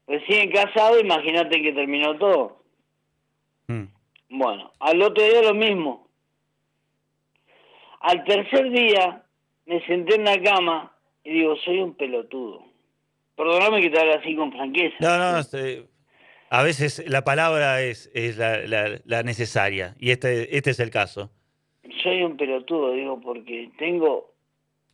Recién 0.08 0.50
casado, 0.52 1.00
imagínate 1.00 1.62
que 1.62 1.74
terminó 1.74 2.18
todo. 2.18 2.63
Bueno, 4.36 4.72
al 4.80 5.00
otro 5.02 5.24
día 5.24 5.44
lo 5.44 5.54
mismo. 5.54 6.08
Al 8.00 8.24
tercer 8.24 8.70
día 8.72 9.24
me 9.68 9.86
senté 9.86 10.16
en 10.16 10.26
la 10.26 10.42
cama 10.42 10.92
y 11.24 11.34
digo, 11.34 11.56
soy 11.58 11.80
un 11.80 11.94
pelotudo. 11.94 12.64
Perdóname 13.36 13.82
que 13.82 13.90
te 13.92 14.00
hable 14.00 14.16
así 14.16 14.36
con 14.36 14.52
franqueza. 14.52 14.96
No, 15.00 15.18
no, 15.18 15.38
este, 15.40 15.86
a 16.50 16.64
veces 16.64 17.04
la 17.08 17.24
palabra 17.24 17.82
es, 17.82 18.10
es 18.16 18.38
la, 18.38 18.58
la- 18.66 19.00
la 19.06 19.22
necesaria 19.24 19.96
y 20.00 20.10
este, 20.10 20.58
este 20.58 20.72
es 20.72 20.80
el 20.80 20.90
caso. 20.90 21.30
Soy 22.02 22.24
un 22.24 22.36
pelotudo, 22.36 22.92
digo, 22.94 23.22
porque 23.22 23.70
tengo 23.78 24.34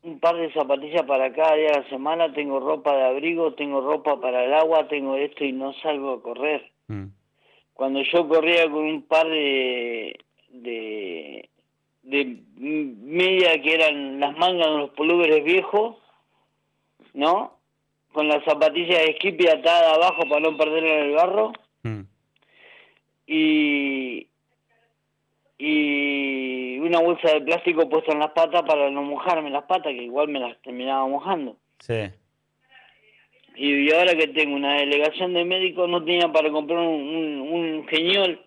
un 0.04 0.20
par 0.20 0.36
de 0.36 0.52
zapatillas 0.54 1.04
para 1.04 1.32
cada 1.34 1.56
día 1.56 1.72
de 1.72 1.80
la 1.82 1.90
semana, 1.90 2.34
tengo 2.34 2.60
ropa 2.60 2.94
de 2.96 3.04
abrigo, 3.06 3.54
tengo 3.54 3.80
ropa 3.82 4.20
para 4.20 4.44
el 4.44 4.54
agua, 4.54 4.88
tengo 4.90 5.16
esto 5.16 5.46
y 5.46 5.54
no 5.54 5.74
salgo 5.82 6.12
a 6.16 6.22
correr. 6.22 6.72
Mm, 6.88 7.06
cuando 7.80 8.02
yo 8.02 8.28
corría 8.28 8.70
con 8.70 8.84
un 8.84 9.04
par 9.04 9.26
de, 9.26 10.20
de, 10.50 11.50
de 12.04 12.44
media 12.58 13.62
que 13.62 13.74
eran 13.74 14.20
las 14.20 14.38
mangas 14.38 14.68
de 14.68 14.78
los 14.80 14.90
pulóveres 14.90 15.46
viejos, 15.46 15.96
¿no? 17.14 17.58
Con 18.12 18.28
las 18.28 18.44
zapatillas 18.44 19.00
de 19.00 19.14
Skippy 19.14 19.48
atadas 19.48 19.94
abajo 19.96 20.24
para 20.28 20.42
no 20.42 20.58
perder 20.58 20.84
en 20.84 21.06
el 21.06 21.12
barro 21.16 21.54
mm. 21.84 22.02
y, 23.28 24.28
y 25.58 26.80
una 26.80 27.00
bolsa 27.00 27.32
de 27.32 27.42
plástico 27.44 27.88
puesta 27.88 28.12
en 28.12 28.20
las 28.20 28.32
patas 28.32 28.64
para 28.64 28.92
no 28.92 29.04
mojarme 29.04 29.52
las 29.52 29.64
patas, 29.64 29.94
que 29.94 30.04
igual 30.04 30.28
me 30.28 30.42
las 30.42 30.62
terminaba 30.64 31.08
mojando. 31.08 31.56
Sí. 31.80 32.12
Y, 33.62 33.92
ahora 33.92 34.16
que 34.16 34.28
tengo 34.28 34.56
una 34.56 34.76
delegación 34.76 35.34
de 35.34 35.44
médicos, 35.44 35.90
no 35.90 36.04
tenía 36.04 36.32
para 36.32 36.50
comprar 36.50 36.80
un, 36.80 36.88
un, 36.88 37.42
un 37.42 37.88
geniol 37.88 38.40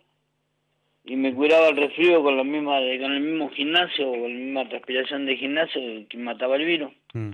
y 1.04 1.16
me 1.16 1.34
curaba 1.34 1.68
el 1.68 1.76
resfrío 1.76 2.22
con 2.22 2.36
la 2.36 2.44
misma 2.44 2.78
con 2.78 3.12
el 3.12 3.20
mismo 3.20 3.50
gimnasio 3.50 4.08
o 4.08 4.12
con 4.12 4.22
la 4.22 4.38
misma 4.38 4.68
transpiración 4.68 5.26
de 5.26 5.36
gimnasio 5.36 5.82
que 6.08 6.16
mataba 6.16 6.56
el 6.56 6.64
virus. 6.64 6.92
Mm, 7.12 7.32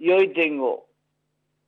Y 0.00 0.10
hoy 0.10 0.28
tengo 0.28 0.86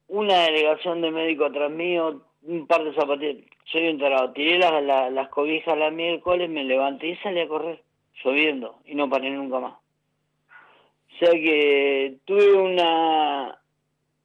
una 0.09 0.43
delegación 0.45 1.01
de 1.01 1.11
médicos 1.11 1.51
atrás 1.51 1.71
mío, 1.71 2.23
un 2.43 2.67
par 2.67 2.85
de 2.85 2.95
zapatillas. 2.95 3.45
Soy 3.65 3.89
un 3.89 3.99
tarado. 3.99 4.33
Tiré 4.33 4.59
las, 4.59 4.83
las, 4.83 5.13
las 5.13 5.29
cobijas 5.29 5.79
la 5.79 5.91
miércoles, 5.91 6.51
me 6.51 6.65
levanté 6.65 7.09
y 7.09 7.17
salí 7.17 7.41
a 7.41 7.49
correr, 7.49 7.83
lloviendo, 8.23 8.81
y 8.85 8.95
no 8.95 9.09
paré 9.09 9.31
nunca 9.31 9.61
más. 9.61 9.75
O 9.75 11.19
sea 11.19 11.33
que 11.33 12.17
tuve 12.25 12.53
una, 12.55 13.58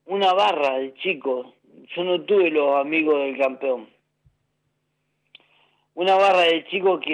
una 0.05 0.33
barra 0.33 0.77
de 0.79 0.93
chicos. 0.95 1.47
Yo 1.95 2.03
no 2.03 2.21
tuve 2.21 2.49
los 2.49 2.75
amigos 2.79 3.19
del 3.19 3.37
campeón. 3.37 3.87
Una 5.95 6.15
barra 6.15 6.41
de 6.41 6.65
chicos 6.65 6.99
que 7.01 7.13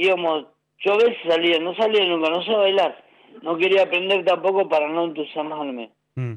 íbamos, 0.00 0.46
yo 0.80 0.94
a 0.94 0.96
veces 0.96 1.16
salía, 1.28 1.58
no 1.60 1.74
salía 1.76 2.04
nunca, 2.06 2.28
no 2.30 2.42
sé 2.42 2.52
bailar. 2.52 3.04
No 3.42 3.56
quería 3.56 3.82
aprender 3.82 4.24
tampoco 4.24 4.68
para 4.68 4.88
no 4.88 5.04
entusiasmarme. 5.04 5.90
mm, 6.16 6.34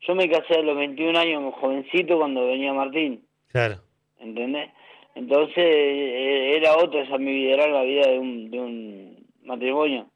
Yo 0.00 0.14
me 0.14 0.28
casé 0.28 0.54
a 0.54 0.62
los 0.62 0.76
21 0.76 1.16
años, 1.18 1.54
jovencito, 1.60 2.16
cuando 2.18 2.46
venía 2.46 2.72
Martín, 2.72 3.24
Claro. 3.52 3.76
¿entendés? 4.18 4.70
Entonces 5.14 5.58
eh, 5.58 6.56
era 6.56 6.76
otra 6.76 7.02
esa 7.02 7.18
mi 7.18 7.32
vida, 7.32 7.54
era 7.54 7.68
la 7.68 7.82
vida 7.82 8.06
de 8.08 8.18
un, 8.18 8.50
de 8.50 8.60
un 8.60 9.26
matrimonio. 9.44 10.06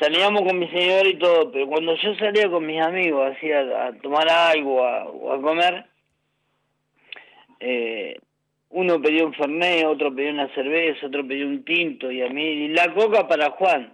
Salíamos 0.00 0.42
con 0.42 0.58
mi 0.58 0.66
señora 0.70 1.06
y 1.08 1.18
todo, 1.18 1.52
pero 1.52 1.66
cuando 1.68 1.94
yo 1.96 2.14
salía 2.16 2.50
con 2.50 2.66
mis 2.66 2.80
amigos, 2.80 3.32
así 3.36 3.52
a, 3.52 3.86
a 3.88 3.92
tomar 4.00 4.28
algo 4.28 4.82
a- 4.84 5.04
o 5.04 5.32
a 5.32 5.40
comer, 5.42 5.84
eh, 7.60 8.18
uno 8.70 9.00
pedía 9.02 9.24
un 9.26 9.34
fernet, 9.34 9.84
otro 9.84 10.14
pedía 10.14 10.30
una 10.32 10.48
cerveza, 10.54 11.06
otro 11.06 11.26
pedía 11.26 11.46
un 11.46 11.64
tinto, 11.64 12.10
y 12.10 12.22
a 12.22 12.28
mí, 12.30 12.42
y 12.42 12.68
la 12.68 12.92
coca 12.94 13.28
para 13.28 13.50
Juan. 13.50 13.92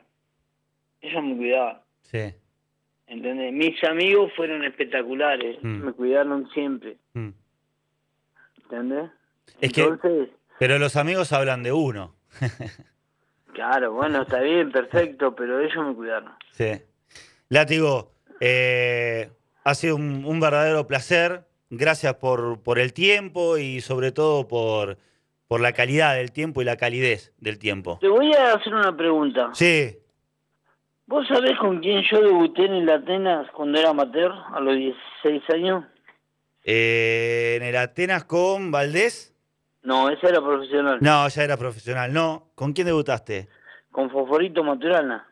Ellos 1.00 1.22
me 1.24 1.36
cuidaban. 1.36 1.78
Sí. 2.02 2.32
¿Entendés? 3.08 3.52
Mis 3.52 3.82
amigos 3.84 4.32
fueron 4.36 4.64
espectaculares, 4.64 5.58
Mm. 5.62 5.84
me 5.86 5.92
cuidaron 5.92 6.48
siempre, 6.50 6.96
mm. 7.14 7.28
¿entendés? 8.64 9.10
Es 9.60 9.72
que, 9.72 9.82
Entonces, 9.82 10.28
pero 10.58 10.78
los 10.78 10.96
amigos 10.96 11.32
hablan 11.32 11.62
de 11.62 11.72
uno. 11.72 12.14
claro, 13.56 13.92
bueno, 13.92 14.22
está 14.22 14.40
bien, 14.40 14.70
perfecto, 14.70 15.34
pero 15.34 15.58
ellos 15.60 15.84
me 15.84 15.94
cuidaron. 15.94 16.32
Sí. 16.52 16.82
Látigo, 17.48 18.12
eh, 18.40 19.30
ha 19.64 19.74
sido 19.74 19.96
un, 19.96 20.24
un 20.24 20.38
verdadero 20.38 20.86
placer. 20.86 21.44
Gracias 21.70 22.14
por, 22.14 22.62
por 22.62 22.78
el 22.78 22.92
tiempo 22.92 23.58
y 23.58 23.80
sobre 23.80 24.12
todo 24.12 24.46
por, 24.46 24.98
por 25.48 25.60
la 25.60 25.72
calidad 25.72 26.14
del 26.14 26.30
tiempo 26.30 26.60
y 26.62 26.64
la 26.64 26.76
calidez 26.76 27.32
del 27.38 27.58
tiempo. 27.58 27.98
Te 28.00 28.08
voy 28.08 28.32
a 28.34 28.52
hacer 28.52 28.72
una 28.74 28.96
pregunta. 28.96 29.50
Sí, 29.54 29.98
¿Vos 31.08 31.26
sabés 31.28 31.56
con 31.58 31.78
quién 31.78 32.02
yo 32.10 32.20
debuté 32.20 32.64
en 32.64 32.72
el 32.74 32.90
Atenas 32.90 33.48
cuando 33.52 33.78
era 33.78 33.90
amateur, 33.90 34.32
a 34.52 34.58
los 34.60 34.74
16 34.76 35.42
años? 35.54 35.84
eh, 36.64 37.54
en 37.56 37.62
el 37.62 37.76
Atenas 37.76 38.24
con 38.24 38.72
Valdés. 38.72 39.32
No, 39.86 40.10
ese 40.10 40.26
era 40.28 40.40
profesional. 40.40 40.98
No, 41.00 41.28
ya 41.28 41.42
era 41.44 41.56
profesional. 41.56 42.12
No, 42.12 42.48
¿con 42.56 42.72
quién 42.72 42.86
debutaste? 42.88 43.48
Con 43.92 44.10
Fosforito 44.10 44.64
Maturana. 44.64 45.26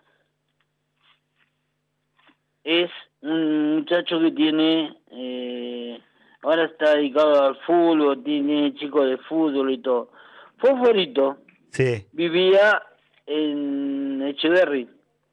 Es 2.62 2.90
un 3.20 3.76
muchacho 3.78 4.20
que 4.20 4.30
tiene... 4.30 4.96
eh, 5.10 6.00
ahora 6.42 6.66
está 6.66 6.94
dedicado 6.94 7.42
al 7.46 7.56
fútbol, 7.66 8.22
tiene 8.22 8.74
chicos 8.76 9.08
de 9.08 9.18
fútbol 9.18 9.72
y 9.72 9.78
todo. 9.78 10.10
Fosforito 10.58 11.38
Sí, 11.70 12.06
vivía 12.12 12.80
en 13.26 14.22
Echeverry 14.22 14.88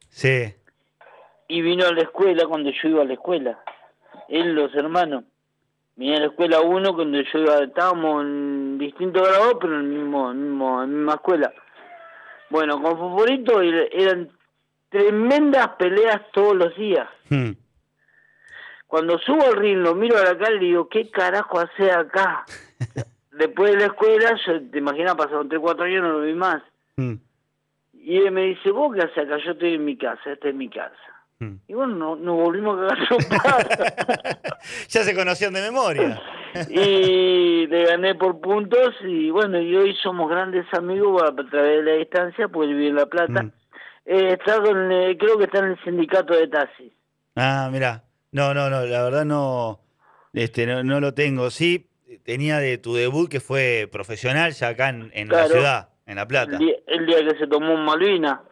sí. 0.10 0.52
y 1.48 1.62
vino 1.62 1.86
a 1.86 1.94
la 1.94 2.02
escuela 2.02 2.46
cuando 2.48 2.72
yo 2.72 2.90
iba 2.90 3.04
a 3.04 3.06
la 3.06 3.14
escuela. 3.14 3.60
Él, 4.28 4.54
los 4.56 4.74
hermanos. 4.74 5.26
Venía 6.02 6.18
a 6.18 6.22
la 6.22 6.26
escuela 6.26 6.62
uno 6.62 6.96
cuando 6.96 7.22
yo 7.22 7.40
iba, 7.40 7.60
estábamos 7.60 8.24
en 8.24 8.80
distintos 8.80 9.22
grados, 9.22 9.58
pero 9.62 9.76
en 9.80 9.82
el 9.82 9.88
mismo, 10.00 10.32
en 10.32 10.42
mismo, 10.50 10.82
en 10.84 10.90
la 10.90 10.98
misma 10.98 11.14
escuela. 11.14 11.54
Bueno, 12.50 12.82
con 12.82 12.98
Fosforito 12.98 13.62
er- 13.62 13.88
eran 13.92 14.30
tremendas 14.90 15.68
peleas 15.78 16.20
todos 16.34 16.56
los 16.56 16.76
días. 16.76 17.08
Hmm. 17.30 17.52
Cuando 18.88 19.20
subo 19.20 19.44
al 19.46 19.58
ring, 19.58 19.78
lo 19.78 19.94
miro 19.94 20.18
a 20.18 20.24
la 20.24 20.36
cara 20.40 20.54
y 20.56 20.60
le 20.60 20.66
digo, 20.66 20.90
¿qué 20.90 21.08
carajo 21.12 21.60
hace 21.60 21.92
acá? 21.92 22.46
Después 23.34 23.72
de 23.74 23.78
la 23.78 23.86
escuela, 23.86 24.36
yo 24.48 24.60
te 24.72 24.80
imaginas, 24.80 25.14
pasaron 25.14 25.50
3, 25.50 25.62
4 25.62 25.86
años, 25.86 26.02
no 26.02 26.14
lo 26.14 26.22
vi 26.22 26.34
más. 26.34 26.64
Hmm. 26.98 27.14
Y 27.94 28.18
él 28.18 28.32
me 28.32 28.42
dice, 28.46 28.72
¿vos 28.72 28.92
qué 28.96 29.02
haces 29.04 29.20
acá? 29.20 29.38
Yo 29.38 29.52
estoy 29.52 29.76
en 29.76 29.86
mi 29.86 29.96
casa, 29.98 30.32
esta 30.32 30.50
es 30.50 30.56
mi 30.56 30.68
casa. 30.68 30.96
Hmm. 31.42 31.56
Y 31.68 31.74
bueno, 31.74 31.96
no- 31.96 32.16
nos 32.18 32.36
volvimos 32.36 32.78
a 32.80 32.96
cagar 32.96 33.68
ya 34.90 35.04
se 35.04 35.16
conocían 35.16 35.54
de 35.54 35.62
memoria. 35.62 36.22
y 36.70 37.66
le 37.66 37.86
gané 37.86 38.14
por 38.14 38.40
puntos 38.40 38.94
y 39.02 39.32
bueno, 39.32 39.60
y 39.60 39.76
hoy 39.76 39.96
somos 40.04 40.30
grandes 40.30 40.72
amigos 40.72 41.24
a, 41.24 41.36
través 41.50 41.84
de 41.84 41.92
la 41.92 41.98
distancia, 41.98 42.48
pues 42.48 42.70
él 42.70 42.76
vive 42.76 42.90
en 42.90 42.96
La 42.96 43.08
Plata. 43.08 43.42
Mm. 43.42 43.52
Eh, 44.06 44.38
está 44.40 44.62
con, 44.62 44.92
eh, 44.92 45.18
creo 45.18 45.40
que 45.40 45.46
está 45.46 45.60
en 45.60 45.72
el 45.72 45.84
sindicato 45.84 46.36
de 46.36 46.48
taxis. 46.48 46.94
Ah, 47.36 47.70
mira. 47.72 48.04
No, 48.32 48.54
no, 48.54 48.70
no, 48.70 48.86
la 48.86 49.04
verdad 49.04 49.26
no, 49.26 49.82
este, 50.34 50.68
no, 50.68 50.84
no 50.84 51.00
lo 51.00 51.16
tengo. 51.16 51.50
Sí, 51.50 51.90
tenía 52.24 52.60
de 52.60 52.78
tu 52.78 52.94
debut 52.94 53.30
que 53.30 53.40
fue 53.40 53.90
profesional 53.92 54.52
ya 54.52 54.68
acá 54.68 54.90
en, 54.90 55.10
en 55.16 55.28
la 55.28 55.48
ciudad, 55.48 55.90
en 56.06 56.18
La 56.18 56.28
Plata. 56.28 56.52
El 56.52 56.60
día, 56.60 56.76
el 56.86 57.06
día 57.08 57.18
que 57.28 57.40
se 57.40 57.48
tomó 57.48 57.74
un 57.74 57.84
Malvina. 57.84 58.44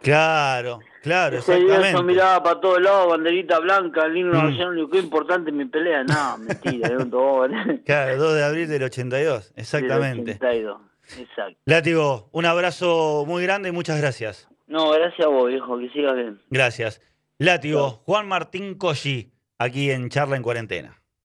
Claro, 0.00 0.78
claro, 1.06 1.38
Ese 1.38 1.56
día 1.60 1.92
yo 1.92 2.02
miraba 2.02 2.42
para 2.42 2.60
todos 2.60 2.82
lados, 2.82 3.08
banderita 3.10 3.58
blanca, 3.60 4.04
el 4.06 4.16
himno 4.16 4.42
Mm. 4.42 4.50
nacional, 4.50 4.88
qué 4.90 4.98
importante 4.98 5.52
mi 5.52 5.64
pelea. 5.64 6.02
No, 6.04 6.38
mentira, 6.38 6.88
era 6.88 6.98
un. 6.98 7.82
Claro, 7.86 8.16
2 8.16 8.34
de 8.34 8.44
abril 8.44 8.68
del 8.68 8.82
82, 8.82 9.52
exactamente. 9.56 10.32
82, 10.32 10.80
exacto. 11.18 11.58
Látigo, 11.64 12.28
un 12.32 12.44
abrazo 12.46 13.24
muy 13.26 13.42
grande 13.44 13.68
y 13.68 13.72
muchas 13.72 14.00
gracias. 14.00 14.48
No, 14.66 14.90
gracias 14.90 15.24
a 15.26 15.30
vos, 15.30 15.48
viejo, 15.48 15.78
que 15.78 15.88
sigas 15.90 16.14
bien. 16.16 16.40
Gracias. 16.50 17.00
Látigo, 17.38 18.02
Juan 18.04 18.26
Martín 18.26 18.74
Colli, 18.76 19.32
aquí 19.58 19.90
en 19.92 20.08
Charla 20.08 20.36
en 20.36 20.42
Cuarentena. 20.42 21.00